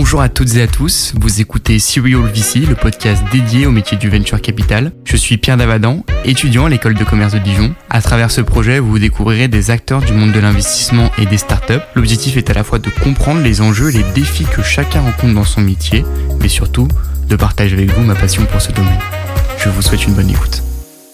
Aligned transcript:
Bonjour 0.00 0.22
à 0.22 0.30
toutes 0.30 0.56
et 0.56 0.62
à 0.62 0.66
tous, 0.66 1.12
vous 1.20 1.42
écoutez 1.42 1.78
Serial 1.78 2.22
VC, 2.22 2.60
le 2.60 2.74
podcast 2.74 3.22
dédié 3.30 3.66
au 3.66 3.70
métier 3.70 3.98
du 3.98 4.08
venture 4.08 4.40
capital. 4.40 4.92
Je 5.04 5.14
suis 5.14 5.36
Pierre 5.36 5.58
Davadan, 5.58 6.06
étudiant 6.24 6.64
à 6.64 6.68
l'école 6.70 6.94
de 6.94 7.04
commerce 7.04 7.34
de 7.34 7.38
Dijon. 7.38 7.74
À 7.90 8.00
travers 8.00 8.30
ce 8.30 8.40
projet, 8.40 8.78
vous 8.78 8.98
découvrirez 8.98 9.46
des 9.46 9.70
acteurs 9.70 10.00
du 10.00 10.14
monde 10.14 10.32
de 10.32 10.40
l'investissement 10.40 11.10
et 11.18 11.26
des 11.26 11.36
startups. 11.36 11.82
L'objectif 11.94 12.38
est 12.38 12.48
à 12.48 12.54
la 12.54 12.64
fois 12.64 12.78
de 12.78 12.88
comprendre 12.88 13.42
les 13.42 13.60
enjeux 13.60 13.90
et 13.90 13.98
les 13.98 14.12
défis 14.14 14.46
que 14.46 14.62
chacun 14.62 15.02
rencontre 15.02 15.34
dans 15.34 15.44
son 15.44 15.60
métier, 15.60 16.02
mais 16.40 16.48
surtout 16.48 16.88
de 17.28 17.36
partager 17.36 17.74
avec 17.74 17.92
vous 17.92 18.02
ma 18.02 18.14
passion 18.14 18.46
pour 18.46 18.62
ce 18.62 18.72
domaine. 18.72 18.98
Je 19.58 19.68
vous 19.68 19.82
souhaite 19.82 20.06
une 20.06 20.14
bonne 20.14 20.30
écoute. 20.30 20.62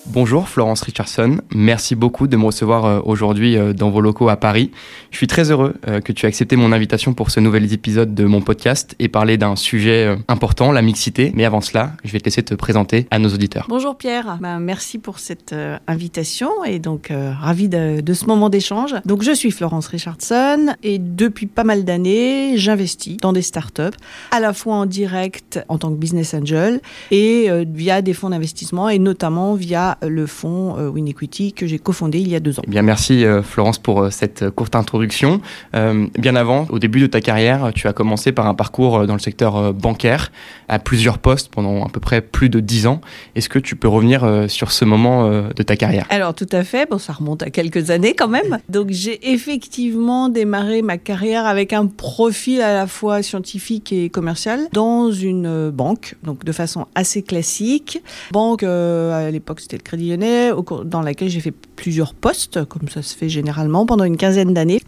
Bonjour 0.08 0.48
Florence 0.48 0.82
Richardson, 0.82 1.38
merci 1.52 1.96
beaucoup 1.96 2.28
de 2.28 2.36
me 2.36 2.44
recevoir 2.44 2.84
euh, 2.84 3.00
aujourd'hui 3.04 3.56
euh, 3.56 3.72
dans 3.72 3.90
vos 3.90 4.00
locaux 4.00 4.28
à 4.28 4.36
Paris. 4.36 4.70
Je 5.10 5.16
suis 5.16 5.26
très 5.26 5.50
heureux 5.50 5.74
euh, 5.88 6.00
que 6.00 6.12
tu 6.12 6.24
aies 6.24 6.28
accepté 6.28 6.54
mon 6.54 6.70
invitation 6.70 7.12
pour 7.12 7.30
ce 7.30 7.40
nouvel 7.40 7.72
épisode 7.72 8.14
de 8.14 8.24
mon 8.24 8.40
podcast 8.40 8.94
et 9.00 9.08
parler 9.08 9.36
d'un 9.36 9.56
sujet 9.56 10.16
important, 10.28 10.70
la 10.70 10.80
mixité. 10.80 11.32
Mais 11.34 11.44
avant 11.44 11.60
cela, 11.60 11.92
je 12.04 12.12
vais 12.12 12.20
te 12.20 12.26
laisser 12.26 12.42
te 12.44 12.54
présenter 12.54 13.08
à 13.10 13.18
nos 13.18 13.30
auditeurs. 13.30 13.66
Bonjour 13.68 13.96
Pierre, 13.96 14.38
ben, 14.40 14.60
merci 14.60 14.98
pour 14.98 15.18
cette 15.18 15.54
invitation 15.88 16.64
et 16.64 16.78
donc 16.78 17.12
ravi 17.12 17.68
de, 17.68 18.14
ce 18.14 18.26
moment 18.26 18.48
d'échange. 18.48 18.94
Donc 19.04 19.22
je 19.22 19.32
suis 19.32 19.50
Florence 19.50 19.88
Richardson 19.88 20.74
et 20.84 20.98
depuis 20.98 21.46
pas 21.46 21.64
mal 21.64 21.84
d'années, 21.84 22.56
j'investis 22.56 23.16
dans 23.16 23.32
des 23.32 23.42
startups, 23.42 23.96
à 24.30 24.40
la 24.40 24.52
fois 24.52 24.76
en 24.76 24.86
direct 24.86 25.60
en 25.68 25.78
tant 25.78 25.90
que 25.90 25.96
business 25.96 26.32
angel 26.32 26.80
et 27.10 27.50
via 27.66 28.02
des 28.02 28.14
fonds 28.14 28.30
d'investissement 28.30 28.88
et 28.88 28.98
notamment 28.98 29.54
via 29.54 29.95
le 30.02 30.26
fonds 30.26 30.76
euh, 30.78 30.88
WinEquity 30.88 31.52
que 31.52 31.66
j'ai 31.66 31.78
cofondé 31.78 32.20
il 32.20 32.28
y 32.28 32.34
a 32.34 32.40
deux 32.40 32.58
ans. 32.58 32.62
Eh 32.66 32.70
bien, 32.70 32.82
merci 32.82 33.24
euh, 33.24 33.42
Florence 33.42 33.78
pour 33.78 34.02
euh, 34.02 34.10
cette 34.10 34.50
courte 34.50 34.74
introduction. 34.74 35.40
bien 35.72 36.36
avant, 36.36 36.66
au 36.70 36.78
début 36.78 37.00
de 37.00 37.06
ta 37.06 37.20
carrière, 37.20 37.70
tu 37.74 37.88
as 37.88 37.92
commencé 37.92 38.32
par 38.32 38.46
un 38.46 38.54
parcours 38.54 39.06
dans 39.06 39.14
le 39.14 39.20
secteur 39.20 39.72
bancaire 39.72 40.32
à 40.68 40.78
plusieurs 40.78 41.18
postes 41.18 41.48
pendant 41.48 41.84
à 41.84 41.88
peu 41.88 42.00
près 42.00 42.20
plus 42.20 42.48
de 42.48 42.60
dix 42.60 42.86
ans. 42.86 43.00
Est-ce 43.34 43.48
que 43.48 43.58
tu 43.58 43.76
peux 43.76 43.88
revenir 43.88 44.46
sur 44.48 44.72
ce 44.72 44.84
moment 44.84 45.28
de 45.28 45.62
ta 45.62 45.76
carrière? 45.76 46.06
Alors 46.10 46.34
tout 46.34 46.48
à 46.52 46.64
fait, 46.64 46.88
bon, 46.88 46.98
ça 46.98 47.12
remonte 47.12 47.42
à 47.42 47.50
quelques 47.50 47.90
années 47.90 48.14
quand 48.14 48.28
même. 48.28 48.58
Donc 48.68 48.88
j'ai 48.90 49.32
effectivement 49.32 50.28
démarré 50.28 50.82
ma 50.82 50.98
carrière 50.98 51.46
avec 51.46 51.72
un 51.72 51.86
profil 51.86 52.60
à 52.60 52.74
la 52.74 52.86
fois 52.86 53.22
scientifique 53.22 53.92
et 53.92 54.08
commercial 54.10 54.60
dans 54.72 55.10
une 55.10 55.70
banque, 55.70 56.14
donc 56.22 56.44
de 56.44 56.52
façon 56.52 56.86
assez 56.94 57.22
classique. 57.22 58.02
Banque, 58.32 58.62
à 58.62 59.30
l'époque 59.30 59.60
c'était 59.60 59.76
le 59.76 59.82
Crédit 59.86 60.08
Lyonnais, 60.10 60.50
dans 60.84 61.00
laquelle 61.00 61.28
j'ai 61.28 61.38
fait 61.38 61.54
plusieurs 61.76 62.12
postes, 62.12 62.64
comme 62.64 62.88
ça 62.88 63.02
se 63.02 63.16
fait 63.16 63.28
généralement, 63.28 63.86
pendant 63.86 64.02
une 64.02 64.16
quinzaine 64.16 64.52
d'années, 64.52 64.80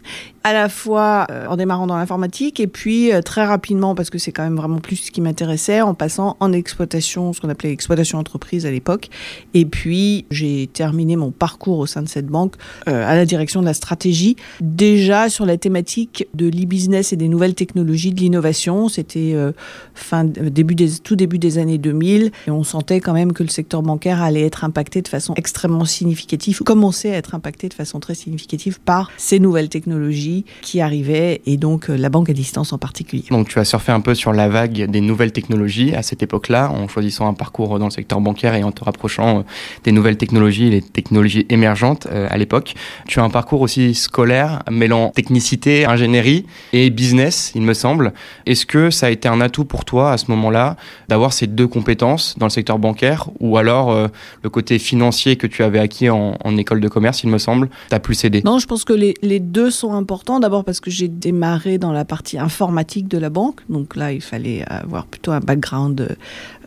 à 0.49 0.53
la 0.53 0.67
fois 0.67 1.27
euh, 1.29 1.45
en 1.45 1.57
démarrant 1.57 1.85
dans 1.85 1.95
l'informatique 1.95 2.59
et 2.59 2.65
puis 2.65 3.13
euh, 3.13 3.21
très 3.21 3.45
rapidement, 3.45 3.93
parce 3.93 4.09
que 4.09 4.17
c'est 4.17 4.31
quand 4.31 4.43
même 4.43 4.55
vraiment 4.55 4.79
plus 4.79 4.95
ce 4.95 5.11
qui 5.11 5.21
m'intéressait, 5.21 5.81
en 5.81 5.93
passant 5.93 6.37
en 6.39 6.51
exploitation, 6.51 7.33
ce 7.33 7.39
qu'on 7.39 7.49
appelait 7.49 7.71
exploitation 7.71 8.17
entreprise 8.17 8.65
à 8.65 8.71
l'époque. 8.71 9.09
Et 9.53 9.65
puis 9.65 10.25
j'ai 10.31 10.67
terminé 10.67 11.15
mon 11.15 11.29
parcours 11.29 11.77
au 11.77 11.85
sein 11.85 12.01
de 12.01 12.09
cette 12.09 12.25
banque 12.25 12.55
euh, 12.87 13.07
à 13.07 13.15
la 13.15 13.25
direction 13.25 13.61
de 13.61 13.65
la 13.67 13.75
stratégie, 13.75 14.37
déjà 14.59 15.29
sur 15.29 15.45
la 15.45 15.57
thématique 15.57 16.27
de 16.33 16.47
l'e-business 16.47 17.13
et 17.13 17.15
des 17.15 17.27
nouvelles 17.27 17.55
technologies, 17.55 18.11
de 18.11 18.19
l'innovation. 18.19 18.89
C'était 18.89 19.35
fin 19.93 20.27
tout 21.03 21.15
début 21.15 21.37
des 21.37 21.57
années 21.59 21.77
2000 21.77 22.31
et 22.47 22.51
on 22.51 22.63
sentait 22.63 22.99
quand 23.01 23.13
même 23.13 23.33
que 23.33 23.43
le 23.43 23.49
secteur 23.49 23.83
bancaire 23.83 24.21
allait 24.21 24.45
être 24.45 24.63
impacté 24.63 25.03
de 25.03 25.07
façon 25.07 25.33
extrêmement 25.35 25.85
significative, 25.85 26.59
commençait 26.63 27.11
à 27.11 27.17
être 27.17 27.35
impacté 27.35 27.69
de 27.69 27.73
façon 27.75 27.99
très 27.99 28.15
significative 28.15 28.79
par 28.79 29.11
ces 29.17 29.39
nouvelles 29.39 29.69
technologies 29.69 30.38
qui 30.61 30.81
arrivaient 30.81 31.41
et 31.45 31.57
donc 31.57 31.89
euh, 31.89 31.97
la 31.97 32.09
banque 32.09 32.29
à 32.29 32.33
distance 32.33 32.73
en 32.73 32.77
particulier. 32.77 33.23
Donc 33.29 33.47
tu 33.49 33.59
as 33.59 33.65
surfé 33.65 33.91
un 33.91 34.01
peu 34.01 34.15
sur 34.15 34.33
la 34.33 34.49
vague 34.49 34.89
des 34.89 35.01
nouvelles 35.01 35.31
technologies 35.31 35.93
à 35.95 36.01
cette 36.01 36.23
époque-là, 36.23 36.71
en 36.71 36.87
choisissant 36.87 37.27
un 37.27 37.33
parcours 37.33 37.79
dans 37.79 37.85
le 37.85 37.91
secteur 37.91 38.21
bancaire 38.21 38.55
et 38.55 38.63
en 38.63 38.71
te 38.71 38.83
rapprochant 38.83 39.39
euh, 39.39 39.41
des 39.83 39.91
nouvelles 39.91 40.17
technologies, 40.17 40.69
les 40.69 40.81
technologies 40.81 41.45
émergentes 41.49 42.07
euh, 42.11 42.27
à 42.29 42.37
l'époque. 42.37 42.75
Tu 43.07 43.19
as 43.19 43.23
un 43.23 43.29
parcours 43.29 43.61
aussi 43.61 43.95
scolaire 43.95 44.63
mêlant 44.69 45.09
technicité, 45.09 45.85
ingénierie 45.85 46.45
et 46.73 46.89
business, 46.89 47.51
il 47.55 47.61
me 47.61 47.73
semble. 47.73 48.13
Est-ce 48.45 48.65
que 48.65 48.89
ça 48.89 49.07
a 49.07 49.09
été 49.09 49.27
un 49.27 49.41
atout 49.41 49.65
pour 49.65 49.85
toi 49.85 50.11
à 50.11 50.17
ce 50.17 50.25
moment-là 50.29 50.75
d'avoir 51.07 51.33
ces 51.33 51.47
deux 51.47 51.67
compétences 51.67 52.35
dans 52.37 52.45
le 52.45 52.51
secteur 52.51 52.79
bancaire 52.79 53.29
ou 53.39 53.57
alors 53.57 54.09
le 54.43 54.49
côté 54.49 54.79
financier 54.79 55.35
que 55.35 55.47
tu 55.47 55.63
avais 55.63 55.79
acquis 55.79 56.09
en, 56.09 56.35
école 56.57 56.81
de 56.81 56.87
commerce, 56.87 57.23
il 57.23 57.29
me 57.29 57.37
semble, 57.37 57.69
t'as 57.89 57.99
plus 57.99 58.15
cédé 58.15 58.41
Non, 58.43 58.59
je 58.59 58.67
pense 58.67 58.83
que 58.83 58.93
les, 58.93 59.13
les 59.21 59.39
deux 59.39 59.71
sont 59.71 59.93
importants. 59.93 60.18
D'abord 60.39 60.63
parce 60.63 60.79
que 60.79 60.91
j'ai 60.91 61.07
démarré 61.07 61.79
dans 61.79 61.91
la 61.91 62.05
partie 62.05 62.37
informatique 62.37 63.07
de 63.07 63.17
la 63.17 63.29
banque, 63.29 63.61
donc 63.67 63.95
là 63.95 64.11
il 64.11 64.21
fallait 64.21 64.63
avoir 64.67 65.07
plutôt 65.07 65.31
un 65.31 65.39
background 65.39 66.01
euh, 66.01 66.15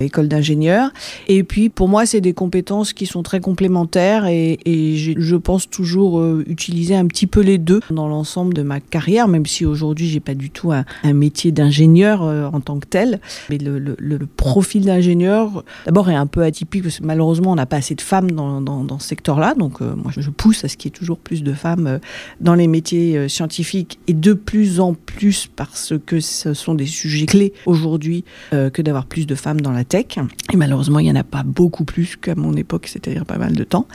école 0.03 0.29
d'ingénieur. 0.29 0.91
Et 1.29 1.43
puis 1.43 1.69
pour 1.69 1.89
moi, 1.89 2.07
c'est 2.07 2.21
des 2.21 2.33
compétences 2.33 2.93
qui 2.93 3.07
sont 3.07 3.23
très 3.23 3.41
complémentaires 3.41 4.27
et, 4.27 4.59
je 4.67 5.37
pense 5.37 5.69
toujours 5.69 6.19
euh, 6.19 6.45
utiliser 6.47 6.95
un 6.95 7.07
petit 7.07 7.27
peu 7.27 7.41
les 7.41 7.59
deux 7.59 7.81
dans 7.91 8.09
l'ensemble 8.09 8.55
de 8.55 8.63
ma 8.63 8.81
carrière, 8.81 9.29
même 9.29 9.47
si 9.47 9.65
aujourd'hui 9.65 10.09
j'ai 10.09 10.21
pas 10.21 10.35
du 10.35 10.51
tout 10.51 10.73
un, 10.73 10.85
métier 11.13 11.53
d'ingénieur 11.53 12.23
euh, 12.23 12.49
en 12.53 12.61
tant 12.61 12.79
que 12.79 12.87
tel. 12.87 13.21
Mais 13.51 13.59
le, 13.59 13.97
profil 14.37 14.85
d'ingénieur, 14.85 15.65
d'abord 15.85 16.11
est 16.11 16.15
un 16.15 16.27
peu 16.27 16.43
atypique 16.43 16.83
parce 16.83 16.99
que 16.99 17.05
malheureusement 17.05 17.53
on 17.53 17.55
n'a 17.55 17.67
pas 17.67 17.77
assez 17.77 17.95
de 17.95 18.01
femmes 18.01 18.31
dans, 18.31 18.61
dans, 18.61 18.85
dans 18.85 18.99
ce 18.99 19.09
secteur-là. 19.09 19.55
Donc 19.55 19.81
euh, 19.81 19.95
moi 19.95 20.13
je 20.17 20.31
pousse 20.31 20.65
à 20.65 20.69
ce 20.69 20.77
qu'il 20.77 20.91
y 20.91 20.95
ait 20.95 20.99
toujours 20.99 21.19
plus 21.19 21.43
de 21.43 21.53
femmes 21.53 22.01
dans 22.41 22.55
les 22.55 22.67
métiers 22.67 23.29
scientifiques 23.29 23.99
et 24.07 24.15
de 24.15 24.33
plus 24.33 24.81
en 24.81 24.95
plus 24.95 25.49
parce 25.55 25.95
que 26.07 26.21
ce 26.21 26.55
sont 26.55 26.75
des 26.75 26.87
sujets 26.87 27.27
clés 27.27 27.53
aujourd'hui 27.67 28.25
que 28.51 28.83
d'avoir 28.83 29.07
plus 29.07 29.27
de 29.27 29.35
femmes 29.35 29.61
dans 29.61 29.73
la 29.73 29.85
et 29.95 30.57
malheureusement, 30.57 30.99
il 30.99 31.05
n'y 31.05 31.11
en 31.11 31.17
a 31.17 31.25
pas 31.25 31.43
beaucoup 31.43 31.85
plus 31.85 32.17
qu'à 32.17 32.35
mon 32.35 32.55
époque, 32.55 32.87
c'est-à-dire 32.87 33.27
pas 33.27 33.39
mal 33.39 33.55
de 33.55 33.65
temps. 33.65 33.87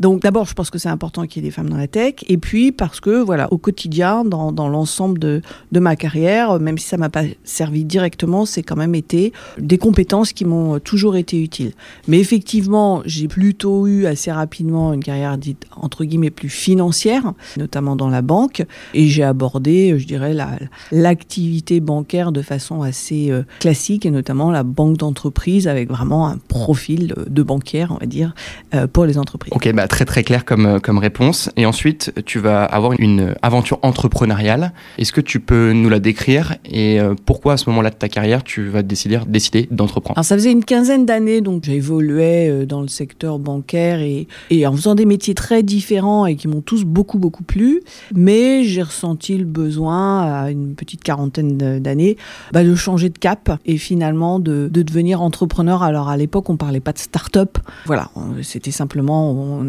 Donc 0.00 0.20
d'abord, 0.22 0.46
je 0.46 0.54
pense 0.54 0.70
que 0.70 0.78
c'est 0.78 0.88
important 0.88 1.26
qu'il 1.26 1.42
y 1.42 1.46
ait 1.46 1.48
des 1.48 1.52
femmes 1.52 1.70
dans 1.70 1.76
la 1.76 1.88
tech. 1.88 2.14
Et 2.28 2.36
puis 2.36 2.72
parce 2.72 3.00
que, 3.00 3.22
voilà, 3.22 3.52
au 3.52 3.58
quotidien, 3.58 4.24
dans, 4.24 4.68
l'ensemble 4.68 5.18
de, 5.18 5.42
ma 5.72 5.96
carrière, 5.96 6.58
même 6.58 6.78
si 6.78 6.86
ça 6.86 6.96
m'a 6.96 7.08
pas 7.08 7.24
servi 7.44 7.84
directement, 7.84 8.44
c'est 8.44 8.62
quand 8.62 8.76
même 8.76 8.94
été 8.94 9.32
des 9.58 9.78
compétences 9.78 10.32
qui 10.32 10.44
m'ont 10.44 10.78
toujours 10.78 11.16
été 11.16 11.40
utiles. 11.40 11.72
Mais 12.08 12.18
effectivement, 12.18 13.02
j'ai 13.04 13.28
plutôt 13.28 13.86
eu 13.86 14.06
assez 14.06 14.32
rapidement 14.32 14.92
une 14.92 15.04
carrière 15.04 15.38
dite, 15.38 15.66
entre 15.76 16.04
guillemets, 16.04 16.30
plus 16.30 16.48
financière, 16.48 17.32
notamment 17.56 17.96
dans 17.96 18.08
la 18.08 18.22
banque. 18.22 18.64
Et 18.94 19.06
j'ai 19.08 19.22
abordé, 19.22 19.98
je 19.98 20.06
dirais, 20.06 20.34
l'activité 20.92 21.80
bancaire 21.80 22.32
de 22.32 22.42
façon 22.42 22.82
assez 22.82 23.30
euh, 23.30 23.42
classique, 23.60 24.06
et 24.06 24.10
notamment 24.10 24.50
la 24.50 24.62
banque 24.62 24.96
d'entreprise 24.96 25.45
avec 25.66 25.88
vraiment 25.88 26.28
un 26.28 26.38
profil 26.48 27.14
de 27.28 27.42
banquière, 27.42 27.92
on 27.92 27.98
va 27.98 28.06
dire, 28.06 28.34
euh, 28.74 28.86
pour 28.86 29.06
les 29.06 29.16
entreprises. 29.16 29.52
Ok, 29.54 29.72
bah 29.72 29.86
très 29.86 30.04
très 30.04 30.22
clair 30.24 30.44
comme, 30.44 30.66
euh, 30.66 30.78
comme 30.80 30.98
réponse. 30.98 31.50
Et 31.56 31.66
ensuite, 31.66 32.12
tu 32.26 32.38
vas 32.38 32.64
avoir 32.64 32.92
une 32.98 33.34
aventure 33.42 33.78
entrepreneuriale. 33.82 34.72
Est-ce 34.98 35.12
que 35.12 35.20
tu 35.20 35.40
peux 35.40 35.72
nous 35.72 35.88
la 35.88 36.00
décrire 36.00 36.56
et 36.64 37.00
euh, 37.00 37.14
pourquoi 37.24 37.54
à 37.54 37.56
ce 37.56 37.70
moment-là 37.70 37.90
de 37.90 37.94
ta 37.94 38.08
carrière, 38.08 38.42
tu 38.42 38.68
vas 38.68 38.82
décider, 38.82 39.20
décider 39.26 39.68
d'entreprendre? 39.70 40.18
Alors 40.18 40.24
ça 40.24 40.36
faisait 40.36 40.52
une 40.52 40.64
quinzaine 40.64 41.06
d'années, 41.06 41.40
donc 41.40 41.64
j'évoluais 41.64 42.66
dans 42.66 42.82
le 42.82 42.88
secteur 42.88 43.38
bancaire 43.38 44.00
et, 44.00 44.26
et 44.50 44.66
en 44.66 44.72
faisant 44.72 44.94
des 44.94 45.06
métiers 45.06 45.34
très 45.34 45.62
différents 45.62 46.26
et 46.26 46.36
qui 46.36 46.48
m'ont 46.48 46.60
tous 46.60 46.84
beaucoup 46.84 47.18
beaucoup 47.18 47.44
plu. 47.44 47.82
Mais 48.14 48.64
j'ai 48.64 48.82
ressenti 48.82 49.38
le 49.38 49.44
besoin 49.44 50.22
à 50.22 50.50
une 50.50 50.74
petite 50.74 51.04
quarantaine 51.04 51.56
d'années 51.80 52.16
bah, 52.52 52.64
de 52.64 52.74
changer 52.74 53.08
de 53.08 53.18
cap 53.18 53.58
et 53.66 53.78
finalement 53.78 54.38
de, 54.38 54.68
de 54.72 54.82
devenir 54.82 55.22
entrepreneur. 55.26 55.82
Alors 55.82 56.08
à 56.08 56.16
l'époque, 56.16 56.48
on 56.48 56.56
parlait 56.56 56.80
pas 56.80 56.92
de 56.92 56.98
start-up. 56.98 57.58
Voilà, 57.84 58.10
c'était 58.42 58.70
simplement 58.70 59.62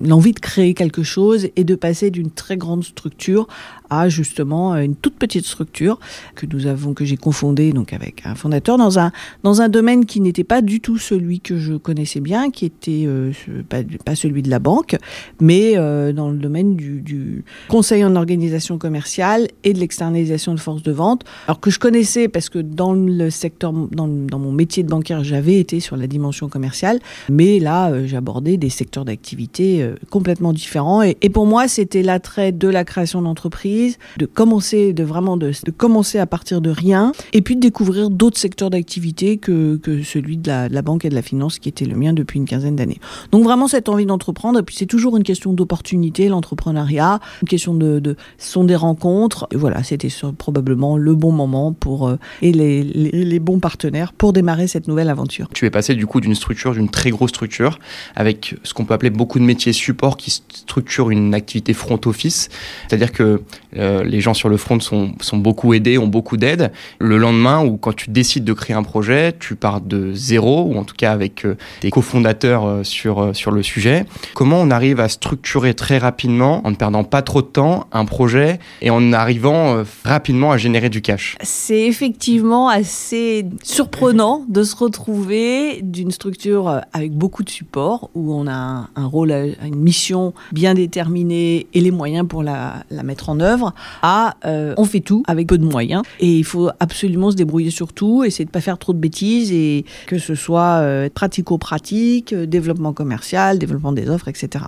l'envie 0.00 0.32
de 0.32 0.40
créer 0.40 0.74
quelque 0.74 1.02
chose 1.02 1.48
et 1.56 1.64
de 1.64 1.74
passer 1.74 2.10
d'une 2.10 2.30
très 2.30 2.56
grande 2.56 2.84
structure 2.84 3.48
à 3.90 4.08
justement 4.08 4.74
une 4.76 4.94
toute 4.94 5.16
petite 5.16 5.44
structure 5.44 5.98
que 6.34 6.46
nous 6.46 6.66
avons, 6.66 6.94
que 6.94 7.04
j'ai 7.04 7.18
confondée 7.18 7.72
donc 7.72 7.92
avec 7.92 8.24
un 8.24 8.34
fondateur 8.34 8.78
dans 8.78 8.98
un 8.98 9.12
dans 9.42 9.60
un 9.60 9.68
domaine 9.68 10.06
qui 10.06 10.20
n'était 10.20 10.44
pas 10.44 10.62
du 10.62 10.80
tout 10.80 10.96
celui 10.96 11.40
que 11.40 11.58
je 11.58 11.74
connaissais 11.74 12.20
bien, 12.20 12.50
qui 12.50 12.64
était 12.64 13.04
euh, 13.06 13.32
pas, 13.68 14.14
celui 14.14 14.42
de 14.42 14.50
la 14.50 14.58
banque, 14.58 14.96
mais 15.40 15.76
euh, 15.76 16.12
dans 16.12 16.30
le 16.30 16.38
domaine 16.38 16.76
du, 16.76 17.00
du, 17.00 17.44
conseil 17.68 18.04
en 18.04 18.16
organisation 18.16 18.78
commerciale 18.78 19.48
et 19.64 19.72
de 19.72 19.78
l'externalisation 19.78 20.54
de 20.54 20.60
force 20.60 20.82
de 20.82 20.92
vente. 20.92 21.24
Alors 21.46 21.60
que 21.60 21.70
je 21.70 21.78
connaissais 21.78 22.28
parce 22.28 22.48
que 22.48 22.58
dans 22.58 22.92
le 22.92 23.30
secteur, 23.30 23.72
dans, 23.72 24.08
dans 24.08 24.38
mon 24.38 24.52
métier 24.52 24.81
bancaire, 24.88 25.24
j'avais 25.24 25.58
été 25.58 25.80
sur 25.80 25.96
la 25.96 26.06
dimension 26.06 26.48
commerciale, 26.48 27.00
mais 27.28 27.58
là, 27.58 27.90
euh, 27.90 28.06
j'abordais 28.06 28.56
des 28.56 28.70
secteurs 28.70 29.04
d'activité 29.04 29.88
complètement 30.10 30.52
différents. 30.52 31.02
Et, 31.02 31.14
pour 31.32 31.46
moi, 31.46 31.68
c'était 31.68 32.02
l'attrait 32.02 32.52
de 32.52 32.68
la 32.68 32.84
création 32.84 33.22
d'entreprise 33.22 33.98
de 34.18 34.26
commencer, 34.26 34.92
de 34.92 35.04
vraiment 35.04 35.36
de, 35.36 35.52
commencer 35.76 36.18
à 36.18 36.26
partir 36.26 36.60
de 36.60 36.70
rien, 36.70 37.12
et 37.32 37.42
puis 37.42 37.56
de 37.56 37.60
découvrir 37.60 38.10
d'autres 38.10 38.38
secteurs 38.38 38.70
d'activité 38.70 39.38
que, 39.38 39.76
que 39.76 40.02
celui 40.02 40.36
de 40.36 40.48
la, 40.48 40.82
banque 40.82 41.04
et 41.04 41.08
de 41.08 41.14
la 41.14 41.22
finance 41.22 41.58
qui 41.58 41.68
était 41.68 41.84
le 41.84 41.96
mien 41.96 42.12
depuis 42.12 42.38
une 42.38 42.44
quinzaine 42.46 42.76
d'années. 42.76 43.00
Donc 43.30 43.44
vraiment 43.44 43.68
cette 43.68 43.88
envie 43.88 44.06
d'entreprendre, 44.06 44.58
et 44.58 44.62
puis 44.62 44.76
c'est 44.76 44.86
toujours 44.86 45.16
une 45.16 45.22
question 45.22 45.52
d'opportunité, 45.52 46.28
l'entrepreneuriat, 46.28 47.20
une 47.42 47.48
question 47.48 47.74
de, 47.74 48.16
sont 48.38 48.64
des 48.64 48.76
rencontres. 48.76 49.46
Et 49.52 49.56
voilà, 49.56 49.82
c'était 49.82 50.08
probablement 50.38 50.96
le 50.96 51.14
bon 51.14 51.32
moment 51.32 51.72
pour 51.72 52.08
euh, 52.08 52.16
et 52.40 52.52
les, 52.52 52.82
les, 52.82 53.40
bons 53.40 53.58
partenaires 53.58 54.12
pour 54.12 54.32
démarrer 54.32 54.66
cette 54.72 54.88
nouvelle 54.88 55.10
aventure. 55.10 55.48
Tu 55.52 55.66
es 55.66 55.70
passé 55.70 55.94
du 55.94 56.06
coup 56.06 56.20
d'une 56.20 56.34
structure, 56.34 56.72
d'une 56.72 56.88
très 56.88 57.10
grosse 57.10 57.30
structure, 57.30 57.78
avec 58.16 58.56
ce 58.62 58.72
qu'on 58.72 58.86
peut 58.86 58.94
appeler 58.94 59.10
beaucoup 59.10 59.38
de 59.38 59.44
métiers 59.44 59.74
support 59.74 60.16
qui 60.16 60.30
structurent 60.30 61.10
une 61.10 61.34
activité 61.34 61.74
front 61.74 62.00
office, 62.06 62.48
c'est-à-dire 62.88 63.12
que 63.12 63.42
euh, 63.76 64.02
les 64.04 64.20
gens 64.20 64.32
sur 64.32 64.48
le 64.48 64.56
front 64.56 64.80
sont, 64.80 65.12
sont 65.20 65.36
beaucoup 65.36 65.74
aidés, 65.74 65.98
ont 65.98 66.06
beaucoup 66.06 66.38
d'aide. 66.38 66.72
Le 66.98 67.18
lendemain, 67.18 67.62
ou 67.62 67.76
quand 67.76 67.94
tu 67.94 68.10
décides 68.10 68.44
de 68.44 68.52
créer 68.54 68.74
un 68.74 68.82
projet, 68.82 69.34
tu 69.38 69.56
pars 69.56 69.82
de 69.82 70.12
zéro, 70.14 70.62
ou 70.62 70.78
en 70.78 70.84
tout 70.84 70.94
cas 70.96 71.12
avec 71.12 71.44
euh, 71.44 71.56
des 71.82 71.90
cofondateurs 71.90 72.80
sur, 72.84 73.36
sur 73.36 73.50
le 73.50 73.62
sujet. 73.62 74.06
Comment 74.34 74.60
on 74.60 74.70
arrive 74.70 75.00
à 75.00 75.08
structurer 75.08 75.74
très 75.74 75.98
rapidement, 75.98 76.66
en 76.66 76.70
ne 76.70 76.76
perdant 76.76 77.04
pas 77.04 77.20
trop 77.20 77.42
de 77.42 77.46
temps, 77.46 77.86
un 77.92 78.06
projet 78.06 78.58
et 78.80 78.88
en 78.88 79.12
arrivant 79.12 79.84
rapidement 80.04 80.50
à 80.50 80.56
générer 80.56 80.88
du 80.88 81.02
cash? 81.02 81.36
C'est 81.42 81.82
effectivement 81.82 82.68
assez 82.68 83.44
surprenant 83.62 84.44
de 84.48 84.61
se 84.64 84.76
retrouver 84.76 85.80
d'une 85.82 86.10
structure 86.10 86.80
avec 86.92 87.12
beaucoup 87.12 87.42
de 87.42 87.50
support, 87.50 88.10
où 88.14 88.34
on 88.34 88.46
a 88.46 88.88
un, 88.94 89.06
rôle, 89.06 89.32
une 89.32 89.76
mission 89.76 90.34
bien 90.52 90.74
déterminée 90.74 91.66
et 91.74 91.80
les 91.80 91.90
moyens 91.90 92.26
pour 92.26 92.42
la, 92.42 92.84
mettre 93.04 93.28
en 93.28 93.40
œuvre, 93.40 93.74
à 94.02 94.36
euh, 94.44 94.74
on 94.76 94.84
fait 94.84 95.00
tout 95.00 95.22
avec 95.26 95.48
peu 95.48 95.58
de 95.58 95.64
moyens 95.64 96.02
et 96.20 96.38
il 96.38 96.44
faut 96.44 96.70
absolument 96.80 97.30
se 97.30 97.36
débrouiller 97.36 97.70
sur 97.70 97.92
tout, 97.92 98.24
essayer 98.24 98.44
de 98.44 98.50
pas 98.50 98.60
faire 98.60 98.78
trop 98.78 98.92
de 98.92 98.98
bêtises 98.98 99.52
et 99.52 99.84
que 100.06 100.18
ce 100.18 100.34
soit 100.34 100.80
euh, 100.80 101.08
pratico-pratique, 101.12 102.32
euh, 102.32 102.46
développement 102.46 102.92
commercial, 102.92 103.58
développement 103.58 103.92
des 103.92 104.08
offres, 104.08 104.28
etc. 104.28 104.64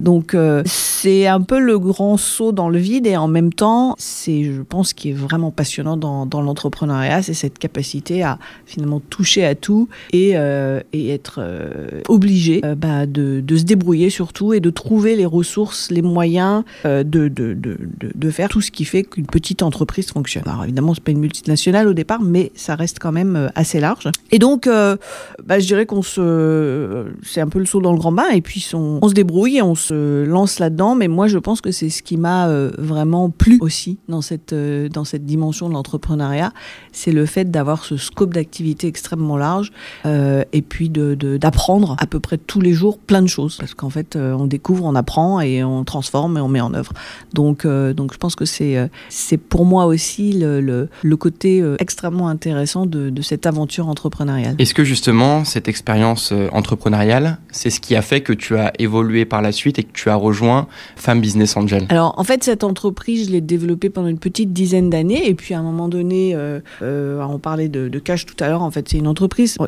Donc 0.00 0.36
c'est 0.64 1.26
un 1.26 1.40
peu 1.40 1.58
le 1.58 1.78
grand 1.78 2.16
saut 2.16 2.52
dans 2.52 2.68
le 2.68 2.78
vide 2.78 3.06
et 3.06 3.16
en 3.16 3.28
même 3.28 3.52
temps, 3.52 3.94
c'est, 3.98 4.44
je 4.44 4.62
pense, 4.62 4.92
qui 4.92 5.10
est 5.10 5.14
vraiment 5.14 5.50
passionnant 5.50 5.96
dans 5.96 6.42
l'entrepreneuriat, 6.42 7.22
c'est 7.22 7.34
cette 7.34 7.58
capacité 7.58 8.22
à 8.22 8.38
finalement 8.66 9.00
toucher 9.00 9.35
à 9.44 9.54
tout 9.54 9.88
et, 10.12 10.32
euh, 10.34 10.80
être 10.92 11.38
euh, 11.38 12.02
obligé 12.08 12.60
euh, 12.64 12.74
bah, 12.74 13.06
de, 13.06 13.42
se 13.56 13.62
débrouiller 13.62 14.10
surtout 14.10 14.52
et 14.52 14.60
de 14.60 14.70
trouver 14.70 15.16
les 15.16 15.26
ressources, 15.26 15.90
les 15.90 16.02
moyens 16.02 16.64
de, 16.84 18.30
faire 18.30 18.48
tout 18.48 18.60
ce 18.60 18.70
qui 18.70 18.84
fait 18.84 19.02
qu'une 19.02 19.26
petite 19.26 19.62
entreprise 19.62 20.10
fonctionne. 20.10 20.44
Alors 20.46 20.64
évidemment, 20.64 20.94
c'est 20.94 21.02
pas 21.02 21.12
une 21.12 21.20
multinationale 21.20 21.88
au 21.88 21.94
départ, 21.94 22.20
mais 22.20 22.52
ça 22.54 22.74
reste 22.74 22.98
quand 22.98 23.12
même 23.12 23.50
assez 23.54 23.80
large. 23.80 24.08
Et 24.30 24.38
donc, 24.38 24.66
bah, 24.66 25.58
je 25.58 25.66
dirais 25.66 25.86
qu'on 25.86 26.02
se, 26.02 27.06
c'est 27.22 27.40
un 27.40 27.48
peu 27.48 27.58
le 27.58 27.66
saut 27.66 27.80
dans 27.80 27.92
le 27.92 27.98
grand 27.98 28.12
bain 28.12 28.28
et 28.34 28.40
puis 28.40 28.66
on, 28.74 28.98
on 29.00 29.08
se 29.08 29.14
débrouille 29.14 29.58
et 29.58 29.62
on 29.62 29.74
se 29.74 30.24
lance 30.24 30.58
là-dedans. 30.58 30.94
Mais 30.94 31.08
moi, 31.08 31.28
je 31.28 31.38
pense 31.38 31.60
que 31.60 31.70
c'est 31.70 31.90
ce 31.90 32.02
qui 32.02 32.16
m'a 32.16 32.48
vraiment 32.78 33.30
plu 33.30 33.58
aussi 33.60 33.98
dans 34.08 34.22
cette, 34.22 34.54
dans 34.54 35.04
cette 35.04 35.24
dimension 35.24 35.68
de 35.68 35.74
l'entrepreneuriat, 35.74 36.52
c'est 36.92 37.12
le 37.12 37.26
fait 37.26 37.50
d'avoir 37.50 37.84
ce 37.84 37.96
scope 37.96 38.34
d'activité 38.34 38.86
extrêmement 38.86 39.25
large 39.34 39.72
euh, 40.04 40.44
et 40.52 40.62
puis 40.62 40.88
d'apprendre 40.88 41.96
de, 41.96 42.02
à 42.02 42.06
peu 42.06 42.20
près 42.20 42.38
tous 42.38 42.60
les 42.60 42.72
jours 42.72 42.98
plein 42.98 43.22
de 43.22 43.26
choses. 43.26 43.56
Parce 43.56 43.74
qu'en 43.74 43.90
fait, 43.90 44.14
euh, 44.14 44.34
on 44.34 44.46
découvre, 44.46 44.84
on 44.84 44.94
apprend 44.94 45.40
et 45.40 45.64
on 45.64 45.82
transforme 45.82 46.38
et 46.38 46.40
on 46.40 46.46
met 46.46 46.60
en 46.60 46.72
œuvre. 46.74 46.92
Donc, 47.32 47.64
euh, 47.64 47.92
donc 47.92 48.12
je 48.12 48.18
pense 48.18 48.36
que 48.36 48.44
c'est 48.44 48.76
c'est 49.08 49.38
pour 49.38 49.64
moi 49.64 49.86
aussi 49.86 50.32
le, 50.32 50.60
le, 50.60 51.16
côté 51.16 51.64
extrêmement 51.78 52.28
intéressant 52.28 52.86
de, 52.86 53.10
de, 53.10 53.22
cette 53.22 53.46
aventure 53.46 53.88
entrepreneuriale. 53.88 54.54
Est-ce 54.58 54.74
que 54.74 54.84
justement, 54.84 55.44
cette 55.44 55.66
expérience 55.66 56.32
entrepreneuriale, 56.52 57.38
c'est 57.50 57.70
ce 57.70 57.80
qui 57.80 57.96
a 57.96 58.02
fait 58.02 58.20
que 58.20 58.34
tu 58.34 58.56
as 58.56 58.72
évolué 58.78 59.24
par 59.24 59.40
la 59.40 59.50
suite 59.50 59.78
et 59.78 59.82
que 59.82 59.92
tu 59.92 60.10
as 60.10 60.14
rejoint 60.14 60.68
Femme 60.94 61.20
Business 61.20 61.56
Angel? 61.56 61.86
Alors, 61.88 62.14
en 62.18 62.24
fait, 62.24 62.44
cette 62.44 62.64
entreprise, 62.64 63.28
je 63.28 63.32
l'ai 63.32 63.40
développée 63.40 63.88
pendant 63.88 64.08
une 64.08 64.18
petite 64.18 64.52
dizaine 64.52 64.90
d'années 64.90 65.26
et 65.28 65.34
puis 65.34 65.54
à 65.54 65.58
un 65.58 65.62
moment 65.62 65.88
donné, 65.88 66.34
euh, 66.34 66.60
euh, 66.82 67.22
on 67.22 67.38
parlait 67.38 67.68
de, 67.68 67.98
cash 67.98 68.26
tout 68.26 68.36
à 68.40 68.48
l'heure. 68.48 68.62
En 68.62 68.70
fait, 68.70 68.88
c'est 68.88 68.98
une 68.98 69.06
entreprise. 69.06 69.15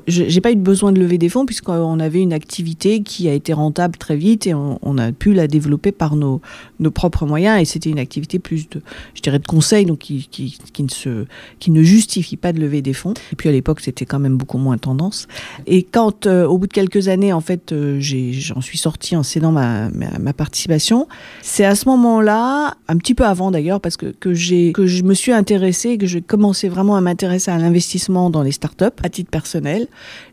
J'ai 0.06 0.40
pas 0.40 0.52
eu 0.52 0.56
besoin 0.56 0.92
de 0.92 1.00
lever 1.00 1.18
des 1.18 1.28
fonds 1.28 1.46
puisqu'on 1.46 2.00
avait 2.00 2.20
une 2.20 2.32
activité 2.32 3.02
qui 3.02 3.28
a 3.28 3.32
été 3.32 3.52
rentable 3.52 3.96
très 3.96 4.16
vite 4.16 4.46
et 4.46 4.54
on, 4.54 4.98
a 4.98 5.12
pu 5.12 5.32
la 5.32 5.46
développer 5.46 5.92
par 5.92 6.16
nos, 6.16 6.40
nos 6.80 6.90
propres 6.90 7.26
moyens. 7.26 7.60
Et 7.60 7.64
c'était 7.64 7.90
une 7.90 7.98
activité 7.98 8.38
plus 8.38 8.68
de, 8.68 8.82
je 9.14 9.22
dirais, 9.22 9.38
de 9.38 9.46
conseil, 9.46 9.86
donc 9.86 9.98
qui, 9.98 10.28
qui, 10.30 10.82
ne 10.82 10.88
se, 10.88 11.26
qui 11.58 11.70
ne 11.70 11.82
justifie 11.82 12.36
pas 12.36 12.52
de 12.52 12.60
lever 12.60 12.82
des 12.82 12.92
fonds. 12.92 13.14
Et 13.32 13.36
puis 13.36 13.48
à 13.48 13.52
l'époque, 13.52 13.80
c'était 13.80 14.04
quand 14.04 14.18
même 14.18 14.36
beaucoup 14.36 14.58
moins 14.58 14.78
tendance. 14.78 15.26
Et 15.66 15.82
quand, 15.82 16.26
euh, 16.26 16.46
au 16.46 16.58
bout 16.58 16.66
de 16.66 16.72
quelques 16.72 17.08
années, 17.08 17.32
en 17.32 17.40
fait, 17.40 17.74
j'en 17.98 18.60
suis 18.60 18.78
sorti 18.78 19.16
en 19.16 19.22
cédant 19.22 19.52
ma, 19.52 19.90
ma, 19.90 20.32
participation, 20.32 21.08
c'est 21.42 21.64
à 21.64 21.74
ce 21.74 21.88
moment-là, 21.88 22.76
un 22.86 22.96
petit 22.96 23.14
peu 23.14 23.24
avant 23.24 23.50
d'ailleurs, 23.50 23.80
parce 23.80 23.96
que, 23.96 24.06
que, 24.06 24.72
que 24.72 24.86
je 24.86 25.02
me 25.02 25.14
suis 25.14 25.32
intéressée 25.32 25.98
que 25.98 26.06
j'ai 26.06 26.20
commencé 26.22 26.68
vraiment 26.68 26.96
à 26.96 27.00
m'intéresser 27.00 27.50
à 27.50 27.58
l'investissement 27.58 28.30
dans 28.30 28.42
les 28.42 28.52
startups 28.52 28.84
à 29.02 29.08
titre 29.08 29.30
personnel. 29.30 29.37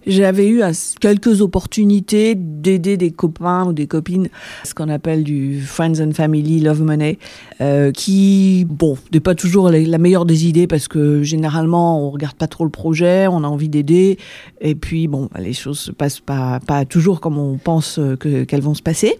J'avais 0.07 0.47
eu 0.47 0.61
quelques 0.99 1.41
opportunités 1.41 2.35
d'aider 2.35 2.97
des 2.97 3.11
copains 3.11 3.65
ou 3.65 3.73
des 3.73 3.87
copines, 3.87 4.29
ce 4.63 4.73
qu'on 4.73 4.89
appelle 4.89 5.23
du 5.23 5.61
friends 5.61 5.99
and 5.99 6.11
family 6.13 6.59
love 6.59 6.81
money, 6.81 7.17
euh, 7.61 7.91
qui, 7.91 8.65
bon, 8.69 8.97
n'est 9.11 9.19
pas 9.19 9.35
toujours 9.35 9.69
la, 9.69 9.97
meilleure 9.97 10.25
des 10.25 10.45
idées 10.47 10.67
parce 10.67 10.87
que 10.87 11.23
généralement 11.23 12.05
on 12.05 12.11
regarde 12.11 12.35
pas 12.35 12.47
trop 12.47 12.63
le 12.63 12.69
projet, 12.69 13.27
on 13.27 13.43
a 13.43 13.47
envie 13.47 13.69
d'aider, 13.69 14.17
et 14.61 14.75
puis 14.75 15.07
bon, 15.07 15.29
les 15.39 15.53
choses 15.53 15.79
se 15.79 15.91
passent 15.91 16.19
pas, 16.19 16.59
toujours 16.89 17.21
comme 17.21 17.37
on 17.37 17.57
pense 17.57 17.99
que, 18.19 18.43
qu'elles 18.43 18.61
vont 18.61 18.73
se 18.73 18.81
passer. 18.81 19.17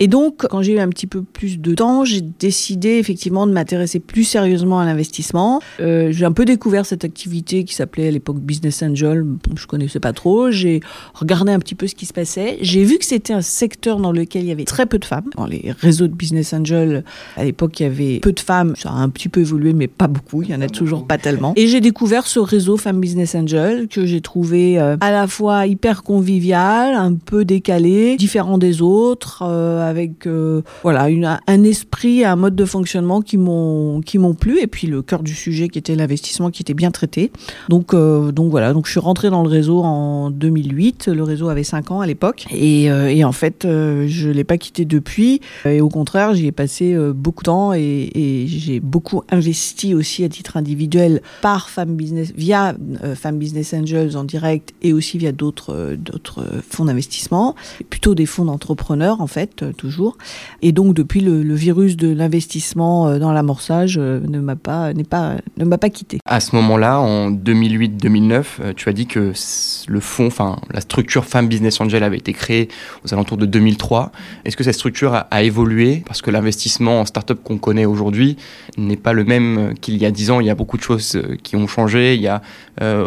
Et 0.00 0.08
donc, 0.08 0.46
quand 0.48 0.62
j'ai 0.62 0.74
eu 0.74 0.78
un 0.78 0.88
petit 0.88 1.06
peu 1.06 1.22
plus 1.22 1.58
de 1.58 1.74
temps, 1.74 2.04
j'ai 2.04 2.20
décidé 2.20 2.90
effectivement 2.98 3.46
de 3.46 3.52
m'intéresser 3.52 4.00
plus 4.00 4.24
sérieusement 4.24 4.80
à 4.80 4.84
l'investissement. 4.84 5.60
Euh, 5.80 6.12
j'ai 6.12 6.24
un 6.24 6.32
peu 6.32 6.44
découvert 6.44 6.86
cette 6.86 7.04
activité 7.04 7.64
qui 7.64 7.74
s'appelait 7.74 8.08
à 8.08 8.10
l'époque 8.10 8.38
Business 8.38 8.82
Angel. 8.82 9.17
Je 9.54 9.66
connaissais 9.66 10.00
pas 10.00 10.12
trop. 10.12 10.50
J'ai 10.50 10.80
regardé 11.14 11.52
un 11.52 11.58
petit 11.58 11.74
peu 11.74 11.86
ce 11.86 11.94
qui 11.94 12.06
se 12.06 12.12
passait. 12.12 12.58
J'ai 12.60 12.84
vu 12.84 12.98
que 12.98 13.04
c'était 13.04 13.32
un 13.32 13.42
secteur 13.42 13.98
dans 13.98 14.12
lequel 14.12 14.42
il 14.42 14.48
y 14.48 14.52
avait 14.52 14.64
très 14.64 14.86
peu 14.86 14.98
de 14.98 15.04
femmes. 15.04 15.30
Dans 15.36 15.46
les 15.46 15.72
réseaux 15.80 16.06
de 16.06 16.14
Business 16.14 16.52
Angel, 16.52 17.04
à 17.36 17.44
l'époque, 17.44 17.80
il 17.80 17.84
y 17.84 17.86
avait 17.86 18.18
peu 18.20 18.32
de 18.32 18.40
femmes. 18.40 18.74
Ça 18.76 18.90
a 18.90 18.94
un 18.94 19.08
petit 19.08 19.28
peu 19.28 19.40
évolué, 19.40 19.72
mais 19.72 19.88
pas 19.88 20.08
beaucoup. 20.08 20.42
Il 20.42 20.50
y 20.50 20.54
en 20.54 20.60
a 20.60 20.68
toujours 20.68 21.06
pas 21.06 21.18
tellement. 21.18 21.52
Et 21.56 21.66
j'ai 21.66 21.80
découvert 21.80 22.26
ce 22.26 22.38
réseau 22.38 22.76
Femmes 22.76 23.00
Business 23.00 23.34
Angel 23.34 23.88
que 23.88 24.06
j'ai 24.06 24.20
trouvé 24.20 24.78
euh, 24.78 24.96
à 25.00 25.10
la 25.10 25.26
fois 25.26 25.66
hyper 25.66 26.02
convivial, 26.02 26.94
un 26.94 27.14
peu 27.14 27.44
décalé, 27.44 28.16
différent 28.16 28.58
des 28.58 28.82
autres, 28.82 29.42
euh, 29.46 29.88
avec 29.88 30.26
euh, 30.26 30.62
voilà 30.82 31.08
un 31.46 31.64
esprit, 31.64 32.24
un 32.24 32.36
mode 32.36 32.54
de 32.54 32.64
fonctionnement 32.64 33.20
qui 33.20 33.36
m'ont 33.36 34.00
qui 34.00 34.18
m'ont 34.18 34.34
plu. 34.34 34.60
Et 34.60 34.66
puis 34.66 34.86
le 34.86 35.02
cœur 35.02 35.22
du 35.22 35.34
sujet 35.34 35.68
qui 35.68 35.78
était 35.78 35.94
l'investissement, 35.94 36.50
qui 36.50 36.62
était 36.62 36.74
bien 36.74 36.90
traité. 36.90 37.30
Donc 37.68 37.94
donc 37.94 38.50
voilà. 38.50 38.72
Donc 38.72 38.86
je 38.86 38.92
suis 38.92 39.00
rentrée 39.08 39.30
dans 39.30 39.42
le 39.42 39.48
réseau 39.48 39.82
en 39.82 40.30
2008. 40.30 41.08
Le 41.08 41.22
réseau 41.22 41.48
avait 41.48 41.64
5 41.64 41.90
ans 41.92 42.00
à 42.02 42.06
l'époque. 42.06 42.44
Et, 42.50 42.84
et, 42.84 43.24
en 43.24 43.32
fait, 43.32 43.62
je 43.64 44.28
l'ai 44.28 44.44
pas 44.44 44.58
quitté 44.58 44.84
depuis. 44.84 45.40
Et 45.64 45.80
au 45.80 45.88
contraire, 45.88 46.34
j'y 46.34 46.46
ai 46.46 46.52
passé 46.52 46.94
beaucoup 47.14 47.42
de 47.42 47.46
temps 47.46 47.72
et, 47.72 48.44
j'ai 48.46 48.80
beaucoup 48.80 49.22
investi 49.30 49.94
aussi 49.94 50.24
à 50.24 50.28
titre 50.28 50.56
individuel 50.56 51.22
par 51.40 51.70
Femme 51.70 51.96
Business, 51.96 52.32
via 52.36 52.74
Femme 53.14 53.38
Business 53.38 53.72
Angels 53.72 54.16
en 54.16 54.24
direct 54.24 54.74
et 54.82 54.92
aussi 54.92 55.16
via 55.16 55.32
d'autres 55.32 55.96
d'autres 55.96 56.44
fonds 56.68 56.84
d'investissement, 56.84 57.54
plutôt 57.88 58.14
des 58.14 58.26
fonds 58.26 58.44
d'entrepreneurs 58.44 59.20
en 59.20 59.26
fait, 59.26 59.64
toujours. 59.76 60.18
Et 60.60 60.72
donc 60.72 60.94
depuis 60.94 61.20
le, 61.20 61.54
virus 61.54 61.96
de 61.96 62.08
l'investissement 62.08 63.18
dans 63.18 63.32
l'amorçage 63.32 63.98
ne 63.98 64.40
m'a 64.40 64.56
pas 64.56 64.92
pas 65.08 65.36
ne 65.56 65.64
pas 65.76 65.90
quitté. 65.90 66.18
À 66.24 66.40
ce 66.40 66.54
moment-là, 66.56 67.00
en 67.00 67.30
2008-2009, 67.30 68.74
tu 68.74 68.88
as 68.88 68.92
que 69.06 69.32
le 69.88 70.00
fonds, 70.00 70.26
enfin 70.26 70.56
la 70.70 70.80
structure 70.80 71.24
Femme 71.24 71.48
Business 71.48 71.80
Angel 71.80 72.02
avait 72.02 72.16
été 72.16 72.32
créée 72.32 72.68
aux 73.04 73.12
alentours 73.12 73.36
de 73.36 73.46
2003. 73.46 74.12
Est-ce 74.44 74.56
que 74.56 74.64
cette 74.64 74.74
structure 74.74 75.14
a, 75.14 75.42
évolué? 75.42 76.02
Parce 76.06 76.22
que 76.22 76.30
l'investissement 76.30 77.00
en 77.00 77.04
start-up 77.04 77.40
qu'on 77.42 77.58
connaît 77.58 77.86
aujourd'hui 77.86 78.36
n'est 78.76 78.96
pas 78.96 79.12
le 79.12 79.24
même 79.24 79.74
qu'il 79.80 79.96
y 79.96 80.06
a 80.06 80.10
10 80.10 80.30
ans 80.30 80.40
Il 80.40 80.46
y 80.46 80.50
a 80.50 80.54
beaucoup 80.54 80.76
de 80.76 80.82
choses 80.82 81.20
qui 81.42 81.56
ont 81.56 81.66
changé. 81.66 82.14
Il 82.14 82.20
y 82.20 82.28
a 82.28 82.42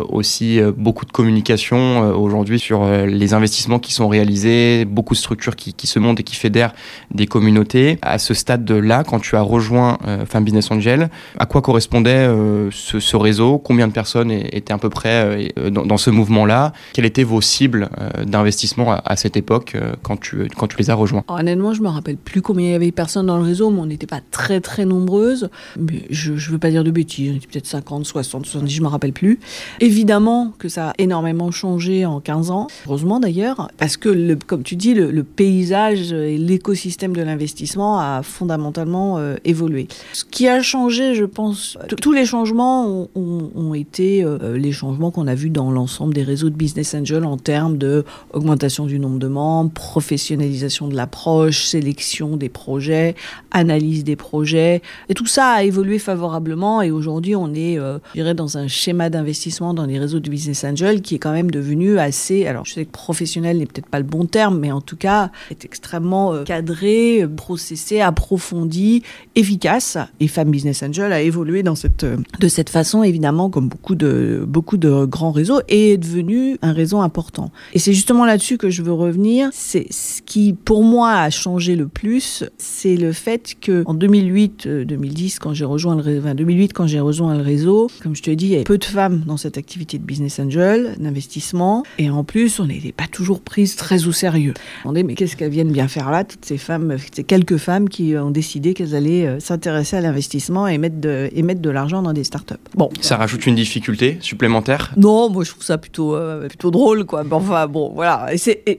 aussi 0.09 0.59
beaucoup 0.77 1.05
de 1.05 1.11
communication 1.11 1.99
aujourd'hui 2.15 2.59
sur 2.59 2.85
les 2.85 3.33
investissements 3.33 3.79
qui 3.79 3.93
sont 3.93 4.07
réalisés, 4.07 4.85
beaucoup 4.85 5.13
de 5.13 5.19
structures 5.19 5.55
qui, 5.55 5.87
se 5.87 5.99
montent 5.99 6.19
et 6.19 6.23
qui 6.23 6.35
fédèrent 6.35 6.73
des 7.11 7.27
communautés. 7.27 7.97
À 8.01 8.17
ce 8.17 8.33
stade-là, 8.33 9.03
quand 9.03 9.19
tu 9.19 9.35
as 9.35 9.41
rejoint 9.41 9.97
euh, 10.05 10.25
Femme 10.25 10.43
Business 10.43 10.71
Angel, 10.71 11.09
à 11.37 11.45
quoi 11.45 11.61
correspondait 11.61 12.11
euh, 12.11 12.69
ce, 12.71 12.99
ce, 12.99 13.15
réseau? 13.15 13.57
Combien 13.57 13.87
de 13.87 13.93
personnes 13.93 14.31
étaient 14.31 14.73
à 14.73 14.77
peu 14.77 14.89
près 14.89 15.49
euh, 15.57 15.69
dans, 15.85 15.97
ce 15.97 16.09
mouvement-là 16.09 16.73
Quelles 16.93 17.05
étaient 17.05 17.23
vos 17.23 17.41
cibles 17.41 17.89
euh, 17.99 18.23
d'investissement 18.25 18.91
à, 18.91 19.15
cette 19.15 19.37
époque 19.37 19.77
quand, 20.01 20.17
tu, 20.19 20.47
quand 20.57 20.67
tu 20.67 20.77
les 20.77 20.89
as 20.89 20.95
rejoints? 20.95 21.23
Honnêtement, 21.27 21.73
je 21.73 21.81
me 21.81 21.89
rappelle 21.89 22.17
plus 22.17 22.41
combien 22.41 22.67
il 22.67 22.71
y 22.71 22.75
avait 22.75 22.87
de 22.87 22.95
personnes 22.95 23.25
dans 23.25 23.37
le 23.37 23.43
réseau, 23.43 23.69
mais 23.69 23.79
on 23.79 23.85
n'était 23.85 24.07
pas 24.07 24.21
très 24.31 24.61
très 24.61 24.85
nombreuses. 24.85 25.49
Mais 25.79 26.03
je 26.09 26.33
ne 26.33 26.37
veux 26.37 26.57
pas 26.57 26.69
dire 26.69 26.83
de 26.83 26.91
bêtises, 26.91 27.31
on 27.31 27.37
était 27.37 27.47
peut-être 27.47 27.67
50, 27.67 28.05
60, 28.05 28.45
70, 28.45 28.73
je 28.73 28.81
me 28.81 28.87
rappelle 28.87 29.13
plus. 29.13 29.39
Évidemment 29.79 30.53
que 30.57 30.69
ça 30.69 30.89
a 30.89 30.93
énormément 30.97 31.51
changé 31.51 32.05
en 32.05 32.19
15 32.19 32.51
ans, 32.51 32.67
heureusement 32.87 33.19
d'ailleurs, 33.19 33.69
parce 33.77 33.97
que, 33.97 34.09
le, 34.09 34.35
comme 34.35 34.63
tu 34.63 34.75
dis, 34.75 34.93
le, 34.93 35.21
paysage 35.23 36.11
et 36.11 36.37
l'écosystème 36.37 37.15
de 37.15 37.21
l'investissement 37.21 37.99
a 37.99 38.21
fondamentalement 38.23 39.17
euh, 39.17 39.35
évolué. 39.45 39.87
Ce 40.13 40.25
qui 40.25 40.47
a 40.47 40.61
changé, 40.61 41.15
je 41.15 41.25
pense, 41.25 41.77
tous 42.01 42.11
les 42.11 42.25
changements 42.25 43.07
ont, 43.15 43.73
été 43.73 44.23
euh, 44.23 44.57
les 44.57 44.71
changements 44.71 45.11
qu'on 45.11 45.27
a 45.27 45.35
vus 45.35 45.49
dans 45.49 45.70
l'ensemble 45.71 46.13
des 46.13 46.23
réseaux 46.23 46.49
de 46.49 46.55
Business 46.55 46.93
Angel 46.93 47.25
en 47.25 47.37
termes 47.37 47.77
de 47.77 48.05
augmentation 48.33 48.85
du 48.85 48.99
nombre 48.99 49.19
de 49.19 49.27
membres, 49.27 49.71
professionnalisation 49.71 50.87
de 50.87 50.95
l'approche, 50.95 51.65
sélection 51.65 52.37
des 52.37 52.49
projets, 52.49 53.15
analyse 53.51 54.03
des 54.03 54.15
projets. 54.15 54.81
Et 55.09 55.13
tout 55.13 55.25
ça 55.25 55.47
a 55.47 55.63
évolué 55.63 55.99
favorablement 55.99 56.81
et 56.81 56.91
aujourd'hui, 56.91 57.35
on 57.35 57.53
est, 57.53 57.75
je 57.75 57.99
dirais, 58.13 58.33
dans 58.33 58.57
un 58.57 58.67
schéma 58.67 59.09
d'investissement 59.09 59.73
dans 59.73 59.85
les 59.85 59.99
réseaux 59.99 60.19
de 60.19 60.29
Business 60.29 60.63
Angel 60.63 61.01
qui 61.01 61.15
est 61.15 61.19
quand 61.19 61.31
même 61.31 61.51
devenu 61.51 61.99
assez, 61.99 62.45
alors 62.47 62.65
je 62.65 62.73
sais 62.73 62.85
que 62.85 62.91
professionnel 62.91 63.57
n'est 63.57 63.65
peut-être 63.65 63.87
pas 63.87 63.99
le 63.99 64.05
bon 64.05 64.25
terme, 64.25 64.59
mais 64.59 64.71
en 64.71 64.81
tout 64.81 64.97
cas, 64.97 65.31
est 65.49 65.65
extrêmement 65.65 66.43
cadré, 66.43 67.25
processé, 67.35 68.01
approfondi, 68.01 69.03
efficace. 69.35 69.97
Et 70.19 70.27
Femme 70.27 70.51
Business 70.51 70.83
Angel 70.83 71.11
a 71.13 71.21
évolué 71.21 71.63
dans 71.63 71.75
cette, 71.75 72.05
de 72.05 72.47
cette 72.47 72.69
façon, 72.69 73.03
évidemment, 73.03 73.49
comme 73.49 73.69
beaucoup 73.69 73.95
de, 73.95 74.43
beaucoup 74.47 74.77
de 74.77 75.05
grands 75.05 75.31
réseaux, 75.31 75.60
est 75.67 75.97
devenu 75.97 76.57
un 76.61 76.73
réseau 76.73 76.99
important. 76.99 77.51
Et 77.73 77.79
c'est 77.79 77.93
justement 77.93 78.25
là-dessus 78.25 78.57
que 78.57 78.69
je 78.69 78.81
veux 78.81 78.93
revenir. 78.93 79.49
C'est 79.53 79.91
ce 79.91 80.21
qui, 80.21 80.53
pour 80.53 80.83
moi, 80.83 81.13
a 81.13 81.29
changé 81.29 81.75
le 81.75 81.87
plus, 81.87 82.43
c'est 82.57 82.95
le 82.95 83.11
fait 83.11 83.55
que 83.59 83.83
en 83.85 83.93
2008, 83.93 84.67
2010, 84.67 85.35
euh, 85.35 85.37
quand 85.41 85.53
j'ai 85.53 85.65
rejoint 85.65 85.95
le 85.95 86.01
réseau, 86.01 86.33
2008, 86.33 86.73
quand 86.73 86.87
j'ai 86.87 86.99
rejoint 86.99 87.35
le 87.35 87.43
réseau, 87.43 87.89
comme 88.01 88.15
je 88.15 88.21
te 88.21 88.31
dis, 88.31 88.45
il 88.45 88.51
y 88.51 88.55
avait 88.55 88.63
peu 88.63 88.77
de 88.77 88.83
femmes 88.83 89.23
dans 89.25 89.37
cette 89.37 89.57
activité 89.57 89.97
de 89.97 90.03
business 90.03 90.39
angel, 90.39 90.95
d'investissement, 90.99 91.83
et 91.97 92.09
en 92.09 92.23
plus, 92.23 92.59
on 92.59 92.65
n'était 92.65 92.91
pas 92.91 93.07
toujours 93.11 93.41
prises 93.41 93.75
très 93.75 94.07
au 94.07 94.11
sérieux. 94.11 94.53
On 94.85 94.93
dit, 94.93 95.03
mais 95.03 95.15
qu'est-ce 95.15 95.35
qu'elles 95.35 95.51
viennent 95.51 95.71
bien 95.71 95.87
faire 95.87 96.11
là, 96.11 96.23
toutes 96.23 96.45
ces 96.45 96.57
femmes, 96.57 96.95
ces 97.13 97.23
quelques 97.23 97.57
femmes 97.57 97.89
qui 97.89 98.15
ont 98.17 98.31
décidé 98.31 98.73
qu'elles 98.73 98.95
allaient 98.95 99.27
euh, 99.27 99.39
s'intéresser 99.39 99.97
à 99.97 100.01
l'investissement 100.01 100.67
et 100.67 100.77
mettre 100.77 100.99
de, 100.99 101.29
et 101.33 101.41
mettre 101.43 101.61
de 101.61 101.69
l'argent 101.69 102.01
dans 102.01 102.13
des 102.13 102.23
startups. 102.23 102.55
Bon. 102.75 102.89
Ça 103.01 103.17
rajoute 103.17 103.45
une 103.45 103.55
difficulté 103.55 104.17
supplémentaire? 104.21 104.93
Non, 104.97 105.29
moi 105.29 105.43
je 105.43 105.50
trouve 105.51 105.63
ça 105.63 105.77
plutôt, 105.77 106.15
euh, 106.15 106.47
drôle, 106.63 107.05
quoi. 107.05 107.23
enfin, 107.31 107.67
bon, 107.67 107.91
voilà. 107.93 108.27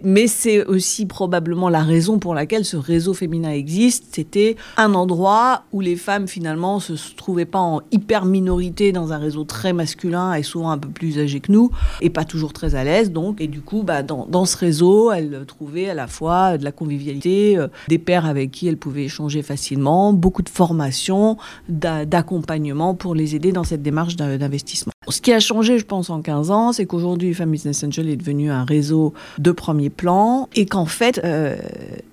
Mais 0.03 0.27
c'est 0.27 0.65
aussi 0.65 1.07
probablement 1.07 1.69
la 1.69 1.83
raison 1.83 2.19
pour 2.19 2.35
laquelle 2.35 2.65
ce 2.65 2.77
réseau 2.77 3.15
féminin 3.15 3.51
existe. 3.51 4.07
C'était 4.13 4.57
un 4.77 4.95
endroit 4.95 5.65
où 5.73 5.81
les 5.81 5.97
femmes, 5.97 6.29
finalement, 6.29 6.81
se 6.81 6.95
trouvaient 7.17 7.45
pas 7.45 7.59
en 7.59 7.81
hyper 7.91 8.25
minorité 8.25 8.93
dans 8.93 9.13
un 9.13 9.19
réseau 9.19 9.45
très 9.45 9.73
masculin 9.73 10.35
et 10.35 10.43
souvent 10.43 10.71
un 10.71 10.79
peu 10.79 10.89
plus 10.89 11.19
âgé 11.19 11.41
que 11.41 11.53
nous 11.53 11.71
et 12.01 12.11
pas 12.11 12.25
toujours 12.25 12.53
très 12.53 12.75
à 12.75 12.85
l'aise. 12.85 13.13
Donc, 13.13 13.41
et 13.41 13.47
du 13.47 13.61
coup, 13.61 13.83
bah, 13.83 14.03
dans, 14.03 14.27
dans 14.27 14.45
ce 14.45 14.57
réseau, 14.57 15.13
elles 15.13 15.45
trouvaient 15.47 15.91
à 15.91 15.95
la 15.95 16.07
fois 16.07 16.59
de 16.59 16.65
la 16.65 16.73
convivialité, 16.73 17.57
euh, 17.57 17.69
des 17.89 17.99
pères 17.99 18.27
avec 18.27 18.51
qui 18.51 18.69
elles 18.69 18.77
pouvaient 18.77 19.05
échanger 19.05 19.43
facilement, 19.43 20.13
beaucoup 20.13 20.43
de 20.43 20.49
formation, 20.49 21.37
d'accompagnement 21.69 22.95
pour 22.95 23.15
les 23.15 23.35
aider 23.35 23.53
dans 23.53 23.65
cette 23.65 23.83
démarche 23.83 24.17
d'investissement. 24.17 24.93
Ce 25.09 25.21
qui 25.21 25.33
a 25.33 25.41
changé, 25.41 25.79
je 25.79 25.85
pense, 25.85 26.11
en 26.11 26.23
15 26.23 26.51
ans, 26.51 26.62
c'est 26.71 26.87
qu'aujourd'hui, 26.87 27.35
Femme 27.35 27.51
Business 27.51 27.83
Angel 27.83 28.09
est 28.09 28.17
devenu 28.17 28.51
un 28.51 28.65
réseau 28.65 29.13
de 29.39 29.51
premier 29.51 29.91
plan 29.91 30.49
et 30.55 30.67
qu'en 30.67 30.87
fait, 30.87 31.21
euh, 31.25 31.57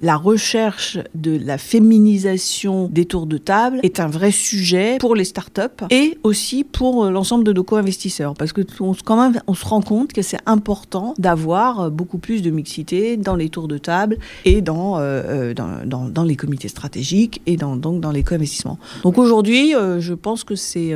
la 0.01 0.15
recherche 0.15 0.98
de 1.13 1.38
la 1.38 1.58
féminisation 1.58 2.88
des 2.88 3.06
tours 3.06 3.27
de 3.27 3.38
table 3.38 3.79
est 3.84 4.00
un 4.00 4.08
vrai 4.08 4.32
sujet 4.32 4.98
pour 5.00 5.15
les 5.15 5.25
startups 5.25 5.86
et 5.91 6.18
aussi 6.24 6.63
pour 6.63 7.06
euh, 7.06 7.12
l'ensemble 7.12 7.44
de 7.44 7.53
nos 7.53 7.63
co-investisseurs. 7.63 8.34
Parce 8.34 8.53
que 8.53 8.62
on, 8.79 8.94
quand 9.06 9.22
même, 9.22 9.41
on 9.48 9.53
se 9.53 9.65
rend 9.65 9.82
compte 9.82 10.13
que 10.13 10.22
c'est 10.22 10.39
important 10.46 11.13
d'avoir 11.20 11.91
beaucoup 11.91 12.18
plus 12.18 12.41
de 12.41 12.50
mixité 12.50 13.18
dans 13.18 13.36
les 13.36 13.50
tours 13.50 13.68
de 13.68 13.77
table 13.77 14.18
et 14.46 14.62
dans, 14.62 14.96
euh, 15.00 15.53
les 16.25 16.36
comités 16.36 16.68
stratégiques 16.68 17.41
et 17.46 17.58
donc 17.58 17.82
dans 17.82 18.12
les 18.12 18.24
co-investissements. 18.24 18.79
Donc 19.03 19.18
aujourd'hui, 19.18 19.74
je 20.00 20.13
pense 20.13 20.44
que 20.44 20.56
c'est 20.56 20.94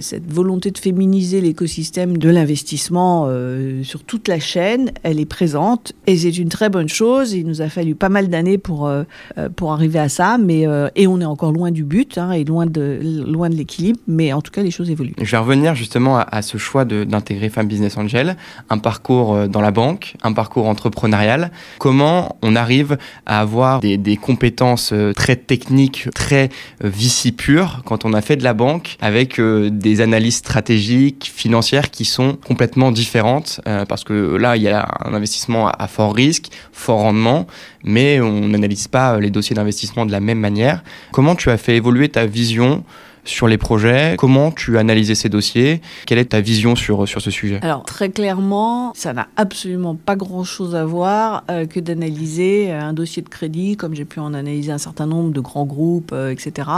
cette 0.00 0.30
volonté 0.30 0.70
de 0.70 0.78
féminiser 0.78 1.40
l'écosystème 1.40 2.18
de 2.18 2.28
l'investissement 2.28 2.73
euh, 2.98 3.82
sur 3.82 4.04
toute 4.04 4.28
la 4.28 4.38
chaîne. 4.38 4.92
Elle 5.02 5.20
est 5.20 5.26
présente 5.26 5.92
et 6.06 6.16
c'est 6.16 6.36
une 6.36 6.48
très 6.48 6.68
bonne 6.68 6.88
chose. 6.88 7.32
Il 7.32 7.46
nous 7.46 7.62
a 7.62 7.68
fallu 7.68 7.94
pas 7.94 8.08
mal 8.08 8.28
d'années 8.28 8.58
pour, 8.58 8.86
euh, 8.86 9.04
euh, 9.38 9.48
pour 9.48 9.72
arriver 9.72 9.98
à 9.98 10.08
ça, 10.08 10.38
mais, 10.38 10.66
et 10.96 11.06
on 11.06 11.20
est 11.20 11.24
encore 11.24 11.52
loin 11.52 11.70
du 11.70 11.84
but 11.84 12.18
hein, 12.18 12.32
et 12.32 12.44
loin 12.44 12.66
de, 12.66 13.00
loin 13.26 13.48
de 13.48 13.54
l'équilibre, 13.54 13.98
mais 14.06 14.32
en 14.32 14.40
tout 14.40 14.50
cas, 14.50 14.62
les 14.62 14.70
choses 14.70 14.90
évoluent. 14.90 15.14
Je 15.20 15.30
vais 15.30 15.36
revenir 15.36 15.74
justement 15.74 16.18
à, 16.18 16.42
ce 16.42 16.58
choix 16.58 16.84
d'intégrer 16.84 17.48
Femme 17.48 17.68
Business 17.68 17.96
Angel, 17.96 18.36
un 18.70 18.78
parcours 18.78 19.48
dans 19.48 19.60
la 19.60 19.70
banque, 19.70 20.16
un 20.22 20.32
parcours 20.32 20.66
entrepreneurial. 20.66 21.50
Comment 21.78 22.36
on 22.42 22.56
arrive 22.56 22.96
à 23.26 23.40
avoir 23.40 23.80
des, 23.80 23.96
des 23.96 24.16
compétences 24.16 24.92
très 25.14 25.36
techniques, 25.36 26.08
très 26.14 26.50
vici 26.82 27.32
pures 27.32 27.82
quand 27.84 28.04
on 28.04 28.12
a 28.12 28.20
fait 28.20 28.36
de 28.36 28.44
la 28.44 28.54
banque 28.54 28.96
avec 29.00 29.40
des 29.40 30.00
analyses 30.00 30.36
stratégiques 30.36 31.30
financières 31.34 31.90
qui 31.90 32.04
sont 32.04 32.36
complètement 32.46 32.63
différentes 32.92 33.60
euh, 33.66 33.84
parce 33.84 34.04
que 34.04 34.36
là, 34.36 34.56
il 34.56 34.62
y 34.62 34.68
a 34.68 34.86
un 35.04 35.14
investissement 35.14 35.68
à, 35.68 35.86
fort 35.88 36.14
risque, 36.14 36.46
fort 36.72 37.00
rendement, 37.00 37.46
mais 37.84 38.20
on 38.20 38.48
n'analyse 38.48 38.88
pas 38.88 39.18
les 39.20 39.30
dossiers 39.30 39.56
d'investissement 39.56 40.06
de 40.06 40.12
la 40.12 40.20
même 40.20 40.38
manière. 40.38 40.82
Comment 41.12 41.34
tu 41.34 41.50
as 41.50 41.56
fait 41.56 41.76
évoluer 41.76 42.08
ta 42.08 42.26
vision 42.26 42.84
sur 43.24 43.48
les 43.48 43.58
projets. 43.58 44.14
Comment 44.18 44.50
tu 44.50 44.76
as 44.76 44.80
analysé 44.80 45.14
ces 45.14 45.28
dossiers? 45.28 45.80
Quelle 46.06 46.18
est 46.18 46.26
ta 46.26 46.40
vision 46.40 46.76
sur, 46.76 47.08
sur 47.08 47.20
ce 47.20 47.30
sujet? 47.30 47.58
Alors, 47.62 47.84
très 47.84 48.10
clairement, 48.10 48.92
ça 48.94 49.12
n'a 49.12 49.28
absolument 49.36 49.94
pas 49.94 50.16
grand-chose 50.16 50.74
à 50.74 50.84
voir 50.84 51.44
euh, 51.50 51.66
que 51.66 51.80
d'analyser 51.80 52.70
euh, 52.70 52.80
un 52.80 52.92
dossier 52.92 53.22
de 53.22 53.28
crédit, 53.28 53.76
comme 53.76 53.94
j'ai 53.94 54.04
pu 54.04 54.20
en 54.20 54.34
analyser 54.34 54.72
un 54.72 54.78
certain 54.78 55.06
nombre 55.06 55.30
de 55.32 55.40
grands 55.40 55.64
groupes, 55.64 56.12
euh, 56.12 56.30
etc. 56.30 56.68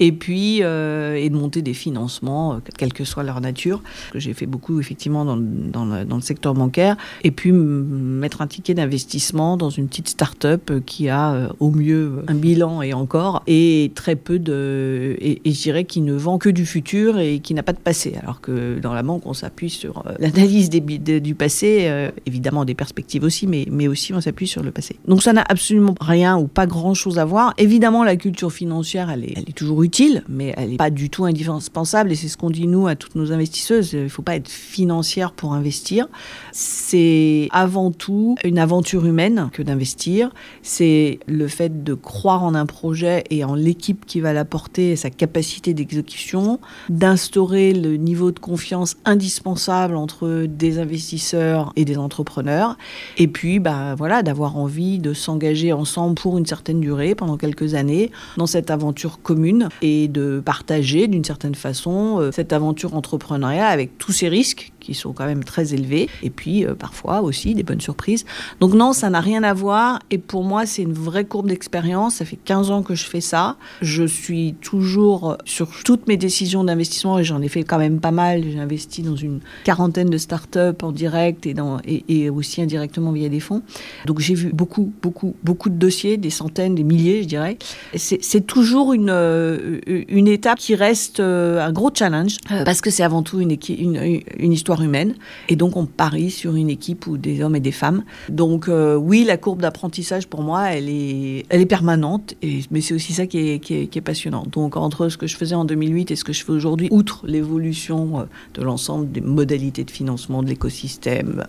Et 0.00 0.12
puis, 0.12 0.58
et 0.58 1.30
de 1.30 1.36
monter 1.36 1.62
des 1.62 1.74
financements, 1.74 2.60
quelle 2.76 2.92
que 2.92 3.04
soit 3.04 3.22
leur 3.22 3.40
nature, 3.40 3.82
que 4.12 4.18
j'ai 4.18 4.34
fait 4.34 4.46
beaucoup, 4.46 4.80
effectivement, 4.80 5.24
dans, 5.24 5.36
dans, 5.36 5.84
le, 5.84 6.20
secteur 6.20 6.54
bancaire. 6.54 6.96
Et 7.22 7.30
puis, 7.30 7.52
mettre 7.52 8.40
un 8.40 8.46
ticket 8.46 8.74
d'investissement 8.74 9.56
dans 9.56 9.70
une 9.70 9.88
petite 9.88 10.08
start-up 10.08 10.72
qui 10.86 11.08
a 11.08 11.48
au 11.60 11.70
mieux 11.70 12.24
un 12.28 12.34
bilan 12.34 12.82
et 12.82 12.94
encore, 12.94 13.42
et 13.46 13.92
très 13.94 14.16
peu 14.16 14.38
de... 14.38 15.16
Et, 15.20 15.40
et 15.44 15.52
je 15.52 15.62
dirais 15.62 15.83
qui 15.84 16.00
ne 16.00 16.14
vend 16.14 16.38
que 16.38 16.48
du 16.48 16.66
futur 16.66 17.18
et 17.18 17.40
qui 17.40 17.54
n'a 17.54 17.62
pas 17.62 17.72
de 17.72 17.78
passé. 17.78 18.14
Alors 18.22 18.40
que 18.40 18.78
dans 18.78 18.92
la 18.92 19.02
banque, 19.02 19.26
on 19.26 19.34
s'appuie 19.34 19.70
sur 19.70 20.04
euh, 20.06 20.14
l'analyse 20.18 20.70
du 20.70 21.34
passé, 21.34 21.84
euh, 21.84 22.10
évidemment 22.26 22.64
des 22.64 22.74
perspectives 22.74 23.24
aussi, 23.24 23.46
mais, 23.46 23.66
mais 23.70 23.88
aussi 23.88 24.12
on 24.12 24.20
s'appuie 24.20 24.46
sur 24.46 24.62
le 24.62 24.70
passé. 24.70 24.96
Donc 25.06 25.22
ça 25.22 25.32
n'a 25.32 25.44
absolument 25.48 25.94
rien 26.00 26.36
ou 26.36 26.46
pas 26.46 26.66
grand-chose 26.66 27.18
à 27.18 27.24
voir. 27.24 27.54
Évidemment, 27.58 28.04
la 28.04 28.16
culture 28.16 28.52
financière, 28.52 29.10
elle 29.10 29.24
est, 29.24 29.34
elle 29.36 29.48
est 29.48 29.56
toujours 29.56 29.82
utile, 29.82 30.24
mais 30.28 30.54
elle 30.56 30.70
n'est 30.70 30.76
pas 30.76 30.90
du 30.90 31.10
tout 31.10 31.24
indispensable. 31.24 32.12
Et 32.12 32.14
c'est 32.14 32.28
ce 32.28 32.36
qu'on 32.36 32.50
dit 32.50 32.66
nous 32.66 32.86
à 32.86 32.96
toutes 32.96 33.14
nos 33.14 33.32
investisseuses. 33.32 33.92
Il 33.92 34.04
ne 34.04 34.08
faut 34.08 34.22
pas 34.22 34.36
être 34.36 34.48
financière 34.48 35.32
pour 35.32 35.52
investir. 35.52 36.08
C'est 36.52 37.48
avant 37.50 37.90
tout 37.90 38.36
une 38.44 38.58
aventure 38.58 39.06
humaine 39.06 39.50
que 39.52 39.62
d'investir. 39.62 40.30
C'est 40.62 41.20
le 41.26 41.48
fait 41.48 41.84
de 41.84 41.94
croire 41.94 42.42
en 42.42 42.54
un 42.54 42.66
projet 42.66 43.24
et 43.30 43.44
en 43.44 43.54
l'équipe 43.54 44.06
qui 44.06 44.20
va 44.20 44.32
l'apporter 44.32 44.92
et 44.92 44.96
sa 44.96 45.10
capacité 45.10 45.73
d'exécution, 45.74 46.60
d'instaurer 46.88 47.72
le 47.72 47.96
niveau 47.96 48.30
de 48.30 48.38
confiance 48.38 48.96
indispensable 49.04 49.96
entre 49.96 50.46
des 50.46 50.78
investisseurs 50.78 51.72
et 51.76 51.84
des 51.84 51.96
entrepreneurs, 51.96 52.76
et 53.18 53.28
puis 53.28 53.58
bah, 53.58 53.94
voilà, 53.96 54.22
d'avoir 54.22 54.56
envie 54.56 54.98
de 54.98 55.12
s'engager 55.12 55.72
ensemble 55.72 56.14
pour 56.14 56.38
une 56.38 56.46
certaine 56.46 56.80
durée, 56.80 57.14
pendant 57.14 57.36
quelques 57.36 57.74
années, 57.74 58.10
dans 58.36 58.46
cette 58.46 58.70
aventure 58.70 59.20
commune, 59.22 59.68
et 59.82 60.08
de 60.08 60.42
partager 60.44 61.08
d'une 61.08 61.24
certaine 61.24 61.54
façon 61.54 62.20
euh, 62.20 62.30
cette 62.32 62.52
aventure 62.52 62.94
entrepreneuriale 62.94 63.72
avec 63.72 63.98
tous 63.98 64.12
ses 64.12 64.28
risques 64.28 64.72
qui 64.84 64.94
sont 64.94 65.12
quand 65.12 65.24
même 65.24 65.44
très 65.44 65.74
élevés, 65.74 66.08
et 66.22 66.30
puis 66.30 66.64
euh, 66.64 66.74
parfois 66.74 67.22
aussi 67.22 67.54
des 67.54 67.62
bonnes 67.62 67.80
surprises. 67.80 68.24
Donc 68.60 68.74
non, 68.74 68.92
ça 68.92 69.08
n'a 69.08 69.20
rien 69.20 69.42
à 69.42 69.54
voir, 69.54 69.98
et 70.10 70.18
pour 70.18 70.44
moi 70.44 70.66
c'est 70.66 70.82
une 70.82 70.92
vraie 70.92 71.24
courbe 71.24 71.48
d'expérience, 71.48 72.16
ça 72.16 72.24
fait 72.24 72.38
15 72.44 72.70
ans 72.70 72.82
que 72.82 72.94
je 72.94 73.04
fais 73.04 73.22
ça, 73.22 73.56
je 73.80 74.04
suis 74.04 74.54
toujours 74.60 75.38
sur 75.44 75.70
toutes 75.84 76.06
mes 76.06 76.16
décisions 76.16 76.64
d'investissement, 76.64 77.18
et 77.18 77.24
j'en 77.24 77.40
ai 77.40 77.48
fait 77.48 77.64
quand 77.64 77.78
même 77.78 77.98
pas 78.00 78.10
mal, 78.10 78.44
j'ai 78.44 78.58
investi 78.58 79.02
dans 79.02 79.16
une 79.16 79.40
quarantaine 79.64 80.10
de 80.10 80.18
startups 80.18 80.82
en 80.82 80.92
direct 80.92 81.46
et, 81.46 82.30
aussi 82.30 82.60
indirectement 82.60 83.12
via 83.12 83.28
des 83.28 83.40
fonds, 83.40 83.62
donc 84.06 84.20
j'ai 84.20 84.34
vu 84.34 84.50
beaucoup, 84.52 84.92
beaucoup, 85.02 85.34
beaucoup 85.42 85.70
de 85.70 85.76
dossiers, 85.76 86.16
des 86.16 86.30
centaines, 86.30 86.74
des 86.74 86.84
milliers 86.84 87.22
je 87.22 87.28
dirais, 87.28 87.58
c'est 87.96 88.46
toujours 88.46 88.92
une, 88.92 89.10
euh, 89.10 89.80
une 89.86 90.28
étape 90.28 90.58
qui 90.58 90.74
reste 90.74 91.20
euh, 91.20 91.64
un 91.64 91.72
gros 91.72 91.90
challenge, 91.94 92.36
parce 92.64 92.80
que 92.80 92.90
c'est 92.90 93.02
avant 93.02 93.22
tout 93.22 93.40
une, 93.40 93.56
une, 93.68 94.22
une 94.38 94.52
histoire 94.52 94.73
humaine. 94.82 95.14
Et 95.48 95.56
donc, 95.56 95.76
on 95.76 95.86
parie 95.86 96.30
sur 96.30 96.56
une 96.56 96.70
équipe 96.70 97.06
où 97.06 97.16
des 97.16 97.42
hommes 97.42 97.56
et 97.56 97.60
des 97.60 97.72
femmes. 97.72 98.04
Donc, 98.28 98.68
euh, 98.68 98.96
oui, 98.96 99.24
la 99.24 99.36
courbe 99.36 99.60
d'apprentissage, 99.60 100.26
pour 100.26 100.42
moi, 100.42 100.70
elle 100.70 100.88
est, 100.88 101.46
elle 101.48 101.60
est 101.60 101.66
permanente. 101.66 102.34
Et, 102.42 102.60
mais 102.70 102.80
c'est 102.80 102.94
aussi 102.94 103.12
ça 103.12 103.26
qui 103.26 103.38
est, 103.38 103.58
qui, 103.58 103.74
est, 103.74 104.00
passionnant. 104.00 104.44
Donc, 104.50 104.76
entre 104.76 105.08
ce 105.08 105.16
que 105.16 105.26
je 105.26 105.36
faisais 105.36 105.54
en 105.54 105.64
2008 105.64 106.10
et 106.10 106.16
ce 106.16 106.24
que 106.24 106.32
je 106.32 106.44
fais 106.44 106.52
aujourd'hui, 106.52 106.88
outre 106.90 107.24
l'évolution 107.26 108.20
euh, 108.20 108.24
de 108.54 108.62
l'ensemble 108.62 109.10
des 109.10 109.20
modalités 109.20 109.84
de 109.84 109.90
financement 109.90 110.42
de 110.42 110.48
l'écosystème, 110.48 111.44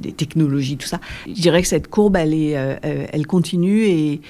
des 0.00 0.12
technologies, 0.12 0.76
tout 0.76 0.86
ça, 0.86 1.00
je 1.26 1.40
dirais 1.40 1.62
que 1.62 1.68
cette 1.68 1.88
courbe, 1.88 2.16
elle, 2.16 2.34
est, 2.34 2.56
euh, 2.56 2.76
elle 2.82 3.26
continue. 3.26 3.84
Et 3.84 4.20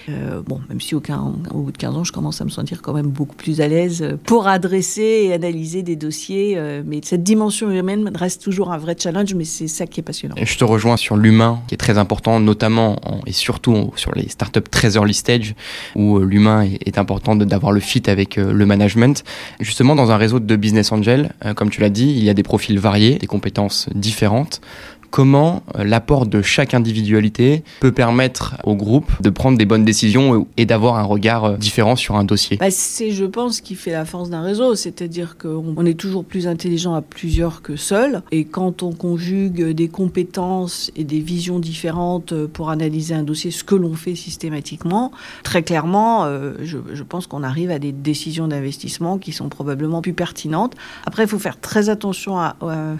bon, 0.47 0.61
même 0.69 0.81
si 0.81 0.95
au 0.95 1.01
bout 1.01 1.73
de 1.73 1.77
15 1.77 1.97
ans, 1.97 2.05
je 2.05 2.13
commence 2.13 2.41
à 2.41 2.45
me 2.45 2.51
sentir 2.51 2.83
quand 2.83 2.93
même 2.93 3.09
beaucoup 3.09 3.37
plus 3.37 3.61
à 3.61 3.69
l'aise 3.69 4.17
pour 4.25 4.47
adresser 4.47 5.27
et 5.27 5.33
analyser 5.33 5.83
des 5.83 5.97
dossiers. 5.97 6.59
mais 6.85 7.01
cette 7.03 7.23
dimension 7.23 7.71
humaine 7.71 8.11
reste 8.15 8.38
toujours 8.39 8.73
un 8.73 8.79
vrai 8.79 8.97
challenge, 8.99 9.35
mais 9.35 9.45
c'est 9.45 9.69
ça 9.69 9.87
qui 9.87 10.01
est 10.01 10.03
passionnant. 10.03 10.35
Je 10.41 10.57
te 10.57 10.65
rejoins 10.65 10.97
sur 10.97 11.17
l'humain, 11.17 11.61
qui 11.69 11.75
est 11.75 11.79
très 11.79 11.99
important, 11.99 12.41
notamment 12.41 13.01
et 13.27 13.33
surtout 13.33 13.93
sur 13.97 14.15
les 14.15 14.29
startups 14.29 14.61
très 14.71 14.97
early 14.97 15.15
stage, 15.15 15.55
où 15.95 16.19
euh, 16.19 16.25
l'humain 16.25 16.63
est, 16.63 16.99
important 16.99 17.37
d'avoir 17.37 17.73
le 17.73 17.81
fit 17.81 18.03
avec 18.09 18.39
euh, 18.39 18.53
le 18.53 18.67
management. 18.67 19.23
Justement, 19.61 19.95
dans 19.95 20.11
un 20.11 20.17
réseau 20.17 20.41
de 20.41 20.57
business 20.57 20.91
angel, 20.91 21.33
euh, 21.45 21.55
comme 21.55 21.71
tu 21.71 21.81
l'as 21.81 21.91
dit, 21.91 22.09
il 22.09 22.25
y 22.25 22.31
a 22.31 22.35
des 22.35 22.43
profils 22.43 22.79
variés, 22.79 23.19
des 23.19 23.27
compétences 23.27 23.89
différentes 23.95 24.61
comment 25.11 25.63
euh, 25.77 25.85
l'apport 25.85 26.27
de 26.27 26.43
chaque 26.43 26.75
individualité 26.75 27.63
peut 27.81 27.93
permettre 27.93 28.57
au 28.65 28.75
groupe 28.75 29.11
de 29.23 29.31
prendre 29.31 29.59
des 29.59 29.65
bonnes 29.65 29.85
décisions 29.85 30.47
et 30.57 30.67
d'avoir 30.67 30.97
un 30.97 31.03
regard 31.03 31.45
euh, 31.45 31.57
différent 31.57 31.97
sur 31.97 32.17
un 32.17 32.25
dossier. 32.25 32.57
Bah, 32.59 32.71
C'est, 32.71 33.11
je 33.11 33.25
pense, 33.25 33.61
qui 33.61 33.75
fait 33.75 33.93
la 33.93 34.05
force 34.05 34.31
d'un 34.31 34.43
réseau, 34.43 34.75
c'est-à-dire 34.75 35.37
qu'on 35.39 35.85
est 35.87 35.99
toujours 35.99 36.25
plus 36.25 36.47
intelligent 36.47 36.95
à 36.95 37.03
plusieurs 37.03 37.63
que 37.63 37.77
seul, 37.77 38.23
et 38.31 38.45
quand 38.45 38.83
on 38.83 38.93
conjugue 38.93 39.71
des 39.71 39.89
compétences 39.89 40.91
et 40.97 41.05
des 41.05 41.21
visions 41.21 41.59
différentes 41.59 42.35
pour 42.47 42.71
analyser 42.71 43.15
un 43.15 43.23
dossier, 43.23 43.51
ce 43.51 43.65
que 43.65 43.75
l'on 43.75 43.95
fait 43.95 44.15
systématiquement, 44.15 45.13
très 45.43 45.63
clairement, 45.63 46.25
euh, 46.25 46.55
je, 46.63 46.79
je, 46.93 47.03
pense 47.03 47.27
qu'on 47.27 47.43
arrive 47.43 47.71
à 47.71 47.79
des 47.79 47.93
décisions 47.93 48.49
d'investissement 48.49 49.19
qui 49.19 49.33
sont 49.33 49.49
probablement 49.49 50.03
plus 50.03 50.13
pertinentes. 50.13 50.75
Après, 51.07 51.25
il 51.25 51.29
faut 51.29 51.39
faire 51.39 51.61
très 51.61 51.89
attention 51.89 52.39
à, 52.39 52.57
à 52.61 52.67
un 52.73 52.97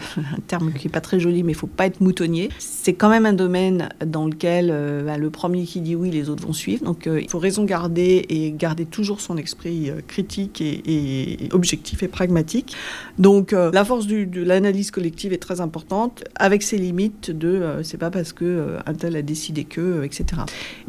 terme 0.47 0.73
qui 0.73 0.87
n'est 0.87 0.93
pas 0.93 1.01
très 1.01 1.21
joli, 1.21 1.43
mais 1.43 1.53
il 1.53 1.57
ne 1.57 1.61
faut 1.61 1.67
pas 1.67 1.87
être 1.87 1.98
moutonnier. 2.01 2.51
C'est 2.59 2.95
quand 2.95 3.09
même 3.09 3.27
un 3.27 3.33
domaine 3.33 3.89
dans 4.05 4.27
lequel 4.27 4.71
euh, 4.71 5.05
bah, 5.05 5.19
le 5.19 5.31
premier 5.31 5.65
qui 5.65 5.81
dit 5.81 5.97
oui, 5.97 6.11
les 6.11 6.29
autres 6.29 6.45
vont 6.45 6.53
suivre. 6.53 6.85
Donc 6.85 7.07
euh, 7.07 7.21
il 7.21 7.29
faut 7.29 7.39
raison 7.39 7.65
garder 7.65 8.25
et 8.29 8.53
garder 8.53 8.87
toujours 8.87 9.21
son 9.21 9.37
esprit 9.37 9.91
euh, 9.91 10.01
critique 10.07 10.61
et, 10.61 11.49
objectif 11.53 12.03
et 12.03 12.09
pragmatique. 12.09 12.77
Donc 13.19 13.53
la 13.53 13.85
force 13.85 14.07
de 14.07 14.43
l'analyse 14.43 14.91
collective 14.91 15.33
est 15.33 15.39
très 15.39 15.61
importante, 15.61 16.25
avec 16.37 16.63
ses 16.63 16.77
limites 16.77 17.31
de 17.31 17.81
c'est 17.83 17.99
pas 17.99 18.11
parce 18.11 18.33
que 18.33 18.77
un 18.87 18.95
tel 18.95 19.17
a 19.17 19.23
décidé 19.23 19.65
que, 19.65 20.05
etc. 20.05 20.43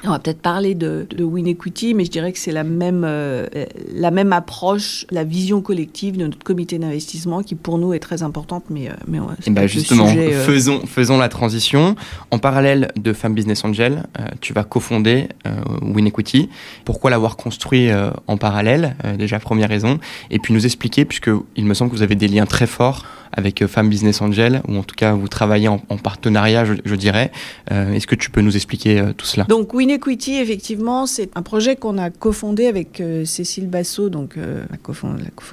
On 0.03 0.09
va 0.09 0.19
peut-être 0.19 0.41
parler 0.41 0.75
de, 0.75 1.07
de, 1.09 1.23
Win 1.23 1.47
Equity, 1.47 1.93
mais 1.93 2.05
je 2.05 2.11
dirais 2.11 2.31
que 2.31 2.39
c'est 2.39 2.51
la 2.51 2.63
même, 2.63 3.01
la 3.01 4.11
même 4.11 4.33
approche, 4.33 5.05
la 5.11 5.23
vision 5.23 5.61
collective 5.61 6.17
de 6.17 6.25
notre 6.25 6.39
comité 6.39 6.77
d'investissement 6.77 7.43
qui 7.43 7.55
pour 7.55 7.77
nous 7.77 7.93
est 7.93 7.99
très 7.99 8.23
importante, 8.23 8.65
mais, 8.69 8.89
mais 9.07 9.19
et 9.45 9.49
bah 9.51 9.67
justement, 9.67 10.07
faisons, 10.07 10.85
faisons 10.99 11.17
la 11.17 11.29
transition. 11.29 11.95
En 12.29 12.39
parallèle 12.39 12.89
de 12.97 13.13
Femme 13.13 13.33
Business 13.33 13.63
Angel, 13.63 14.03
euh, 14.19 14.25
tu 14.41 14.51
vas 14.51 14.65
cofonder 14.65 15.29
euh, 15.47 15.51
Win. 15.81 16.11
Pourquoi 16.83 17.09
l'avoir 17.09 17.37
construit 17.37 17.89
euh, 17.89 18.09
en 18.27 18.35
parallèle? 18.35 18.97
Déjà, 19.17 19.39
première 19.39 19.69
raison. 19.69 19.99
Et 20.29 20.39
puis 20.39 20.53
nous 20.53 20.65
expliquer, 20.65 21.05
puisque 21.05 21.29
il 21.55 21.63
me 21.63 21.73
semble 21.73 21.91
que 21.91 21.95
vous 21.95 22.03
avez 22.03 22.15
des 22.15 22.27
liens 22.27 22.45
très 22.45 22.67
forts 22.67 23.05
avec 23.31 23.65
Femme 23.67 23.89
Business 23.89 24.23
Angel, 24.23 24.63
ou 24.67 24.75
en 24.75 24.81
tout 24.81 24.95
cas 24.95 25.13
vous 25.13 25.27
travaillez 25.27 25.67
en, 25.67 25.77
partenariat, 25.77 26.65
je, 26.65 26.95
dirais. 26.95 27.31
Est-ce 27.69 28.07
que 28.07 28.15
tu 28.15 28.31
peux 28.31 28.41
nous 28.41 28.55
expliquer 28.55 29.03
tout 29.15 29.27
cela? 29.27 29.43
Donc 29.43 29.71
Win 29.75 29.91
Equity, 29.91 30.37
effectivement, 30.37 31.05
c'est 31.05 31.29
un 31.35 31.43
projet 31.43 31.75
qu'on 31.75 31.99
a 31.99 32.09
cofondé 32.09 32.65
avec 32.65 33.03
Cécile 33.25 33.69
Bassot, 33.69 34.09
donc 34.09 34.35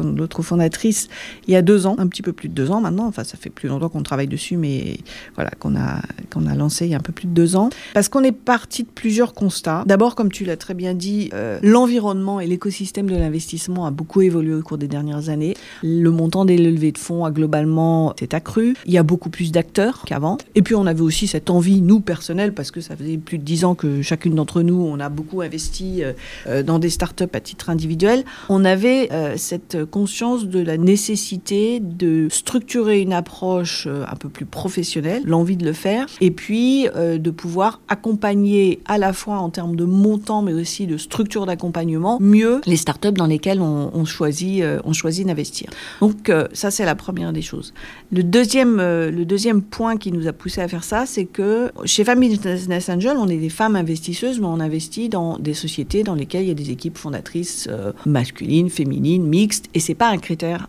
l'autre 0.01 0.43
fondatrice, 0.43 1.09
il 1.47 1.53
y 1.53 1.57
a 1.57 1.61
deux 1.61 1.87
ans, 1.87 1.97
un 1.99 2.07
petit 2.07 2.23
peu 2.23 2.33
plus 2.33 2.49
de 2.49 2.55
deux 2.55 2.71
ans 2.71 2.81
maintenant. 2.81 3.07
Enfin, 3.07 3.25
ça 3.25 3.37
fait 3.37 3.51
plus 3.51 3.69
longtemps 3.69 3.91
qu'on 3.91 4.03
travaille 4.03 4.27
dessus, 4.27 4.57
mais 4.57 4.97
voilà, 5.37 5.51
qu'on 5.59 5.77
a, 5.77 6.01
qu'on 6.33 6.47
a 6.47 6.55
lancé 6.55 6.87
il 6.87 6.91
y 6.91 6.95
a 6.95 6.97
un 6.97 7.01
peu 7.01 7.13
plus 7.13 7.27
de 7.27 7.33
deux 7.33 7.57
ans. 7.57 7.71
Parce 7.95 8.09
qu'on 8.09 8.25
est 8.25 8.33
parti 8.33 8.83
de 8.83 8.89
plusieurs 8.89 9.35
constats. 9.35 9.85
D'abord, 9.87 10.15
comme 10.15 10.33
tu 10.33 10.45
l'as 10.45 10.57
très 10.57 10.75
bien 10.75 10.95
dit, 10.95 11.31
euh, 11.35 11.59
l'environnement 11.63 12.41
et 12.41 12.47
l'écosystème 12.47 13.09
de 13.09 13.17
l'investissement 13.17 13.87
a 13.87 13.91
beaucoup 13.91 14.23
évolué 14.23 14.55
au 14.55 14.63
cours 14.63 14.79
des 14.79 14.89
dernières 14.89 15.29
années. 15.29 15.55
Le 15.83 16.11
montant 16.11 16.45
des 16.45 16.57
levées 16.57 16.93
de 16.93 16.99
fonds 16.99 17.25
a 17.25 17.31
globalement 17.31 18.15
s'est 18.19 18.35
accru. 18.35 18.75
Il 18.87 18.93
y 18.93 18.99
a 18.99 19.03
beaucoup 19.03 19.31
plus 19.31 19.53
d'acteurs 19.53 20.03
qu'avant. 20.07 20.39
Et 20.55 20.63
puis, 20.63 20.75
on 20.75 20.87
avait 20.87 21.03
aussi 21.03 21.27
cette 21.27 21.51
envie, 21.51 21.83
nous, 21.83 22.01
personnels, 22.01 22.55
parce 22.55 22.71
que 22.71 22.81
ça 22.81 22.97
faisait 22.97 23.19
plus 23.19 23.39
de 23.39 23.45
dix 23.45 23.65
ans 23.65 23.75
que 23.75 24.01
chacune 24.03 24.35
d'entre 24.35 24.63
nous, 24.63 24.81
on 24.81 24.99
a 25.01 25.11
beaucoup 25.11 25.43
investi 25.43 26.03
euh, 26.03 26.13
euh, 26.47 26.63
dans 26.63 26.79
des 26.79 26.91
startups 26.91 27.25
à 27.35 27.41
titre 27.41 27.69
individuel. 27.69 28.25
On 28.49 28.65
avait 28.65 29.09
cette 29.37 29.85
conscience 29.85 30.47
de 30.47 30.61
la 30.61 30.77
nécessité 30.77 31.81
de 31.81 32.29
structurer 32.31 33.01
une 33.01 33.13
approche 33.13 33.87
un 33.87 34.17
peu 34.17 34.29
plus 34.29 34.47
professionnelle 34.47 35.23
l'envie 35.27 35.57
de 35.57 35.65
le 35.65 35.73
faire, 35.73 36.07
et 36.21 36.31
puis 36.31 36.89
euh, 36.95 37.19
de 37.19 37.31
pouvoir 37.31 37.81
accompagner 37.89 38.81
à 38.87 38.97
la 38.97 39.13
fois 39.13 39.39
en 39.39 39.51
termes 39.51 39.75
de 39.75 39.85
montant, 39.85 40.41
mais 40.41 40.55
aussi 40.55 40.87
de 40.87 40.97
structure 40.97 41.47
d'accompagnement, 41.47 42.19
mieux 42.21 42.61
les 42.65 42.77
startups 42.77 43.13
dans 43.13 43.27
lesquelles 43.27 43.61
on, 43.61 44.05
choisit, 44.05 44.63
euh, 44.63 44.81
choisit 44.93 45.27
d'investir. 45.27 45.69
Donc 46.01 46.31
euh, 46.31 46.47
ça, 46.53 46.71
c'est 46.71 46.85
la 46.85 46.95
première 46.95 47.33
des 47.33 47.43
choses. 47.43 47.75
Le 48.13 48.23
deuxième, 48.23 48.77
le 48.77 49.25
deuxième 49.25 49.63
point 49.63 49.97
qui 49.97 50.13
nous 50.13 50.29
a 50.29 50.33
poussé 50.33 50.61
à 50.61 50.69
faire 50.69 50.85
ça, 50.85 51.07
c'est 51.07 51.25
que 51.25 51.73
chez 51.85 52.05
Family 52.05 52.39
Business 52.39 52.89
Angel, 52.89 53.17
on 53.19 53.27
est 53.27 53.37
des 53.37 53.49
femmes 53.49 53.75
investisseuses, 53.75 54.39
mais 54.39 54.47
on 54.47 54.61
investit 54.61 55.09
dans 55.09 55.39
des 55.39 55.55
sociétés 55.55 56.05
dans 56.05 56.15
lesquelles 56.15 56.43
il 56.43 56.49
y 56.49 56.53
a 56.53 56.55
des 56.55 56.71
équipes 56.71 56.97
fondatrices 56.97 57.69
masculines, 58.05 58.71
féminines, 58.71 59.25
mixtes, 59.27 59.67
et 59.75 59.81
c'est 59.81 59.95
pas 59.95 60.09
un 60.09 60.19
critère 60.19 60.69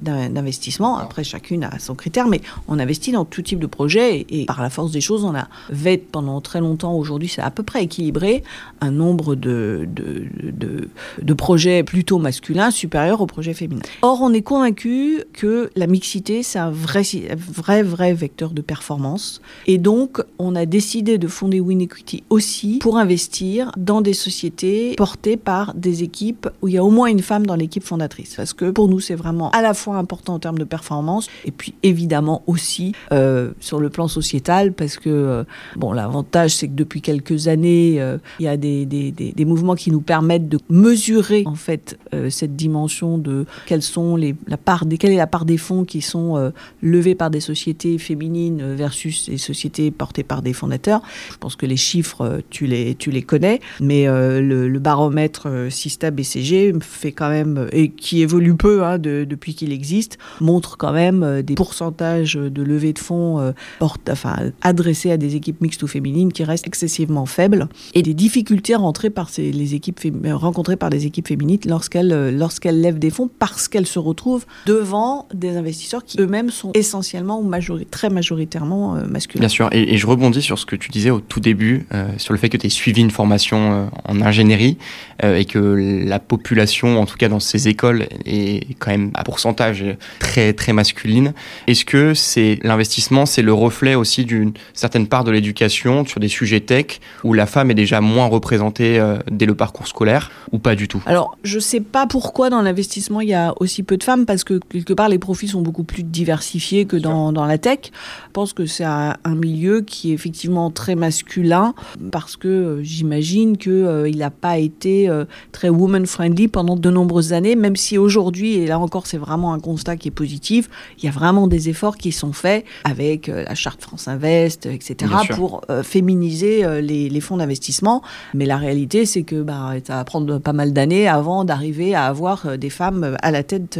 d'investissement. 0.00 0.96
Après, 0.96 1.24
chacune 1.24 1.64
a 1.64 1.78
son 1.80 1.96
critère, 1.96 2.28
mais 2.28 2.40
on 2.68 2.78
investit 2.78 3.10
dans 3.10 3.24
tout 3.24 3.42
type 3.42 3.58
de 3.58 3.66
projet 3.66 3.95
et, 3.98 4.44
par 4.46 4.62
la 4.62 4.70
force 4.70 4.92
des 4.92 5.00
choses, 5.00 5.24
on 5.24 5.34
a 5.34 5.48
avait 5.70 5.98
pendant 5.98 6.40
très 6.40 6.60
longtemps, 6.60 6.94
aujourd'hui 6.94 7.28
c'est 7.28 7.42
à 7.42 7.50
peu 7.50 7.62
près 7.62 7.82
équilibré, 7.82 8.42
un 8.80 8.90
nombre 8.90 9.34
de, 9.34 9.88
de, 9.92 10.88
de, 11.22 11.34
projets 11.34 11.82
plutôt 11.82 12.18
masculins 12.18 12.70
supérieur 12.70 13.20
aux 13.20 13.26
projets 13.26 13.54
féminins. 13.54 13.82
Or, 14.02 14.20
on 14.22 14.32
est 14.32 14.42
convaincu 14.42 15.24
que 15.32 15.70
la 15.76 15.86
mixité, 15.86 16.42
c'est 16.42 16.58
un 16.58 16.70
vrai, 16.70 17.02
vrai, 17.36 17.82
vrai 17.82 18.14
vecteur 18.14 18.50
de 18.50 18.62
performance. 18.62 19.40
Et 19.66 19.78
donc, 19.78 20.22
on 20.38 20.56
a 20.56 20.66
décidé 20.66 21.18
de 21.18 21.28
fonder 21.28 21.60
Win 21.60 21.82
Equity 21.82 22.24
aussi 22.30 22.78
pour 22.80 22.96
investir 22.96 23.70
dans 23.76 24.00
des 24.00 24.14
sociétés 24.14 24.94
portées 24.96 25.36
par 25.36 25.74
des 25.74 26.02
équipes 26.02 26.48
où 26.62 26.68
il 26.68 26.74
y 26.74 26.78
a 26.78 26.84
au 26.84 26.90
moins 26.90 27.06
une 27.06 27.22
femme 27.22 27.46
dans 27.46 27.56
l'équipe 27.56 27.84
fondatrice. 27.84 28.34
Parce 28.36 28.52
que 28.52 28.70
pour 28.70 28.88
nous, 28.88 29.00
c'est 29.00 29.14
vraiment 29.14 29.50
à 29.50 29.62
la 29.62 29.74
fois 29.74 29.96
important 29.96 30.34
en 30.34 30.38
termes 30.38 30.58
de 30.58 30.64
performance 30.64 31.28
et 31.44 31.50
puis 31.50 31.74
évidemment 31.82 32.42
aussi 32.46 32.92
euh, 33.12 33.52
sur 33.60 33.78
le 33.78 33.85
le 33.86 33.90
plan 33.90 34.08
sociétal 34.08 34.72
parce 34.72 34.96
que, 34.96 35.08
euh, 35.08 35.44
bon, 35.76 35.92
l'avantage, 35.92 36.54
c'est 36.54 36.68
que 36.68 36.74
depuis 36.74 37.00
quelques 37.00 37.48
années, 37.48 38.00
euh, 38.00 38.18
il 38.40 38.44
y 38.44 38.48
a 38.48 38.56
des, 38.56 38.84
des, 38.84 39.12
des, 39.12 39.44
mouvements 39.44 39.76
qui 39.76 39.90
nous 39.92 40.00
permettent 40.00 40.48
de 40.48 40.58
mesurer, 40.68 41.44
en 41.46 41.54
fait, 41.54 41.96
euh, 42.12 42.30
cette 42.30 42.56
dimension 42.56 43.16
de 43.16 43.46
quelles 43.66 43.82
sont 43.82 44.16
les, 44.16 44.34
la 44.48 44.56
part 44.56 44.86
des, 44.86 44.98
quelle 44.98 45.12
est 45.12 45.16
la 45.16 45.28
part 45.28 45.44
des 45.44 45.56
fonds 45.56 45.84
qui 45.84 46.02
sont 46.02 46.52
levés 46.82 47.14
par 47.14 47.30
des 47.30 47.40
sociétés 47.40 47.98
féminines 47.98 48.74
versus 48.74 49.28
les 49.28 49.38
sociétés 49.38 49.90
portées 49.90 50.24
par 50.24 50.42
des 50.42 50.52
fondateurs. 50.52 51.02
Je 51.30 51.36
pense 51.36 51.54
que 51.54 51.66
les 51.66 51.76
chiffres, 51.76 52.40
tu 52.50 52.66
les, 52.66 52.94
tu 52.96 53.10
les 53.10 53.22
connais, 53.22 53.60
mais 53.80 54.06
le, 54.06 54.78
baromètre 54.78 55.48
Sista 55.70 56.10
BCG 56.10 56.74
fait 56.80 57.12
quand 57.12 57.28
même, 57.28 57.68
et 57.72 57.90
qui 57.90 58.22
évolue 58.22 58.56
peu 58.56 58.84
hein, 58.84 58.98
de, 58.98 59.24
depuis 59.24 59.54
qu'il 59.54 59.72
existe, 59.72 60.18
montre 60.40 60.76
quand 60.76 60.92
même 60.92 61.42
des 61.42 61.54
pourcentages 61.54 62.34
de 62.34 62.62
levée 62.62 62.92
de 62.92 62.98
fonds 62.98 63.52
enfin, 63.80 64.36
adressées 64.62 65.10
à 65.10 65.16
des 65.16 65.36
équipes 65.36 65.60
mixtes 65.60 65.82
ou 65.82 65.86
féminines 65.86 66.32
qui 66.32 66.44
restent 66.44 66.66
excessivement 66.66 67.26
faibles 67.26 67.68
et 67.94 68.02
des 68.02 68.14
difficultés 68.14 68.74
rencontrées 68.74 69.10
par, 69.10 69.28
ces, 69.28 69.52
les 69.52 69.74
équipes, 69.74 70.00
euh, 70.24 70.36
rencontrées 70.36 70.76
par 70.76 70.90
les 70.90 71.06
équipes 71.06 71.28
féminines 71.28 71.58
lorsqu'elles 71.66 72.12
euh, 72.12 72.30
lorsqu'elles 72.30 72.80
lèvent 72.80 72.98
des 72.98 73.10
fonds 73.10 73.28
parce 73.38 73.68
qu'elles 73.68 73.86
se 73.86 73.98
retrouvent 73.98 74.46
devant 74.66 75.28
des 75.34 75.56
investisseurs 75.56 76.04
qui 76.04 76.20
eux-mêmes 76.20 76.50
sont 76.50 76.70
essentiellement 76.74 77.40
ou 77.40 77.50
très 77.90 78.10
majoritairement 78.10 78.96
euh, 78.96 79.06
masculins. 79.06 79.40
Bien 79.40 79.48
sûr, 79.48 79.68
et, 79.72 79.96
je 79.96 80.06
rebondis 80.06 80.42
sur 80.42 80.58
ce 80.58 80.66
que 80.66 80.76
tu 80.76 80.90
disais 80.90 81.10
au 81.10 81.20
tout 81.20 81.40
début, 81.40 81.86
sur 82.18 82.32
le 82.32 82.38
fait 82.38 82.48
que 82.48 82.56
tu 82.56 82.66
aies 82.66 82.70
suivi 82.70 83.00
une 83.00 83.10
formation 83.10 83.90
en 84.04 84.20
ingénierie 84.20 84.76
et 85.22 85.44
que 85.46 85.58
la 85.58 86.18
population, 86.18 87.00
en 87.00 87.06
tout 87.06 87.16
cas 87.16 87.28
dans 87.28 87.40
ces 87.40 87.68
écoles, 87.68 88.06
est 88.26 88.74
quand 88.78 88.90
même 88.90 89.10
à 89.14 89.24
pourcentage 89.24 89.84
très, 90.18 90.52
très 90.52 90.72
masculine. 90.72 91.32
Est-ce 91.66 91.84
que 91.84 92.14
c'est 92.14 92.58
l'investissement, 92.62 93.26
c'est 93.26 93.42
le 93.42 93.52
reflet 93.66 93.96
aussi 93.96 94.24
d'une 94.24 94.52
certaine 94.74 95.08
part 95.08 95.24
de 95.24 95.32
l'éducation 95.32 96.06
sur 96.06 96.20
des 96.20 96.28
sujets 96.28 96.60
tech 96.60 97.00
où 97.24 97.32
la 97.32 97.46
femme 97.46 97.70
est 97.70 97.74
déjà 97.74 98.00
moins 98.00 98.26
représentée 98.26 99.00
euh, 99.00 99.18
dès 99.30 99.46
le 99.46 99.56
parcours 99.56 99.88
scolaire 99.88 100.30
ou 100.52 100.58
pas 100.58 100.76
du 100.76 100.86
tout 100.86 101.02
Alors, 101.06 101.36
je 101.42 101.58
sais 101.58 101.80
pas 101.80 102.06
pourquoi 102.06 102.48
dans 102.48 102.62
l'investissement 102.62 103.20
il 103.20 103.28
y 103.28 103.34
a 103.34 103.54
aussi 103.58 103.82
peu 103.82 103.96
de 103.96 104.04
femmes 104.04 104.24
parce 104.24 104.44
que 104.44 104.60
quelque 104.70 104.92
part 104.92 105.08
les 105.08 105.18
profits 105.18 105.48
sont 105.48 105.62
beaucoup 105.62 105.82
plus 105.82 105.96
plus 105.96 106.02
diversifié 106.02 106.84
que 106.84 106.98
dans, 106.98 107.32
dans 107.32 107.46
la 107.46 107.56
tech. 107.56 107.78
Je 107.84 108.32
pense 108.34 108.52
que 108.52 108.66
c'est 108.66 108.84
un, 108.84 109.14
milieu 109.34 109.80
qui 109.80 110.10
est 110.10 110.14
effectivement 110.14 110.70
très 110.70 110.94
masculin 110.94 111.74
parce 112.12 112.36
que 112.36 112.48
euh, 112.48 112.82
j'imagine 112.82 113.56
qu'il 113.56 113.72
euh, 113.72 114.10
n'a 114.10 114.30
pas 114.30 114.58
été 114.58 115.10
très 115.52 115.70
woman-friendly 115.70 116.48
pendant 116.48 116.76
de 116.76 116.90
nombreuses 116.90 117.32
années, 117.32 117.56
même 117.56 117.76
si 117.76 117.96
aujourd'hui, 117.96 118.56
et 118.56 118.66
là 118.66 118.78
encore 118.78 119.06
c'est 119.06 119.16
vraiment 119.16 119.54
un 119.54 119.58
constat 119.58 119.96
qui 119.96 120.08
est 120.08 120.18
positif, 120.24 120.68
il 120.98 121.04
y 121.04 121.08
a 121.08 121.10
vraiment 121.10 121.46
des 121.46 121.70
efforts 121.70 121.96
qui 121.96 122.12
sont 122.12 122.34
faits 122.34 122.64
avec 122.84 123.30
la 123.48 123.54
charte 123.54 123.82
France 123.82 124.08
Invest, 124.08 124.66
etc., 124.66 125.12
pour 125.34 125.62
féminiser 125.82 126.64
les, 126.80 127.08
les 127.08 127.20
fonds 127.20 127.36
d'investissement. 127.36 128.02
Mais 128.34 128.46
la 128.46 128.56
réalité, 128.56 129.06
c'est 129.06 129.22
que 129.22 129.42
bah, 129.42 129.72
ça 129.86 129.96
va 129.96 130.04
prendre 130.04 130.38
pas 130.38 130.52
mal 130.52 130.72
d'années 130.72 131.08
avant 131.08 131.44
d'arriver 131.44 131.94
à 131.94 132.06
avoir 132.06 132.58
des 132.58 132.70
femmes 132.70 133.16
à 133.22 133.30
la 133.30 133.42
tête, 133.42 133.78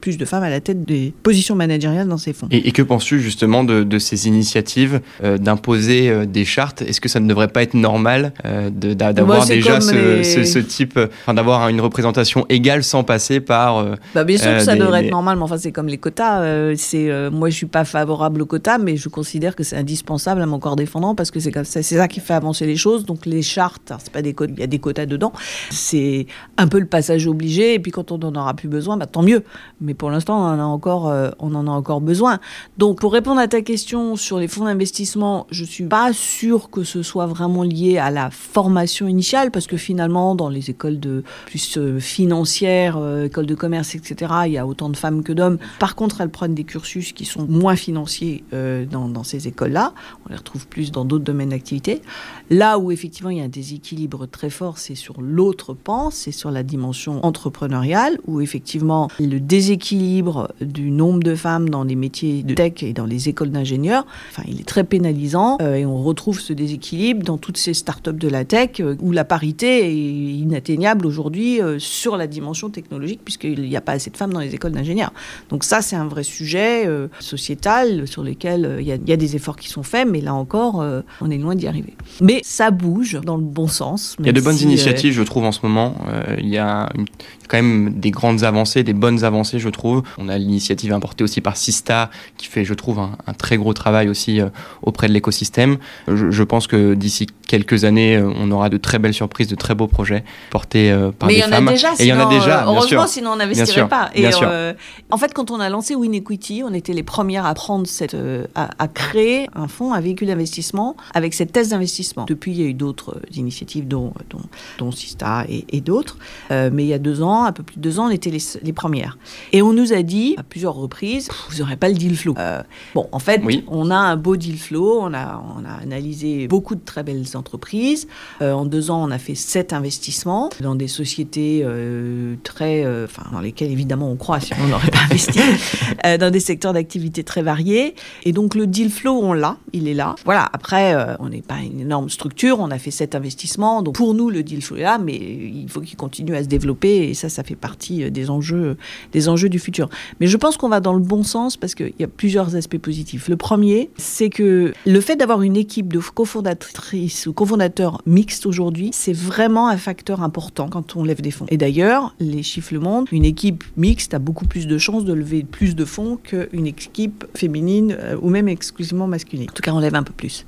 plus 0.00 0.18
de 0.18 0.24
femmes 0.24 0.42
à 0.42 0.50
la 0.50 0.60
tête 0.60 0.84
des 0.84 1.12
positions 1.22 1.56
managériales 1.56 2.08
dans 2.08 2.18
ces 2.18 2.32
fonds. 2.32 2.48
Et, 2.50 2.68
et 2.68 2.72
que 2.72 2.82
penses-tu 2.82 3.20
justement 3.20 3.64
de, 3.64 3.84
de 3.84 3.98
ces 3.98 4.26
initiatives 4.28 5.00
d'imposer 5.22 6.26
des 6.26 6.44
chartes? 6.44 6.82
Est-ce 6.82 7.00
que 7.00 7.08
ça 7.08 7.20
ne 7.20 7.28
devrait 7.28 7.48
pas 7.48 7.62
être 7.62 7.74
normal 7.74 8.32
euh, 8.44 8.70
d'avoir 8.70 9.46
déjà 9.46 9.80
ce, 9.80 10.22
ce, 10.22 10.44
ce, 10.44 10.58
type, 10.58 10.98
d'avoir 11.28 11.68
une 11.68 11.80
représentation 11.80 12.46
égale 12.48 12.82
sans 12.84 13.04
passer 13.04 13.40
par. 13.40 13.78
Euh, 13.78 13.94
bah 14.14 14.24
bien 14.24 14.36
sûr 14.36 14.52
que 14.52 14.60
ça 14.60 14.74
des, 14.74 14.80
devrait 14.80 15.00
des... 15.00 15.06
être 15.06 15.12
normal, 15.12 15.36
mais 15.36 15.42
enfin 15.42 15.58
c'est 15.58 15.72
comme 15.72 15.88
les 15.88 15.98
quotas. 15.98 16.40
Euh, 16.40 16.74
c'est 16.76 17.10
moi 17.30 17.50
je 17.50 17.54
suis 17.54 17.66
pas 17.66 17.84
favorable 17.84 18.42
aux 18.42 18.46
quotas, 18.46 18.78
mais 18.80 18.96
je 18.96 19.08
considère 19.08 19.56
que 19.56 19.62
c'est 19.62 19.76
indispensable 19.76 20.42
à 20.42 20.46
mon 20.46 20.58
corps 20.58 20.76
défendant 20.76 21.14
parce 21.14 21.30
que 21.30 21.40
c'est 21.40 21.52
comme 21.52 21.64
ça, 21.64 21.82
c'est 21.82 21.96
ça 21.96 22.08
qui 22.08 22.20
fait 22.20 22.34
avancer 22.34 22.66
les 22.66 22.76
choses. 22.76 23.04
Donc 23.04 23.26
les 23.26 23.42
chartes, 23.42 23.92
c'est 23.98 24.12
pas 24.12 24.22
des 24.22 24.34
il 24.40 24.58
y 24.58 24.62
a 24.62 24.66
des 24.66 24.78
quotas 24.78 25.06
dedans. 25.06 25.32
C'est 25.70 26.26
un 26.56 26.68
peu 26.68 26.78
le 26.78 26.86
passage 26.86 27.26
obligé. 27.26 27.74
Et 27.74 27.78
puis 27.78 27.92
quand 27.92 28.12
on 28.12 28.18
n'en 28.18 28.34
aura 28.34 28.54
plus 28.54 28.68
besoin, 28.68 28.96
bah, 28.96 29.06
tant 29.06 29.22
mieux. 29.22 29.44
Mais 29.80 29.94
pour 29.94 30.10
l'instant, 30.10 30.40
on 30.40 30.44
en 30.44 30.58
a 30.58 30.64
encore, 30.64 31.12
on 31.38 31.54
en 31.54 31.66
a 31.66 31.70
encore 31.70 32.00
besoin. 32.00 32.40
Donc 32.78 33.00
pour 33.00 33.12
répondre 33.12 33.40
à 33.40 33.48
ta 33.48 33.62
question 33.62 34.16
sur 34.16 34.38
les 34.38 34.48
fonds 34.48 34.64
d'investissement, 34.64 35.46
je 35.50 35.64
suis 35.64 35.84
pas 35.84 36.12
sûr 36.12 36.70
que 36.70 36.84
ce 36.84 37.02
soit 37.02 37.26
vraiment 37.26 37.62
lié 37.62 37.98
à 37.98 38.10
la 38.10 38.30
formation 38.30 39.08
initiale, 39.08 39.50
parce 39.50 39.66
que 39.66 39.76
finalement, 39.76 40.34
dans 40.34 40.48
les 40.48 40.70
écoles 40.70 41.00
de 41.00 41.22
plus 41.46 41.78
euh, 41.78 41.98
financières, 41.98 42.96
euh, 42.98 43.26
écoles 43.26 43.46
de 43.46 43.54
commerce, 43.54 43.94
etc., 43.94 44.32
il 44.46 44.52
y 44.52 44.58
a 44.58 44.66
autant 44.66 44.88
de 44.88 44.96
femmes 44.96 45.22
que 45.22 45.32
d'hommes. 45.32 45.58
Par 45.78 45.94
contre, 45.94 46.20
elles 46.20 46.30
prennent 46.30 46.54
des 46.54 46.64
cursus 46.64 47.12
qui 47.12 47.24
sont 47.24 47.46
moins 47.46 47.76
financiers 47.76 48.44
euh, 48.52 48.69
dans, 48.90 49.24
ces 49.24 49.48
écoles-là. 49.48 49.94
On 50.26 50.30
les 50.30 50.36
retrouve 50.36 50.66
plus 50.66 50.92
dans 50.92 51.04
d'autres 51.04 51.24
domaines 51.24 51.50
d'activité. 51.50 52.02
Là 52.48 52.78
où 52.78 52.90
effectivement 52.90 53.30
il 53.30 53.38
y 53.38 53.40
a 53.40 53.44
un 53.44 53.48
déséquilibre 53.48 54.26
très 54.26 54.50
fort, 54.50 54.78
c'est 54.78 54.94
sur 54.94 55.20
l'autre 55.20 55.74
pan, 55.74 56.10
c'est 56.10 56.32
sur 56.32 56.50
la 56.50 56.62
dimension 56.62 57.24
entrepreneuriale, 57.24 58.18
où 58.26 58.40
effectivement 58.40 59.08
le 59.18 59.38
déséquilibre 59.38 60.52
du 60.60 60.90
nombre 60.90 61.22
de 61.22 61.34
femmes 61.34 61.68
dans 61.68 61.84
les 61.84 61.96
métiers 61.96 62.42
de 62.42 62.54
tech 62.54 62.82
et 62.82 62.92
dans 62.92 63.06
les 63.06 63.28
écoles 63.28 63.50
d'ingénieurs, 63.50 64.06
enfin, 64.30 64.42
il 64.48 64.60
est 64.60 64.64
très 64.64 64.84
pénalisant 64.84 65.58
euh, 65.60 65.74
et 65.74 65.86
on 65.86 66.02
retrouve 66.02 66.40
ce 66.40 66.52
déséquilibre 66.52 67.24
dans 67.24 67.38
toutes 67.38 67.56
ces 67.56 67.74
startups 67.74 68.12
de 68.12 68.28
la 68.28 68.44
tech 68.44 68.80
euh, 68.80 68.96
où 69.00 69.12
la 69.12 69.24
parité 69.24 69.86
est 69.86 70.38
inatteignable 70.38 71.06
aujourd'hui 71.06 71.60
euh, 71.60 71.78
sur 71.78 72.16
la 72.16 72.26
dimension 72.26 72.70
technologique 72.70 73.20
puisqu'il 73.24 73.62
n'y 73.62 73.76
a 73.76 73.80
pas 73.80 73.92
assez 73.92 74.10
de 74.10 74.16
femmes 74.16 74.32
dans 74.32 74.40
les 74.40 74.54
écoles 74.54 74.72
d'ingénieurs. 74.72 75.12
Donc 75.48 75.64
ça, 75.64 75.82
c'est 75.82 75.96
un 75.96 76.06
vrai 76.06 76.22
sujet 76.22 76.88
sociétal 77.18 78.06
sur 78.06 78.22
lequel 78.22 78.59
il 78.80 78.86
y, 78.86 79.10
y, 79.10 79.12
a 79.12 79.16
des 79.16 79.36
efforts 79.36 79.56
qui 79.56 79.68
sont 79.68 79.82
faits, 79.82 80.08
mais 80.08 80.20
là 80.20 80.34
encore, 80.34 80.84
on 81.20 81.30
est 81.30 81.38
loin 81.38 81.54
d'y 81.54 81.66
arriver. 81.66 81.94
Mais 82.20 82.40
ça 82.44 82.70
bouge 82.70 83.20
dans 83.24 83.36
le 83.36 83.42
bon 83.42 83.68
sens. 83.68 84.16
Il 84.18 84.26
y 84.26 84.28
a 84.28 84.32
de 84.32 84.40
bonnes 84.40 84.56
si, 84.56 84.64
initiatives, 84.64 85.12
je 85.12 85.22
trouve, 85.22 85.44
en 85.44 85.52
ce 85.52 85.60
moment. 85.62 85.94
il 86.38 86.48
y 86.48 86.58
a 86.58 86.88
une, 86.96 87.06
quand 87.48 87.56
même 87.56 87.94
des 87.98 88.10
grandes 88.10 88.44
avancées, 88.44 88.84
des 88.84 88.92
bonnes 88.92 89.24
avancées, 89.24 89.58
je 89.58 89.68
trouve. 89.68 90.02
On 90.18 90.28
a 90.28 90.38
l'initiative 90.38 90.92
importée 90.92 91.24
aussi 91.24 91.40
par 91.40 91.56
Sista, 91.56 92.10
qui 92.36 92.46
fait, 92.46 92.64
je 92.64 92.74
trouve, 92.74 92.98
un, 92.98 93.16
un 93.26 93.34
très 93.34 93.56
gros 93.56 93.74
travail 93.74 94.08
aussi 94.08 94.40
auprès 94.82 95.08
de 95.08 95.12
l'écosystème. 95.12 95.78
Je, 96.08 96.30
je, 96.30 96.42
pense 96.42 96.66
que 96.66 96.94
d'ici 96.94 97.26
quelques 97.46 97.84
années, 97.84 98.22
on 98.36 98.50
aura 98.50 98.68
de 98.68 98.76
très 98.76 98.98
belles 98.98 99.14
surprises, 99.14 99.48
de 99.48 99.56
très 99.56 99.74
beaux 99.74 99.88
projets 99.88 100.24
portés 100.50 100.90
euh, 100.90 101.10
par 101.10 101.28
Mais 101.28 101.36
des 101.36 101.40
femmes. 101.42 101.64
Mais 101.64 101.76
il 101.98 102.06
y 102.06 102.12
en 102.12 102.20
a 102.20 102.26
déjà, 102.26 102.64
heureusement, 102.64 102.86
sûr. 102.86 103.08
sinon 103.08 103.30
on 103.32 103.36
n'investirait 103.36 103.88
pas. 103.88 104.10
Et 104.14 104.28
euh, 104.42 104.72
en 105.10 105.16
fait, 105.16 105.34
quand 105.34 105.50
on 105.50 105.60
a 105.60 105.68
lancé 105.68 105.94
Win 105.94 106.14
Equity, 106.14 106.62
on 106.64 106.72
était 106.72 106.92
les 106.92 107.02
premières 107.02 107.46
à 107.46 107.54
prendre 107.54 107.86
cette, 107.86 108.14
euh, 108.14 108.46
à, 108.54 108.70
à, 108.78 108.88
créer 108.88 109.48
un 109.54 109.68
fonds, 109.68 109.92
un 109.92 110.00
véhicule 110.00 110.28
d'investissement 110.28 110.96
avec 111.14 111.34
cette 111.34 111.52
thèse 111.52 111.70
d'investissement. 111.70 112.24
Depuis, 112.26 112.52
il 112.52 112.60
y 112.60 112.64
a 112.64 112.66
eu 112.66 112.74
d'autres 112.74 113.20
initiatives, 113.34 113.86
dont, 113.88 114.12
dont, 114.30 114.40
dont 114.78 114.90
Sista 114.92 115.44
et, 115.48 115.64
et 115.70 115.80
d'autres. 115.80 116.18
Euh, 116.50 116.70
mais 116.72 116.84
il 116.84 116.88
y 116.88 116.94
a 116.94 116.98
deux 116.98 117.22
ans, 117.22 117.44
un 117.44 117.52
peu 117.52 117.62
plus 117.62 117.76
de 117.76 117.80
deux 117.80 117.98
ans, 117.98 118.06
on 118.06 118.10
était 118.10 118.30
les, 118.30 118.42
les 118.62 118.72
premières. 118.72 119.18
Et 119.52 119.62
on 119.62 119.72
nous 119.72 119.92
a 119.92 120.02
dit 120.02 120.34
à 120.38 120.42
plusieurs 120.42 120.74
reprises, 120.74 121.28
vous 121.50 121.58
n'aurez 121.58 121.76
pas 121.76 121.88
le 121.88 121.94
deal 121.94 122.16
flow. 122.16 122.34
Euh, 122.38 122.62
bon, 122.94 123.08
en 123.12 123.18
fait, 123.18 123.40
oui. 123.44 123.64
on 123.68 123.90
a 123.90 123.96
un 123.96 124.16
beau 124.16 124.36
deal 124.36 124.58
flow, 124.58 125.00
on 125.00 125.14
a, 125.14 125.42
on 125.56 125.64
a 125.64 125.82
analysé 125.82 126.48
beaucoup 126.48 126.74
de 126.74 126.84
très 126.84 127.02
belles 127.02 127.24
entreprises. 127.34 128.08
Euh, 128.42 128.52
en 128.52 128.64
deux 128.64 128.90
ans, 128.90 129.02
on 129.06 129.10
a 129.10 129.18
fait 129.18 129.34
sept 129.34 129.72
investissements 129.72 130.50
dans 130.60 130.74
des 130.74 130.88
sociétés 130.88 131.62
euh, 131.64 132.36
très, 132.44 132.84
euh, 132.84 133.04
enfin, 133.04 133.24
dans 133.32 133.40
lesquelles 133.40 133.70
évidemment 133.70 134.10
on 134.10 134.16
croit, 134.16 134.40
sinon 134.40 134.60
on 134.64 134.68
n'aurait 134.68 134.90
pas 134.90 135.04
investi, 135.04 135.40
euh, 136.06 136.18
dans 136.18 136.30
des 136.30 136.40
secteurs 136.40 136.72
d'activité 136.72 137.24
très 137.24 137.42
variés. 137.42 137.94
Et 138.24 138.32
donc 138.32 138.39
le 138.54 138.66
deal 138.66 138.90
flow, 138.90 139.12
on 139.12 139.32
l'a, 139.32 139.56
il 139.72 139.88
est 139.88 139.94
là. 139.94 140.14
Voilà. 140.24 140.48
Après, 140.52 140.94
euh, 140.94 141.16
on 141.18 141.28
n'est 141.28 141.42
pas 141.42 141.58
une 141.58 141.80
énorme 141.80 142.10
structure, 142.10 142.58
on 142.60 142.70
a 142.70 142.78
fait 142.78 142.90
sept 142.90 143.14
investissements, 143.14 143.82
donc 143.82 143.94
pour 143.94 144.14
nous 144.14 144.30
le 144.30 144.42
deal 144.42 144.62
flow 144.62 144.76
est 144.76 144.82
là, 144.82 144.98
mais 144.98 145.16
il 145.16 145.68
faut 145.68 145.80
qu'il 145.80 145.96
continue 145.96 146.34
à 146.34 146.42
se 146.42 146.48
développer 146.48 147.08
et 147.08 147.14
ça, 147.14 147.28
ça 147.28 147.42
fait 147.42 147.56
partie 147.56 148.10
des 148.10 148.30
enjeux, 148.30 148.76
des 149.12 149.28
enjeux 149.28 149.48
du 149.48 149.58
futur. 149.58 149.88
Mais 150.20 150.26
je 150.26 150.36
pense 150.36 150.56
qu'on 150.56 150.68
va 150.68 150.80
dans 150.80 150.94
le 150.94 151.00
bon 151.00 151.22
sens 151.22 151.56
parce 151.56 151.74
qu'il 151.74 151.92
y 151.98 152.04
a 152.04 152.08
plusieurs 152.08 152.56
aspects 152.56 152.78
positifs. 152.78 153.28
Le 153.28 153.36
premier, 153.36 153.90
c'est 153.96 154.30
que 154.30 154.72
le 154.86 155.00
fait 155.00 155.16
d'avoir 155.16 155.42
une 155.42 155.56
équipe 155.56 155.92
de 155.92 156.00
cofondatrices 156.10 157.26
ou 157.26 157.32
cofondateurs 157.32 158.02
mixtes 158.06 158.46
aujourd'hui, 158.46 158.90
c'est 158.92 159.12
vraiment 159.12 159.68
un 159.68 159.76
facteur 159.76 160.22
important 160.22 160.68
quand 160.68 160.96
on 160.96 161.04
lève 161.04 161.20
des 161.20 161.30
fonds. 161.30 161.46
Et 161.48 161.56
d'ailleurs, 161.56 162.14
les 162.20 162.42
chiffres 162.42 162.74
le 162.74 162.80
montrent, 162.80 163.12
une 163.12 163.24
équipe 163.24 163.64
mixte 163.76 164.14
a 164.14 164.18
beaucoup 164.18 164.46
plus 164.46 164.66
de 164.66 164.78
chances 164.78 165.04
de 165.04 165.12
lever 165.12 165.44
plus 165.44 165.74
de 165.74 165.84
fonds 165.84 166.18
qu'une 166.22 166.66
équipe 166.66 167.24
féminine 167.34 167.96
euh, 167.98 168.16
ou 168.30 168.32
même 168.32 168.48
exclusivement 168.48 169.06
masculine. 169.06 169.48
En 169.50 169.52
tout 169.52 169.62
cas, 169.62 169.72
on 169.72 169.80
lève 169.80 169.94
un 169.94 170.02
peu 170.02 170.12
plus. 170.12 170.44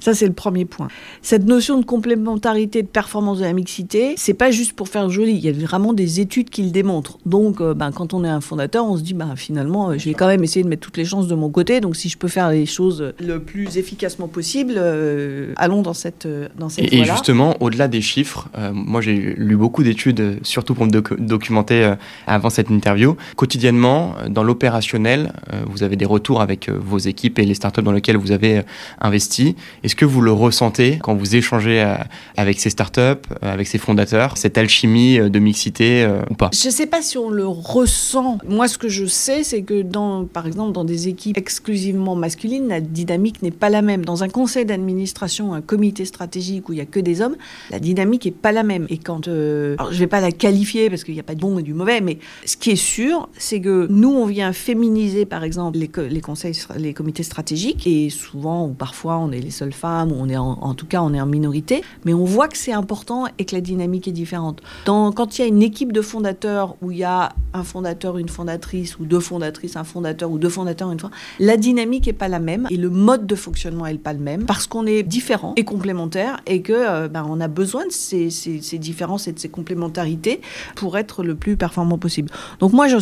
Ça, 0.00 0.14
c'est 0.14 0.26
le 0.26 0.32
premier 0.32 0.64
point. 0.64 0.88
Cette 1.22 1.44
notion 1.44 1.78
de 1.78 1.84
complémentarité, 1.84 2.82
de 2.82 2.88
performance 2.88 3.38
de 3.38 3.44
la 3.44 3.52
mixité, 3.52 4.14
c'est 4.16 4.34
pas 4.34 4.50
juste 4.50 4.72
pour 4.72 4.88
faire 4.88 5.10
joli. 5.10 5.32
Il 5.32 5.44
y 5.44 5.48
a 5.48 5.52
vraiment 5.52 5.92
des 5.92 6.20
études 6.20 6.50
qui 6.50 6.62
le 6.62 6.70
démontrent. 6.70 7.18
Donc, 7.26 7.60
euh, 7.60 7.74
ben, 7.74 7.92
quand 7.92 8.14
on 8.14 8.24
est 8.24 8.28
un 8.28 8.40
fondateur, 8.40 8.86
on 8.86 8.96
se 8.96 9.02
dit, 9.02 9.14
ben, 9.14 9.36
finalement, 9.36 9.90
euh, 9.90 9.98
je 9.98 10.06
vais 10.06 10.14
quand 10.14 10.28
même 10.28 10.42
essayer 10.42 10.62
de 10.62 10.68
mettre 10.68 10.82
toutes 10.82 10.96
les 10.96 11.04
chances 11.04 11.28
de 11.28 11.34
mon 11.34 11.50
côté. 11.50 11.80
Donc, 11.80 11.96
si 11.96 12.08
je 12.08 12.16
peux 12.16 12.28
faire 12.28 12.50
les 12.50 12.66
choses 12.66 13.12
le 13.20 13.40
plus 13.40 13.76
efficacement 13.76 14.28
possible, 14.28 14.74
euh, 14.76 15.52
allons 15.56 15.82
dans 15.82 15.94
cette, 15.94 16.26
dans 16.58 16.68
cette 16.68 16.92
Et, 16.92 17.00
et 17.00 17.04
justement, 17.04 17.56
au-delà 17.60 17.88
des 17.88 18.00
chiffres, 18.00 18.48
euh, 18.56 18.70
moi 18.72 19.00
j'ai 19.00 19.34
lu 19.36 19.56
beaucoup 19.56 19.82
d'études, 19.82 20.38
surtout 20.42 20.74
pour 20.74 20.86
me 20.86 20.90
doc 20.90 21.18
documenter 21.20 21.84
euh, 21.84 21.94
avant 22.26 22.50
cette 22.50 22.70
interview. 22.70 23.16
Quotidiennement, 23.36 24.14
dans 24.28 24.42
l'opérationnel, 24.42 25.32
euh, 25.52 25.62
vous 25.66 25.82
avez 25.82 25.96
des 25.96 26.04
retours 26.04 26.40
avec 26.40 26.68
euh, 26.68 26.78
vos 26.78 26.98
équipes 26.98 27.25
et 27.38 27.44
les 27.44 27.54
startups 27.54 27.82
dans 27.82 27.92
lesquelles 27.92 28.16
vous 28.16 28.32
avez 28.32 28.58
euh, 28.58 28.62
investi. 29.00 29.56
Est-ce 29.82 29.96
que 29.96 30.04
vous 30.04 30.20
le 30.20 30.32
ressentez 30.32 30.98
quand 31.02 31.14
vous 31.14 31.36
échangez 31.36 31.82
euh, 31.82 31.96
avec 32.36 32.60
ces 32.60 32.70
startups, 32.70 33.26
avec 33.42 33.66
ces 33.66 33.78
fondateurs, 33.78 34.36
cette 34.36 34.58
alchimie 34.58 35.18
de 35.18 35.38
mixité 35.38 36.08
ou 36.30 36.34
pas? 36.34 36.50
Je 36.52 36.66
ne 36.66 36.72
sais 36.72 36.86
pas 36.86 37.02
si 37.02 37.18
on 37.18 37.30
le 37.30 37.46
ressent. 37.46 38.38
Moi, 38.48 38.68
ce 38.68 38.78
que 38.78 38.88
je 38.88 39.06
sais, 39.06 39.42
c'est 39.42 39.62
que 39.62 39.82
dans, 39.82 40.24
par 40.24 40.46
exemple, 40.46 40.72
dans 40.72 40.84
des 40.84 41.08
équipes 41.08 41.36
exclusivement 41.36 42.14
masculines, 42.14 42.68
la 42.68 42.80
dynamique 42.80 43.42
n'est 43.42 43.50
pas 43.50 43.70
la 43.70 43.82
même. 43.82 44.04
Dans 44.04 44.22
un 44.22 44.28
conseil 44.28 44.64
d'administration, 44.64 45.54
un 45.54 45.60
comité 45.60 46.04
stratégique 46.04 46.68
où 46.68 46.72
il 46.72 46.76
n'y 46.76 46.82
a 46.82 46.86
que 46.86 47.00
des 47.00 47.20
hommes, 47.20 47.36
la 47.70 47.78
dynamique 47.78 48.24
n'est 48.24 48.30
pas 48.30 48.52
la 48.52 48.62
même. 48.62 48.86
Et 48.88 48.98
quand, 48.98 49.28
euh, 49.28 49.76
je 49.90 49.94
ne 49.94 50.00
vais 50.00 50.06
pas 50.06 50.20
la 50.20 50.32
qualifier 50.32 50.90
parce 50.90 51.04
qu'il 51.04 51.14
n'y 51.14 51.20
a 51.20 51.24
pas 51.24 51.34
de 51.34 51.40
bon 51.40 51.58
et 51.58 51.62
du 51.62 51.74
mauvais, 51.74 52.00
mais 52.00 52.18
ce 52.44 52.56
qui 52.56 52.70
est 52.70 52.76
sûr, 52.76 53.28
c'est 53.38 53.60
que 53.60 53.86
nous, 53.90 54.10
on 54.10 54.26
vient 54.26 54.52
féminiser, 54.52 55.24
par 55.24 55.44
exemple, 55.44 55.78
les, 55.78 55.90
les 56.08 56.20
conseils, 56.20 56.54
les 56.76 56.92
comités 56.92 57.05
stratégiques, 57.22 57.86
et 57.86 58.10
souvent 58.10 58.66
ou 58.66 58.72
parfois, 58.72 59.18
on 59.18 59.32
est 59.32 59.40
les 59.40 59.50
seules 59.50 59.72
femmes, 59.72 60.12
ou 60.12 60.16
on 60.18 60.28
est 60.28 60.36
en, 60.36 60.58
en 60.60 60.74
tout 60.74 60.86
cas, 60.86 61.02
on 61.02 61.12
est 61.14 61.20
en 61.20 61.26
minorité, 61.26 61.82
mais 62.04 62.14
on 62.14 62.24
voit 62.24 62.48
que 62.48 62.56
c'est 62.56 62.72
important 62.72 63.26
et 63.38 63.44
que 63.44 63.54
la 63.54 63.60
dynamique 63.60 64.08
est 64.08 64.12
différente. 64.12 64.62
Dans, 64.84 65.12
quand 65.12 65.38
il 65.38 65.42
y 65.42 65.44
a 65.44 65.48
une 65.48 65.62
équipe 65.62 65.92
de 65.92 66.02
fondateurs 66.02 66.76
où 66.82 66.90
il 66.90 66.98
y 66.98 67.04
a 67.04 67.32
un 67.56 67.64
fondateur, 67.64 68.18
une 68.18 68.28
fondatrice, 68.28 68.98
ou 68.98 69.04
deux 69.04 69.20
fondatrices, 69.20 69.76
un 69.76 69.84
fondateur, 69.84 70.30
ou 70.30 70.38
deux 70.38 70.48
fondateurs, 70.48 70.90
une 70.92 71.00
fois, 71.00 71.10
la 71.40 71.56
dynamique 71.56 72.06
n'est 72.06 72.12
pas 72.12 72.28
la 72.28 72.38
même 72.38 72.66
et 72.70 72.76
le 72.76 72.90
mode 72.90 73.26
de 73.26 73.34
fonctionnement 73.34 73.86
n'est 73.86 73.94
pas 73.98 74.12
le 74.12 74.20
même 74.20 74.44
parce 74.44 74.66
qu'on 74.66 74.86
est 74.86 75.02
différents 75.02 75.54
et 75.56 75.64
complémentaires 75.64 76.40
et 76.46 76.62
que 76.62 76.72
euh, 76.72 77.08
ben, 77.08 77.26
on 77.28 77.40
a 77.40 77.48
besoin 77.48 77.86
de 77.86 77.92
ces, 77.92 78.30
ces, 78.30 78.60
ces, 78.62 78.78
différences 78.78 79.26
et 79.28 79.32
de 79.32 79.38
ces 79.38 79.48
complémentarités 79.48 80.40
pour 80.74 80.98
être 80.98 81.22
le 81.22 81.34
plus 81.34 81.56
performant 81.56 81.98
possible. 81.98 82.30
Donc 82.60 82.72
moi 82.72 82.86
j'en 82.88 83.00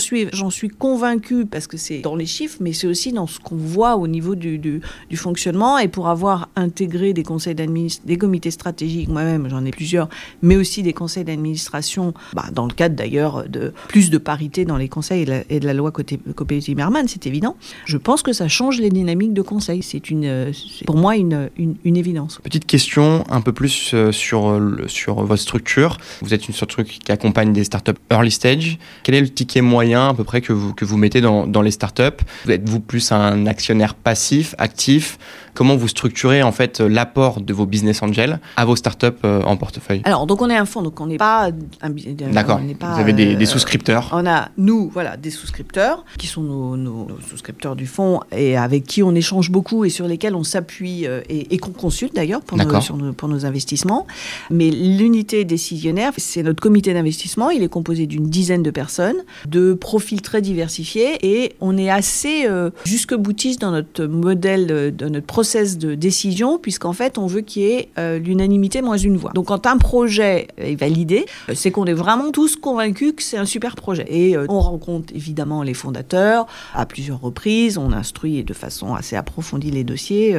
suis 0.51 0.69
convaincue 0.69 1.47
parce 1.47 1.67
que 1.67 1.77
c'est 1.77 1.99
dans 1.99 2.17
les 2.17 2.27
chiffres, 2.27 2.59
mais 2.61 2.73
c'est 2.73 2.87
aussi 2.87 3.12
dans 3.12 3.27
ce 3.27 3.40
qu'on 3.40 3.57
voit 3.57 3.97
au 3.97 4.07
niveau 4.07 4.35
du, 4.35 4.81
fonctionnement 5.14 5.79
et 5.79 5.88
pour 5.88 6.09
avoir 6.09 6.49
intégré 6.57 7.12
des 7.12 7.23
conseils 7.23 7.55
d'administration, 7.55 8.07
des 8.07 8.19
comités 8.19 8.51
stratégiques 8.51 9.09
moi-même 9.09 9.49
j'en 9.49 9.64
ai 9.64 9.71
plusieurs, 9.71 10.09
mais 10.43 10.57
aussi 10.57 10.83
des 10.83 10.93
conseils 10.93 11.25
d'administration, 11.25 12.14
bah, 12.33 12.47
dans 12.53 12.67
le 12.67 12.73
cadre 12.73 12.97
d'ailleurs 12.97 13.49
de 13.49 13.73
plus 13.88 14.11
de 14.11 14.19
dans 14.64 14.76
les 14.76 14.88
conseils 14.88 15.22
et, 15.22 15.26
la, 15.26 15.42
et 15.50 15.61
de 15.61 15.66
la 15.66 15.74
loi 15.74 15.90
côté 15.90 16.18
Copé 16.35 16.61
Zimmerman, 16.61 17.07
c'est 17.09 17.26
évident. 17.26 17.57
Je 17.85 17.96
pense 17.96 18.22
que 18.22 18.33
ça 18.33 18.48
change 18.48 18.78
les 18.78 18.90
dynamiques 18.90 19.33
de 19.33 19.42
conseil. 19.42 19.83
C'est 19.83 20.11
une, 20.11 20.52
pour 20.87 20.96
moi 20.96 21.16
une, 21.16 21.50
une, 21.57 21.96
évidence. 21.96 22.40
Petite 22.42 22.66
question 22.66 23.24
un 23.28 23.40
peu 23.40 23.52
plus 23.52 23.94
sur, 24.11 24.61
sur 24.87 25.22
votre 25.22 25.42
structure. 25.42 25.98
Vous 26.22 26.35
êtes 26.35 26.48
une 26.48 26.54
structure 26.54 26.85
qui 26.85 27.12
accompagne 27.12 27.52
des 27.52 27.64
startups 27.64 27.92
early 28.11 28.30
stage. 28.30 28.78
Quel 29.02 29.14
est 29.14 29.20
le 29.20 29.28
ticket 29.28 29.61
moyen 29.61 30.09
à 30.09 30.14
peu 30.14 30.24
près 30.24 30.40
que 30.40 30.52
vous, 30.52 30.74
que 30.74 30.85
vous 30.85 30.96
mettez 30.96 31.20
dans, 31.20 31.46
dans 31.46 31.62
les 31.62 31.70
startups? 31.70 32.24
Êtes-vous 32.48 32.80
plus 32.80 33.12
un 33.12 33.46
actionnaire 33.46 33.94
passif, 33.94 34.54
actif? 34.59 35.18
Comment 35.55 35.77
vous 35.77 35.87
structurez 35.87 36.43
en 36.43 36.51
fait 36.51 36.81
l'apport 36.81 37.40
de 37.40 37.55
vos 37.55 37.64
business 37.64 38.03
angels 38.03 38.40
à 38.57 38.64
vos 38.64 38.75
startups 38.75 39.07
euh, 39.25 39.40
en 39.43 39.57
portefeuille? 39.57 40.03
Alors, 40.05 40.27
donc 40.27 40.43
on 40.43 40.51
est 40.51 40.57
un 40.57 40.64
fonds, 40.64 40.83
donc 40.83 41.01
on 41.01 41.07
n'est 41.07 41.17
pas 41.17 41.51
un, 41.81 41.90
D'accord. 42.33 42.59
Vous 42.61 43.01
avez 43.01 43.12
des, 43.12 43.37
des, 43.37 43.45
euh, 43.45 43.47
souscripteurs. 43.47 44.11
On 44.12 44.27
a 44.27 44.49
nous, 44.59 44.90
voilà, 44.93 45.17
des 45.17 45.31
souscripteurs 45.31 46.05
qui 46.19 46.27
sont 46.27 46.43
nos, 46.43 46.77
nos, 46.77 47.07
souscripteurs 47.31 47.77
du 47.77 47.87
fonds 47.87 48.21
et 48.33 48.57
avec 48.57 48.85
qui 48.85 49.05
on 49.05 49.14
échange 49.14 49.51
beaucoup 49.51 49.85
et 49.85 49.90
sur 49.90 50.09
lesquels 50.09 50.35
on 50.35 50.43
s'appuie 50.43 51.07
euh, 51.07 51.21
et, 51.29 51.57
qu'on 51.59 51.71
consulte 51.71 52.17
d'ailleurs 52.17 52.40
pour, 52.40 52.59
nos, 52.59 53.12
pour 53.12 53.29
nos 53.29 53.47
investissements. 53.47 54.09
Mais 54.51 54.71
l'unité 54.71 55.45
décisionnaire, 55.45 56.12
c'est 56.17 56.43
notre 56.43 56.61
comité 56.61 56.93
d'investissement. 56.95 57.51
Il 57.51 57.62
est 57.62 57.69
composé 57.69 58.09
d'une 58.09 58.29
dizaine 58.29 58.64
de 58.64 58.73
personnes, 58.73 59.23
de 59.47 59.73
profils 59.73 60.21
très 60.21 60.43
diversifiés 60.43 61.19
et 61.23 61.55
on 61.61 61.79
est 61.79 61.90
assez 61.90 62.49
jusque 62.85 63.14
boutiste 63.14 63.61
dans 63.61 63.71
notre 63.71 64.05
modèle, 64.07 64.67
de 64.67 65.09
notre 65.09 65.27
processus 65.27 65.43
process 65.44 65.76
de 65.76 65.94
décision, 65.94 66.59
puisqu'en 66.59 66.94
fait, 66.94 67.18
on 67.18 67.26
veut 67.26 67.42
qu'il 67.42 67.64
y 67.64 67.66
ait 67.66 67.90
euh, 67.98 68.18
l'unanimité 68.18 68.80
moins 68.80 68.96
une 68.96 69.18
voix. 69.18 69.30
Donc, 69.35 69.48
quand 69.48 69.66
un 69.66 69.76
projet 69.76 70.48
est 70.57 70.74
validé, 70.74 71.26
euh, 71.50 71.52
c'est 71.54 71.70
qu'on 71.70 71.85
est 71.85 71.92
vraiment 71.92 72.30
tous 72.30 72.57
convaincus 72.57 73.12
que 73.14 73.22
c'est 73.22 73.37
un 73.37 73.44
super 73.44 73.76
projet. 73.76 74.07
Et 74.09 74.38
euh, 74.38 74.46
on 74.48 74.61
rencontre 74.61 75.12
évidemment 75.14 75.62
les 75.62 75.74
fondateurs 75.74 76.46
à 76.72 76.87
plusieurs 76.87 77.20
reprises, 77.20 77.76
on 77.76 77.92
instruit 77.92 78.42
de 78.42 78.54
façon 78.54 78.94
assez 78.94 79.16
approfondie 79.16 79.70
les 79.70 79.85
dossiers, 79.85 80.35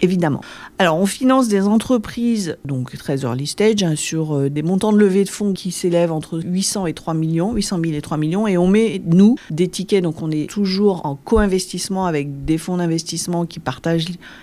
évidemment. 0.00 0.40
Alors, 0.80 0.98
on 0.98 1.06
finance 1.06 1.46
des 1.46 1.68
entreprises, 1.68 2.56
donc 2.64 2.96
très 2.98 3.18
early 3.20 3.46
stage, 3.46 3.84
hein, 3.84 3.94
sur 3.94 4.50
des 4.50 4.62
montants 4.62 4.92
de 4.92 4.98
levée 4.98 5.22
de 5.22 5.28
fonds 5.28 5.52
qui 5.52 5.70
s'élèvent 5.70 6.10
entre 6.10 6.40
800 6.42 6.86
et 6.86 6.94
3 6.94 7.14
millions, 7.14 7.52
800 7.52 7.78
000 7.84 7.94
et 7.94 8.02
3 8.02 8.16
millions, 8.16 8.48
et 8.48 8.58
on 8.58 8.66
met, 8.66 9.00
nous, 9.06 9.36
des 9.50 9.68
tickets, 9.68 10.02
donc 10.02 10.20
on 10.20 10.32
est 10.32 10.50
toujours 10.50 11.06
en 11.06 11.14
co-investissement 11.14 12.06
avec 12.06 12.44
des 12.44 12.58
fonds 12.58 12.78
d'investissement 12.78 13.46
qui 13.46 13.60
partagent 13.60 13.92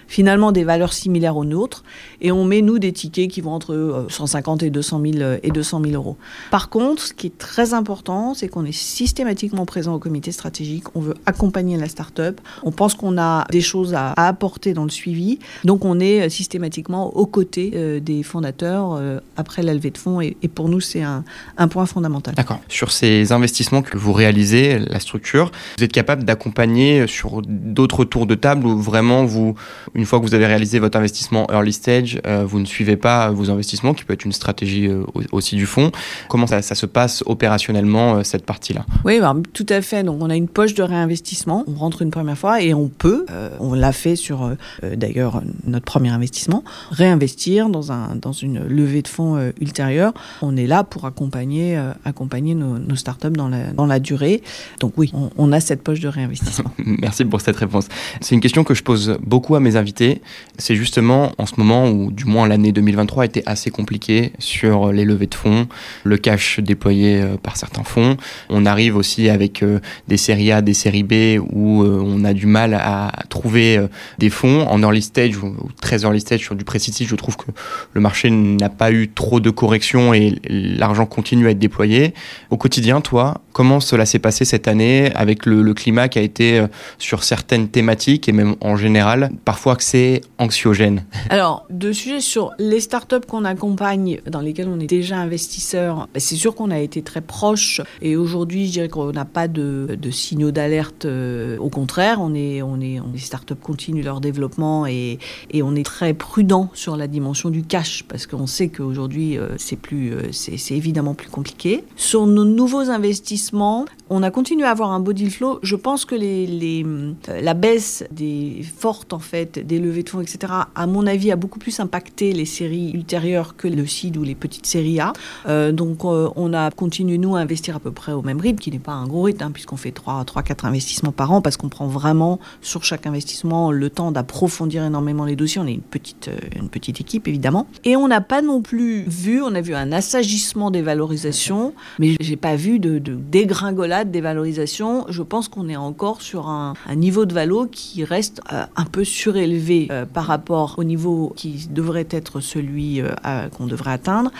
finalement 0.07 0.51
des 0.51 0.63
valeurs 0.63 0.93
similaires 0.93 1.37
aux 1.37 1.45
nôtres, 1.45 1.83
et 2.21 2.31
on 2.31 2.43
met, 2.43 2.61
nous, 2.61 2.79
des 2.79 2.91
tickets 2.91 3.29
qui 3.29 3.41
vont 3.41 3.51
entre 3.51 4.07
150 4.09 4.63
euh, 4.63 4.65
et 4.65 4.69
200 4.69 5.01
000, 5.01 5.17
euh, 5.19 5.37
et 5.43 5.51
200 5.51 5.81
000 5.85 5.93
euros. 5.93 6.17
Par 6.51 6.69
contre, 6.69 7.03
ce 7.03 7.13
qui 7.13 7.27
est 7.27 7.37
très 7.37 7.73
important, 7.73 8.33
c'est 8.33 8.47
qu'on 8.47 8.65
est 8.65 8.71
systématiquement 8.71 9.65
présent 9.65 9.93
au 9.93 9.99
comité 9.99 10.31
stratégique, 10.31 10.85
on 10.95 10.99
veut 10.99 11.13
accompagner 11.25 11.77
la 11.77 11.87
start-up, 11.87 12.41
on 12.63 12.71
pense 12.71 12.95
qu'on 12.95 13.17
a 13.17 13.45
des 13.51 13.61
choses 13.61 13.93
à, 13.93 14.13
apporter 14.17 14.73
dans 14.73 14.83
le 14.83 14.89
suivi, 14.89 15.39
donc 15.63 15.85
on 15.85 15.99
est 15.99 16.25
euh, 16.25 16.29
systématiquement 16.29 17.15
aux 17.15 17.25
côtés 17.25 17.99
des 18.01 18.23
fondateurs 18.23 18.99
après 19.37 19.61
la 19.61 19.73
levée 19.73 19.91
de 19.91 19.97
fonds, 19.97 20.21
et, 20.21 20.35
pour 20.53 20.69
nous, 20.69 20.81
c'est 20.81 21.03
un, 21.03 21.23
un 21.57 21.67
point 21.67 21.85
fondamental. 21.85 22.33
D'accord. 22.35 22.59
Sur 22.67 22.91
ces 22.91 23.31
investissements 23.31 23.81
que 23.81 23.97
vous 23.97 24.13
réalisez, 24.13 24.79
la 24.79 24.99
structure, 24.99 25.51
vous 25.77 25.83
êtes 25.83 25.91
capable 25.91 26.23
d'accompagner 26.23 27.07
sur 27.07 27.41
d'autres 27.43 28.05
tours 28.05 28.25
de 28.25 28.35
table 28.35 28.65
où 28.65 28.79
vraiment 28.79 29.25
vous, 29.25 29.55
une 29.95 30.05
fois 30.05 30.19
que 30.19 30.25
vous 30.25 30.33
avez 30.33 30.45
réalisé 30.45 30.79
votre 30.79 30.97
investissement 30.97 31.47
early 31.51 31.73
stage, 31.73 32.19
euh, 32.25 32.45
vous 32.45 32.59
ne 32.59 32.65
suivez 32.65 32.97
pas 32.97 33.31
vos 33.31 33.49
investissements, 33.49 33.93
qui 33.93 34.03
peut 34.03 34.13
être 34.13 34.25
une 34.25 34.31
stratégie 34.31 34.87
euh, 34.87 35.03
aussi 35.31 35.55
du 35.55 35.65
fonds. 35.65 35.91
Comment 36.27 36.47
ça, 36.47 36.61
se 36.61 36.85
passe 36.85 37.23
opérationnellement, 37.25 38.15
euh, 38.15 38.23
cette 38.23 38.45
partie-là? 38.45 38.85
Oui, 39.05 39.19
tout 39.53 39.65
à 39.69 39.81
fait. 39.81 40.03
Donc, 40.03 40.21
on 40.21 40.29
a 40.29 40.35
une 40.35 40.47
poche 40.47 40.73
de 40.73 40.83
réinvestissement. 40.83 41.63
On 41.67 41.73
rentre 41.73 42.01
une 42.01 42.11
première 42.11 42.37
fois 42.37 42.61
et 42.61 42.73
on 42.73 42.87
peut, 42.87 43.25
on 43.59 43.73
l'a 43.73 43.91
fait 43.91 44.15
sur 44.15 44.51
d'ailleurs 44.81 45.41
notre 45.65 45.85
premier 45.85 46.09
investissement, 46.09 46.63
réinvestir 46.91 47.69
dans, 47.69 47.91
un, 47.91 48.15
dans 48.15 48.31
une 48.31 48.65
levée 48.65 49.01
de 49.01 49.07
fonds 49.07 49.51
ultérieure. 49.59 50.13
On 50.41 50.55
est 50.57 50.67
là 50.67 50.83
pour 50.83 51.05
accompagner, 51.05 51.81
accompagner 52.05 52.55
nos, 52.55 52.77
nos, 52.77 52.95
startups 52.95 53.29
dans 53.29 53.49
la, 53.49 53.71
dans 53.71 53.85
la 53.85 53.99
durée. 53.99 54.41
Donc, 54.79 54.93
oui, 54.97 55.11
on, 55.13 55.29
on 55.37 55.51
a 55.51 55.59
cette 55.59 55.83
poche 55.83 55.99
de 55.99 56.07
réinvestissement. 56.07 56.71
Merci 56.77 57.25
pour 57.25 57.41
cette 57.41 57.57
réponse. 57.57 57.87
C'est 58.21 58.35
une 58.35 58.41
question 58.41 58.63
que 58.63 58.73
je 58.73 58.83
pose 58.83 59.17
beaucoup 59.25 59.55
à 59.55 59.59
mes 59.59 59.68
invités, 59.75 60.21
c'est 60.57 60.75
justement 60.75 61.31
en 61.37 61.45
ce 61.45 61.53
moment 61.57 61.89
où, 61.89 62.11
du 62.11 62.25
moins 62.25 62.47
l'année 62.47 62.71
2023 62.71 63.25
était 63.25 63.43
assez 63.45 63.71
compliquée 63.71 64.33
sur 64.39 64.91
les 64.91 65.05
levées 65.05 65.27
de 65.27 65.35
fonds, 65.35 65.67
le 66.03 66.17
cash 66.17 66.59
déployé 66.59 67.21
euh, 67.21 67.37
par 67.37 67.57
certains 67.57 67.83
fonds. 67.83 68.17
On 68.49 68.65
arrive 68.65 68.95
aussi 68.95 69.29
avec 69.29 69.63
euh, 69.63 69.79
des 70.07 70.17
séries 70.17 70.51
A, 70.51 70.61
des 70.61 70.73
séries 70.73 71.03
B 71.03 71.41
où 71.51 71.83
euh, 71.83 72.01
on 72.03 72.23
a 72.23 72.33
du 72.33 72.45
mal 72.45 72.73
à 72.73 73.11
trouver 73.29 73.79
des 74.17 74.29
fonds 74.29 74.67
en 74.67 74.81
early 74.81 75.01
stage 75.01 75.37
ou 75.37 75.55
très 75.81 76.03
early 76.03 76.19
stage 76.19 76.41
sur 76.41 76.55
du 76.55 76.63
précis. 76.63 77.05
Je 77.07 77.15
trouve 77.15 77.37
que 77.37 77.51
le 77.93 78.01
marché 78.01 78.29
n'a 78.29 78.69
pas 78.69 78.91
eu 78.91 79.09
trop 79.09 79.39
de 79.39 79.49
corrections 79.49 80.13
et 80.13 80.39
l'argent 80.47 81.05
continue 81.05 81.47
à 81.47 81.51
être 81.51 81.59
déployé. 81.59 82.13
Au 82.49 82.57
quotidien, 82.57 83.01
toi, 83.01 83.41
comment 83.53 83.79
cela 83.79 84.05
s'est 84.05 84.19
passé 84.19 84.45
cette 84.45 84.67
année 84.67 85.11
avec 85.15 85.45
le, 85.45 85.61
le 85.61 85.73
climat 85.73 86.07
qui 86.09 86.19
a 86.19 86.21
été 86.21 86.65
sur 86.97 87.23
certaines 87.23 87.69
thématiques 87.69 88.27
et 88.27 88.31
même 88.31 88.55
en 88.61 88.75
général 88.75 89.31
parfois 89.45 89.58
que 89.75 89.83
c'est 89.83 90.21
anxiogène 90.37 91.03
Alors, 91.29 91.65
de 91.69 91.91
sujets 91.91 92.21
sur 92.21 92.51
les 92.59 92.79
startups 92.79 93.25
qu'on 93.27 93.45
accompagne, 93.45 94.21
dans 94.25 94.41
lesquelles 94.41 94.69
on 94.69 94.79
est 94.79 94.87
déjà 94.87 95.17
investisseur, 95.17 96.07
bah, 96.13 96.19
c'est 96.19 96.35
sûr 96.35 96.55
qu'on 96.55 96.71
a 96.71 96.79
été 96.79 97.01
très 97.01 97.21
proche. 97.21 97.81
Et 98.01 98.15
aujourd'hui, 98.15 98.67
je 98.67 98.71
dirais 98.71 98.89
qu'on 98.89 99.11
n'a 99.11 99.25
pas 99.25 99.47
de, 99.47 99.97
signaux 100.11 100.51
d'alerte. 100.51 101.05
Euh, 101.05 101.57
au 101.57 101.69
contraire, 101.69 102.19
on 102.21 102.33
est, 102.33 102.61
on 102.61 102.79
est, 102.79 102.99
les 103.13 103.19
startups 103.19 103.55
continuent 103.55 104.03
leur 104.03 104.21
développement 104.21 104.85
et, 104.85 105.19
on 105.61 105.75
est 105.75 105.83
très 105.83 106.13
prudent 106.13 106.69
sur 106.73 106.95
la 106.95 107.07
dimension 107.07 107.49
du 107.49 107.63
cash 107.63 108.03
parce 108.07 108.25
qu'on 108.25 108.47
sait 108.47 108.69
qu'aujourd'hui, 108.69 109.37
euh, 109.37 109.49
c'est 109.57 109.75
plus, 109.75 110.13
euh, 110.13 110.31
c'est 110.31 110.75
évidemment 110.75 111.13
plus 111.13 111.29
compliqué. 111.29 111.83
Sur 111.97 112.25
nos 112.25 112.45
nouveaux 112.45 112.89
investissements, 112.89 113.85
on 114.09 114.23
a 114.23 114.31
continué 114.31 114.63
à 114.63 114.71
avoir 114.71 114.91
un 114.91 114.99
deal 114.99 115.31
flow. 115.31 115.59
Je 115.63 115.75
pense 115.75 116.05
que 116.05 116.15
la 116.15 117.53
baisse 117.53 118.03
des 118.11 118.61
fortes 118.77 119.13
en 119.13 119.19
fait 119.19 119.38
des 119.45 119.79
levées 119.79 120.03
de 120.03 120.09
fonds, 120.09 120.21
etc., 120.21 120.53
à 120.75 120.87
mon 120.87 121.07
avis, 121.07 121.31
a 121.31 121.35
beaucoup 121.35 121.59
plus 121.59 121.79
impacté 121.79 122.31
les 122.33 122.45
séries 122.45 122.91
ultérieures 122.93 123.55
que 123.55 123.67
le 123.67 123.85
CID 123.85 124.17
ou 124.17 124.23
les 124.23 124.35
petites 124.35 124.65
séries 124.65 124.99
A. 124.99 125.13
Euh, 125.47 125.71
donc, 125.71 126.05
euh, 126.05 126.29
on 126.35 126.53
a 126.53 126.71
continué, 126.71 127.17
nous, 127.17 127.35
à 127.35 127.39
investir 127.39 127.75
à 127.75 127.79
peu 127.79 127.91
près 127.91 128.11
au 128.11 128.21
même 128.21 128.39
rythme, 128.39 128.59
qui 128.59 128.71
n'est 128.71 128.79
pas 128.79 128.93
un 128.93 129.07
gros 129.07 129.23
rythme, 129.23 129.43
hein, 129.43 129.51
puisqu'on 129.51 129.77
fait 129.77 129.91
3-4 129.91 130.65
investissements 130.65 131.11
par 131.11 131.31
an, 131.31 131.41
parce 131.41 131.57
qu'on 131.57 131.69
prend 131.69 131.87
vraiment 131.87 132.39
sur 132.61 132.83
chaque 132.83 133.07
investissement 133.07 133.71
le 133.71 133.89
temps 133.89 134.11
d'approfondir 134.11 134.83
énormément 134.83 135.25
les 135.25 135.35
dossiers. 135.35 135.61
On 135.61 135.67
est 135.67 135.73
une 135.73 135.81
petite, 135.81 136.29
euh, 136.29 136.37
une 136.55 136.69
petite 136.69 137.01
équipe, 137.01 137.27
évidemment. 137.27 137.67
Et 137.83 137.95
on 137.95 138.07
n'a 138.07 138.21
pas 138.21 138.41
non 138.41 138.61
plus 138.61 139.03
vu, 139.03 139.41
on 139.41 139.53
a 139.55 139.61
vu 139.61 139.75
un 139.75 139.91
assagissement 139.91 140.71
des 140.71 140.81
valorisations, 140.81 141.73
mais 141.99 142.15
j'ai 142.19 142.37
pas 142.37 142.55
vu 142.55 142.79
de, 142.79 142.99
dégringolade 142.99 144.11
des 144.11 144.21
valorisations. 144.21 145.05
Je 145.09 145.23
pense 145.23 145.47
qu'on 145.47 145.69
est 145.69 145.75
encore 145.75 146.21
sur 146.21 146.47
un, 146.47 146.73
niveau 146.95 147.25
de 147.25 147.33
valo 147.33 147.67
qui 147.71 148.03
reste 148.03 148.41
un 148.49 148.85
peu 148.85 149.03
sur 149.03 149.28
élevé 149.37 149.87
euh, 149.91 150.05
par 150.05 150.25
rapport 150.25 150.75
au 150.77 150.83
niveau 150.83 151.33
qui 151.35 151.67
devrait 151.69 152.07
être 152.09 152.39
celui 152.39 153.01
euh, 153.01 153.09
qu'on 153.57 153.65
devrait 153.65 153.91
atteindre, 153.91 154.31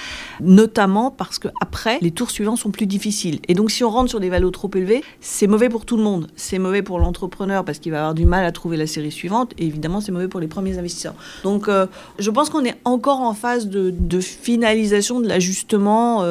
notamment 0.41 1.12
parce 1.12 1.39
que 1.39 1.47
après 1.62 1.99
les 2.02 2.12
tours 2.12 2.32
suivants 2.32 2.56
sont 2.56 2.71
plus 2.71 2.88
difficiles. 2.88 3.39
Et 3.47 3.54
donc 3.54 3.71
si 3.71 3.84
on 3.84 3.89
rentre 3.89 4.10
sur 4.10 4.19
des 4.19 4.30
valos 4.30 4.52
trop 4.52 4.69
élevés, 4.75 5.04
c'est 5.19 5.47
mauvais 5.47 5.69
pour 5.69 5.86
tout 5.86 5.97
le 5.97 6.04
monde. 6.04 6.28
C'est 6.36 6.60
mauvais 6.60 6.82
pour 6.82 6.99
l'entrepreneur 6.99 7.65
parce 7.65 7.80
qu'il 7.80 7.91
va 7.91 7.99
avoir 7.99 8.13
du 8.13 8.25
mal 8.25 8.45
à 8.45 8.52
trouver 8.52 8.78
la 8.78 8.88
série 8.88 9.12
suivante, 9.12 9.54
et 9.58 9.65
évidemment 9.65 10.02
c'est 10.02 10.12
mauvais 10.12 10.28
pour 10.28 10.39
les 10.39 10.47
premiers 10.47 10.78
investisseurs. 10.78 11.15
Donc 11.43 11.67
euh, 11.67 11.86
je 12.17 12.30
pense 12.30 12.49
qu'on 12.49 12.65
est 12.65 12.75
encore 12.86 13.21
en 13.21 13.34
phase 13.34 13.67
de, 13.67 13.93
finalisation 14.19 15.19
de 15.19 15.28
l'ajustement 15.28 16.23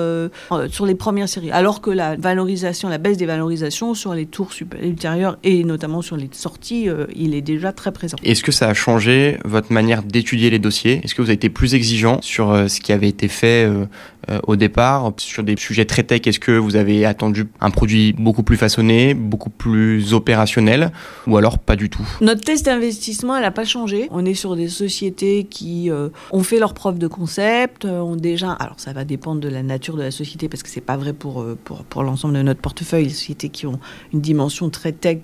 sur 0.69 0.87
les 0.87 0.95
premières 0.95 1.29
séries, 1.29 1.51
alors 1.51 1.81
que 1.81 1.91
la 1.91 2.17
valorisation, 2.17 2.89
la 2.89 2.99
baisse 2.99 3.17
des 3.17 3.27
valorisations 3.27 3.95
sur 3.95 4.15
les 4.15 4.27
tours 4.27 4.51
ultérieurs 4.83 5.39
et 5.43 5.65
notamment 5.65 6.03
sur 6.03 6.17
les 6.17 6.29
sorties, 6.33 6.89
il 7.15 7.35
est 7.35 7.41
déjà 7.41 7.73
très 7.73 7.93
présent. 7.93 8.17
Est-ce 8.23 8.43
que 8.49 8.53
ça 8.53 8.69
a 8.69 8.73
changé 8.73 9.37
votre 9.45 9.75
manière 9.75 10.03
d'étudier 10.03 10.49
les 10.49 10.59
dossiers? 10.59 11.03
Est-ce 11.05 11.15
que 11.15 11.21
vous 11.21 11.29
avez 11.29 11.35
été 11.35 11.51
plus 11.51 11.75
exigeant 11.75 12.23
sur 12.23 12.51
euh, 12.51 12.67
ce 12.67 12.81
qui 12.81 12.93
avait 12.93 13.09
été 13.09 13.29
fait 13.29 13.67
euh, 13.67 13.85
euh, 14.31 14.41
au 14.47 14.57
départ? 14.57 15.13
Sur 15.19 15.43
des 15.43 15.55
sujets 15.59 15.85
très 15.85 16.03
tech, 16.03 16.23
est-ce 16.25 16.41
que 16.41 16.53
vous 16.53 16.77
avez 16.77 17.05
attendu 17.05 17.47
un 17.61 17.69
produit 17.69 18.15
beaucoup 18.15 18.43
plus 18.43 18.57
façonné, 18.57 19.13
beaucoup 19.13 19.51
plus 19.51 20.15
opérationnel 20.15 20.93
ou 21.27 21.37
alors 21.37 21.59
pas 21.59 21.77
du 21.77 21.91
tout? 21.91 22.09
Notre 22.23 22.41
test 22.41 22.65
d'investissement, 22.65 23.37
elle 23.37 23.43
n'a 23.43 23.51
pas 23.51 23.67
changé. 23.67 24.09
On 24.11 24.25
est 24.25 24.33
sur 24.33 24.57
des 24.57 24.69
sociétés 24.69 25.45
qui 25.45 25.91
ont 26.31 26.43
fait 26.43 26.59
leur 26.59 26.73
preuve 26.73 26.99
de 26.99 27.07
concept, 27.07 27.85
ont 27.85 28.17
déjà... 28.17 28.53
Alors 28.53 28.81
ça 28.81 28.95
va 28.95 29.05
dépendre 29.05 29.43
de 29.43 29.49
la 29.49 29.63
nature 29.63 29.97
de 29.97 30.03
la 30.03 30.11
société 30.11 30.49
parce 30.49 30.63
que 30.63 30.71
c'est 30.71 30.81
pas 30.81 30.97
vrai 30.97 31.13
pour, 31.13 31.45
pour, 31.65 32.03
l'ensemble 32.03 32.35
de 32.35 32.43
notre 32.43 32.61
portefeuille. 32.61 33.05
Les 33.05 33.11
sociétés 33.11 33.51
qui 33.51 33.67
ont 33.67 33.79
une 34.15 34.23
dimension 34.23 34.71
très 34.71 34.93
tech, 34.93 35.19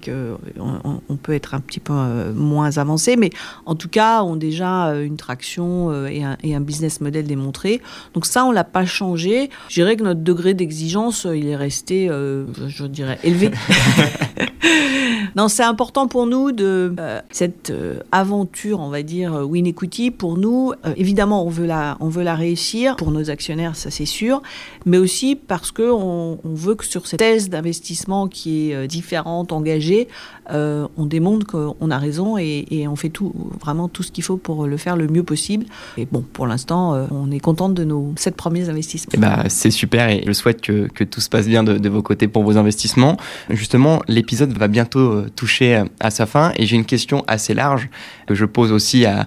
on, 0.58 1.16
peut 1.16 1.32
être 1.32 1.54
un 1.54 1.60
petit 1.60 1.80
peu 1.80 1.94
moins 2.34 2.76
avancé, 2.76 3.13
mais 3.16 3.30
en 3.66 3.74
tout 3.74 3.88
cas 3.88 4.22
ont 4.22 4.36
déjà 4.36 4.88
euh, 4.88 5.04
une 5.04 5.16
traction 5.16 5.90
euh, 5.90 6.06
et 6.06 6.24
un, 6.24 6.36
et 6.42 6.54
un 6.54 6.60
business 6.60 7.00
model 7.00 7.26
démontré. 7.26 7.80
Donc 8.14 8.26
ça, 8.26 8.44
on 8.44 8.52
l'a 8.52 8.64
pas 8.64 8.84
changé. 8.84 9.50
Je 9.68 9.74
dirais 9.74 9.96
que 9.96 10.02
notre 10.02 10.20
degré 10.20 10.54
d'exigence, 10.54 11.26
euh, 11.26 11.36
il 11.36 11.48
est 11.48 11.56
resté, 11.56 12.08
je 12.08 12.86
dirais, 12.86 13.18
élevé. 13.22 13.50
non, 15.36 15.48
c'est 15.48 15.62
important 15.62 16.06
pour 16.08 16.26
nous 16.26 16.52
de 16.52 16.94
euh, 16.98 17.20
cette 17.30 17.70
euh, 17.70 18.00
aventure, 18.12 18.80
on 18.80 18.88
va 18.88 19.02
dire 19.02 19.32
Win 19.48 19.66
Equity. 19.66 20.10
Pour 20.10 20.36
nous, 20.36 20.72
évidemment, 20.96 21.44
on 21.44 21.48
veut 21.48 21.66
la, 21.66 21.96
on 22.00 22.08
veut 22.08 22.22
la 22.22 22.34
réussir 22.34 22.96
pour 22.96 23.10
nos 23.10 23.30
actionnaires, 23.30 23.76
ça 23.76 23.90
c'est 23.90 24.06
sûr, 24.06 24.42
mais 24.86 24.98
aussi 24.98 25.36
parce 25.36 25.70
que 25.70 25.90
on, 25.90 26.38
veut 26.44 26.74
que 26.74 26.84
sur 26.84 27.06
cette 27.06 27.18
thèse 27.18 27.48
d'investissement 27.48 28.28
qui 28.28 28.70
est 28.70 28.86
différente, 28.86 29.52
engagée, 29.52 30.08
on 30.50 31.06
démontre 31.06 31.46
qu'on 31.46 31.90
a 31.90 31.98
raison 31.98 32.38
et, 32.38 32.86
on 32.88 32.96
fait 32.96 33.12
vraiment 33.60 33.88
tout 33.88 34.02
ce 34.02 34.12
qu'il 34.12 34.24
faut 34.24 34.36
pour 34.36 34.66
le 34.66 34.76
faire 34.76 34.96
le 34.96 35.08
mieux 35.08 35.22
possible. 35.22 35.66
Et 35.96 36.06
bon, 36.10 36.24
pour 36.32 36.46
l'instant, 36.46 37.06
on 37.10 37.30
est 37.30 37.40
contente 37.40 37.74
de 37.74 37.84
nos 37.84 38.12
sept 38.16 38.36
premiers 38.36 38.68
investissements. 38.68 39.12
Ben, 39.18 39.44
c'est 39.48 39.70
super 39.70 40.08
et 40.08 40.22
je 40.26 40.32
souhaite 40.32 40.60
que, 40.60 41.04
tout 41.04 41.20
se 41.20 41.28
passe 41.28 41.46
bien 41.46 41.62
de, 41.62 41.88
vos 41.88 42.02
côtés 42.02 42.28
pour 42.28 42.44
vos 42.44 42.56
investissements. 42.56 43.16
Justement, 43.50 44.02
l'épisode 44.08 44.56
va 44.56 44.68
bientôt 44.68 45.22
toucher 45.36 45.82
à 46.00 46.10
sa 46.10 46.26
fin. 46.26 46.52
Et 46.56 46.66
j'ai 46.66 46.76
une 46.76 46.84
question 46.84 47.24
assez 47.26 47.54
large 47.54 47.88
que 48.26 48.34
je 48.34 48.44
pose 48.44 48.72
aussi 48.72 49.04
à, 49.06 49.26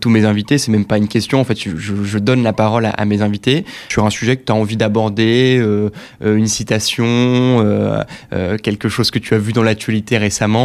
tous 0.00 0.10
mes 0.10 0.24
invités. 0.24 0.58
C'est 0.58 0.72
même 0.72 0.84
pas 0.84 0.98
une 0.98 1.08
question, 1.08 1.40
en 1.40 1.44
fait, 1.44 1.58
je, 1.58 2.18
donne 2.18 2.42
la 2.42 2.52
parole 2.52 2.86
à, 2.86 3.04
mes 3.04 3.22
invités 3.22 3.64
sur 3.88 4.04
un 4.04 4.10
sujet 4.10 4.36
que 4.36 4.44
tu 4.44 4.52
as 4.52 4.54
envie 4.54 4.76
d'aborder, 4.76 5.58
euh, 5.60 5.90
euh, 6.24 6.36
une 6.36 6.46
citation, 6.46 7.06
euh, 7.06 8.02
quelque 8.62 8.88
chose 8.88 9.10
que 9.10 9.18
tu 9.18 9.34
as 9.34 9.38
vu 9.38 9.52
dans 9.52 9.62
l'actualité 9.62 10.18
récemment, 10.18 10.57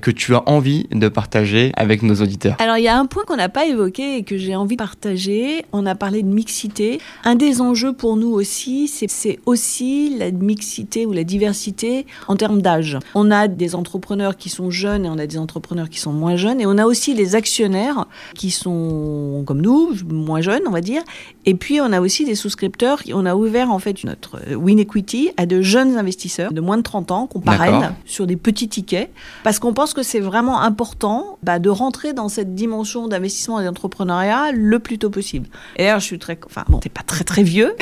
que 0.00 0.10
tu 0.10 0.34
as 0.34 0.48
envie 0.48 0.86
de 0.90 1.08
partager 1.08 1.72
avec 1.76 2.02
nos 2.02 2.16
auditeurs. 2.16 2.56
Alors, 2.58 2.76
il 2.78 2.84
y 2.84 2.88
a 2.88 2.98
un 2.98 3.06
point 3.06 3.24
qu'on 3.26 3.36
n'a 3.36 3.48
pas 3.48 3.66
évoqué 3.66 4.16
et 4.16 4.22
que 4.22 4.36
j'ai 4.36 4.56
envie 4.56 4.76
de 4.76 4.82
partager. 4.82 5.64
On 5.72 5.86
a 5.86 5.94
parlé 5.94 6.22
de 6.22 6.28
mixité. 6.28 7.00
Un 7.24 7.34
des 7.34 7.60
enjeux 7.60 7.92
pour 7.92 8.16
nous 8.16 8.30
aussi, 8.30 8.88
c'est 8.88 9.38
aussi 9.46 10.16
la 10.18 10.30
mixité 10.30 11.06
ou 11.06 11.12
la 11.12 11.24
diversité 11.24 12.06
en 12.28 12.36
termes 12.36 12.62
d'âge. 12.62 12.98
On 13.14 13.30
a 13.30 13.48
des 13.48 13.74
entrepreneurs 13.74 14.36
qui 14.36 14.48
sont 14.48 14.70
jeunes 14.70 15.06
et 15.06 15.08
on 15.08 15.18
a 15.18 15.26
des 15.26 15.38
entrepreneurs 15.38 15.88
qui 15.88 15.98
sont 15.98 16.12
moins 16.12 16.36
jeunes. 16.36 16.60
Et 16.60 16.66
on 16.66 16.78
a 16.78 16.84
aussi 16.84 17.14
les 17.14 17.34
actionnaires 17.34 18.06
qui 18.34 18.50
sont 18.50 19.42
comme 19.46 19.60
nous, 19.60 19.92
moins 20.08 20.40
jeunes, 20.40 20.62
on 20.66 20.70
va 20.70 20.80
dire. 20.80 21.02
Et 21.46 21.54
puis 21.54 21.80
on 21.80 21.92
a 21.92 22.00
aussi 22.00 22.24
des 22.24 22.34
souscripteurs. 22.34 23.02
On 23.12 23.26
a 23.26 23.34
ouvert 23.34 23.70
en 23.70 23.78
fait 23.78 24.04
notre 24.04 24.40
Win 24.54 24.78
Equity 24.78 25.30
à 25.36 25.46
de 25.46 25.62
jeunes 25.62 25.96
investisseurs 25.96 26.52
de 26.52 26.60
moins 26.60 26.76
de 26.76 26.82
30 26.82 27.10
ans 27.10 27.26
qu'on 27.26 27.40
parraine 27.40 27.92
sur 28.04 28.26
des 28.26 28.36
petits 28.36 28.68
tickets 28.68 29.10
parce 29.42 29.58
qu'on 29.58 29.72
pense 29.72 29.94
que 29.94 30.02
c'est 30.02 30.20
vraiment 30.20 30.60
important 30.60 31.38
bah, 31.42 31.58
de 31.58 31.70
rentrer 31.70 32.12
dans 32.12 32.28
cette 32.28 32.54
dimension 32.54 33.08
d'investissement 33.08 33.60
et 33.60 33.64
d'entrepreneuriat 33.64 34.52
le 34.52 34.78
plus 34.78 34.98
tôt 34.98 35.10
possible. 35.10 35.48
Et 35.76 35.84
là, 35.84 35.98
je 35.98 36.04
suis 36.04 36.18
très, 36.18 36.38
enfin 36.46 36.64
bon, 36.68 36.80
c'est 36.82 36.92
pas 36.92 37.02
très 37.02 37.24
très 37.24 37.42
vieux. 37.42 37.74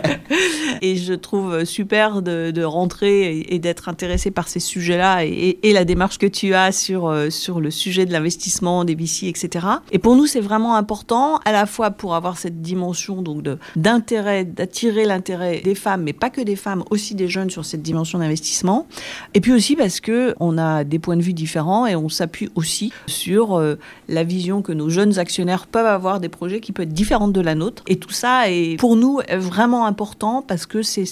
et 0.82 0.96
je 0.96 1.14
trouve 1.14 1.64
super 1.64 2.22
de, 2.22 2.50
de 2.50 2.62
rentrer 2.62 3.46
et, 3.48 3.58
d'être 3.58 3.88
intéressé 3.88 4.30
par 4.30 4.48
ces 4.48 4.60
sujets-là 4.60 5.24
et, 5.24 5.58
et, 5.62 5.72
la 5.72 5.84
démarche 5.84 6.18
que 6.18 6.26
tu 6.26 6.54
as 6.54 6.72
sur, 6.72 7.08
euh, 7.08 7.30
sur 7.30 7.60
le 7.60 7.70
sujet 7.70 8.06
de 8.06 8.12
l'investissement, 8.12 8.84
des 8.84 8.94
VC, 8.94 9.26
etc. 9.26 9.66
Et 9.90 9.98
pour 9.98 10.16
nous, 10.16 10.26
c'est 10.26 10.40
vraiment 10.40 10.76
important, 10.76 11.38
à 11.44 11.52
la 11.52 11.66
fois 11.66 11.90
pour 11.90 12.14
avoir 12.14 12.36
cette 12.36 12.60
dimension 12.60 13.22
donc 13.22 13.42
d'intérêt, 13.76 14.44
d'attirer 14.44 15.04
l'intérêt 15.04 15.60
des 15.62 15.74
femmes, 15.74 16.02
mais 16.02 16.12
pas 16.12 16.30
que 16.30 16.40
des 16.40 16.56
femmes, 16.56 16.84
aussi 16.90 17.14
des 17.14 17.28
jeunes 17.28 17.50
sur 17.50 17.64
cette 17.64 17.82
dimension 17.82 18.18
d'investissement. 18.18 18.86
Et 19.34 19.40
puis 19.40 19.52
aussi 19.52 19.76
parce 19.76 20.00
que 20.00 20.34
on 20.40 20.58
a 20.58 20.73
des 20.82 20.98
points 20.98 21.16
de 21.16 21.22
vue 21.22 21.32
différents 21.32 21.86
et 21.86 21.94
on 21.94 22.08
s'appuie 22.08 22.48
aussi 22.54 22.92
sur 23.06 23.54
euh, 23.54 23.76
la 24.08 24.24
vision 24.24 24.62
que 24.62 24.72
nos 24.72 24.88
jeunes 24.88 25.18
actionnaires 25.18 25.66
peuvent 25.66 25.86
avoir 25.86 26.20
des 26.20 26.28
projets 26.28 26.60
qui 26.60 26.72
peuvent 26.72 26.86
être 26.86 26.92
différentes 26.92 27.32
de 27.32 27.40
la 27.40 27.54
nôtre. 27.54 27.82
Et 27.86 27.96
tout 27.96 28.10
ça 28.10 28.50
est 28.50 28.76
pour 28.78 28.96
nous 28.96 29.20
vraiment 29.36 29.86
important 29.86 30.42
parce 30.42 30.66
que 30.66 30.82
c'est 30.82 31.04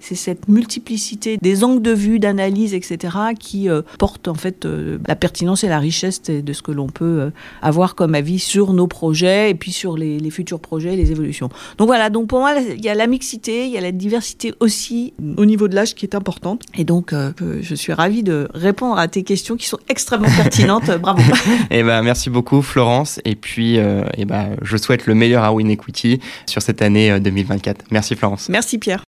cette 0.00 0.48
multiplicité 0.48 1.38
des 1.40 1.64
angles 1.64 1.82
de 1.82 1.92
vue, 1.92 2.18
d'analyse, 2.18 2.74
etc., 2.74 3.16
qui 3.38 3.68
euh, 3.68 3.82
porte 3.98 4.28
en 4.28 4.34
fait 4.34 4.66
euh, 4.66 4.98
la 5.06 5.16
pertinence 5.16 5.64
et 5.64 5.68
la 5.68 5.78
richesse 5.78 6.22
de 6.22 6.52
ce 6.52 6.62
que 6.62 6.72
l'on 6.72 6.88
peut 6.88 7.30
avoir 7.62 7.94
comme 7.94 8.14
avis 8.14 8.38
sur 8.38 8.72
nos 8.72 8.86
projets 8.86 9.50
et 9.50 9.54
puis 9.54 9.72
sur 9.72 9.96
les, 9.96 10.30
futurs 10.30 10.60
projets, 10.60 10.96
les 10.96 11.12
évolutions. 11.12 11.48
Donc 11.78 11.86
voilà, 11.86 12.10
donc 12.10 12.26
pour 12.26 12.40
moi, 12.40 12.54
il 12.58 12.84
y 12.84 12.88
a 12.88 12.94
la 12.94 13.06
mixité, 13.06 13.66
il 13.66 13.72
y 13.72 13.78
a 13.78 13.80
la 13.80 13.92
diversité 13.92 14.52
aussi 14.60 15.14
au 15.36 15.44
niveau 15.44 15.68
de 15.68 15.74
l'âge 15.74 15.94
qui 15.94 16.04
est 16.04 16.14
importante. 16.14 16.62
Et 16.76 16.84
donc, 16.84 17.14
je 17.60 17.74
suis 17.74 17.92
ravie 17.92 18.22
de 18.22 18.48
répondre 18.54 18.98
à 18.98 19.05
tes 19.08 19.22
questions 19.22 19.56
qui 19.56 19.66
sont 19.66 19.78
extrêmement 19.88 20.28
pertinentes. 20.36 20.90
Bravo. 21.00 21.20
Et 21.70 21.78
eh 21.78 21.82
ben, 21.82 22.02
merci 22.02 22.30
beaucoup, 22.30 22.62
Florence. 22.62 23.20
Et 23.24 23.34
puis, 23.34 23.76
et 23.76 24.02
eh 24.16 24.24
ben, 24.24 24.56
je 24.62 24.76
souhaite 24.76 25.06
le 25.06 25.14
meilleur 25.14 25.44
à 25.44 25.52
Win 25.52 25.70
Equity 25.70 26.20
sur 26.46 26.62
cette 26.62 26.82
année 26.82 27.18
2024. 27.20 27.86
Merci, 27.90 28.16
Florence. 28.16 28.48
Merci, 28.48 28.78
Pierre. 28.78 29.04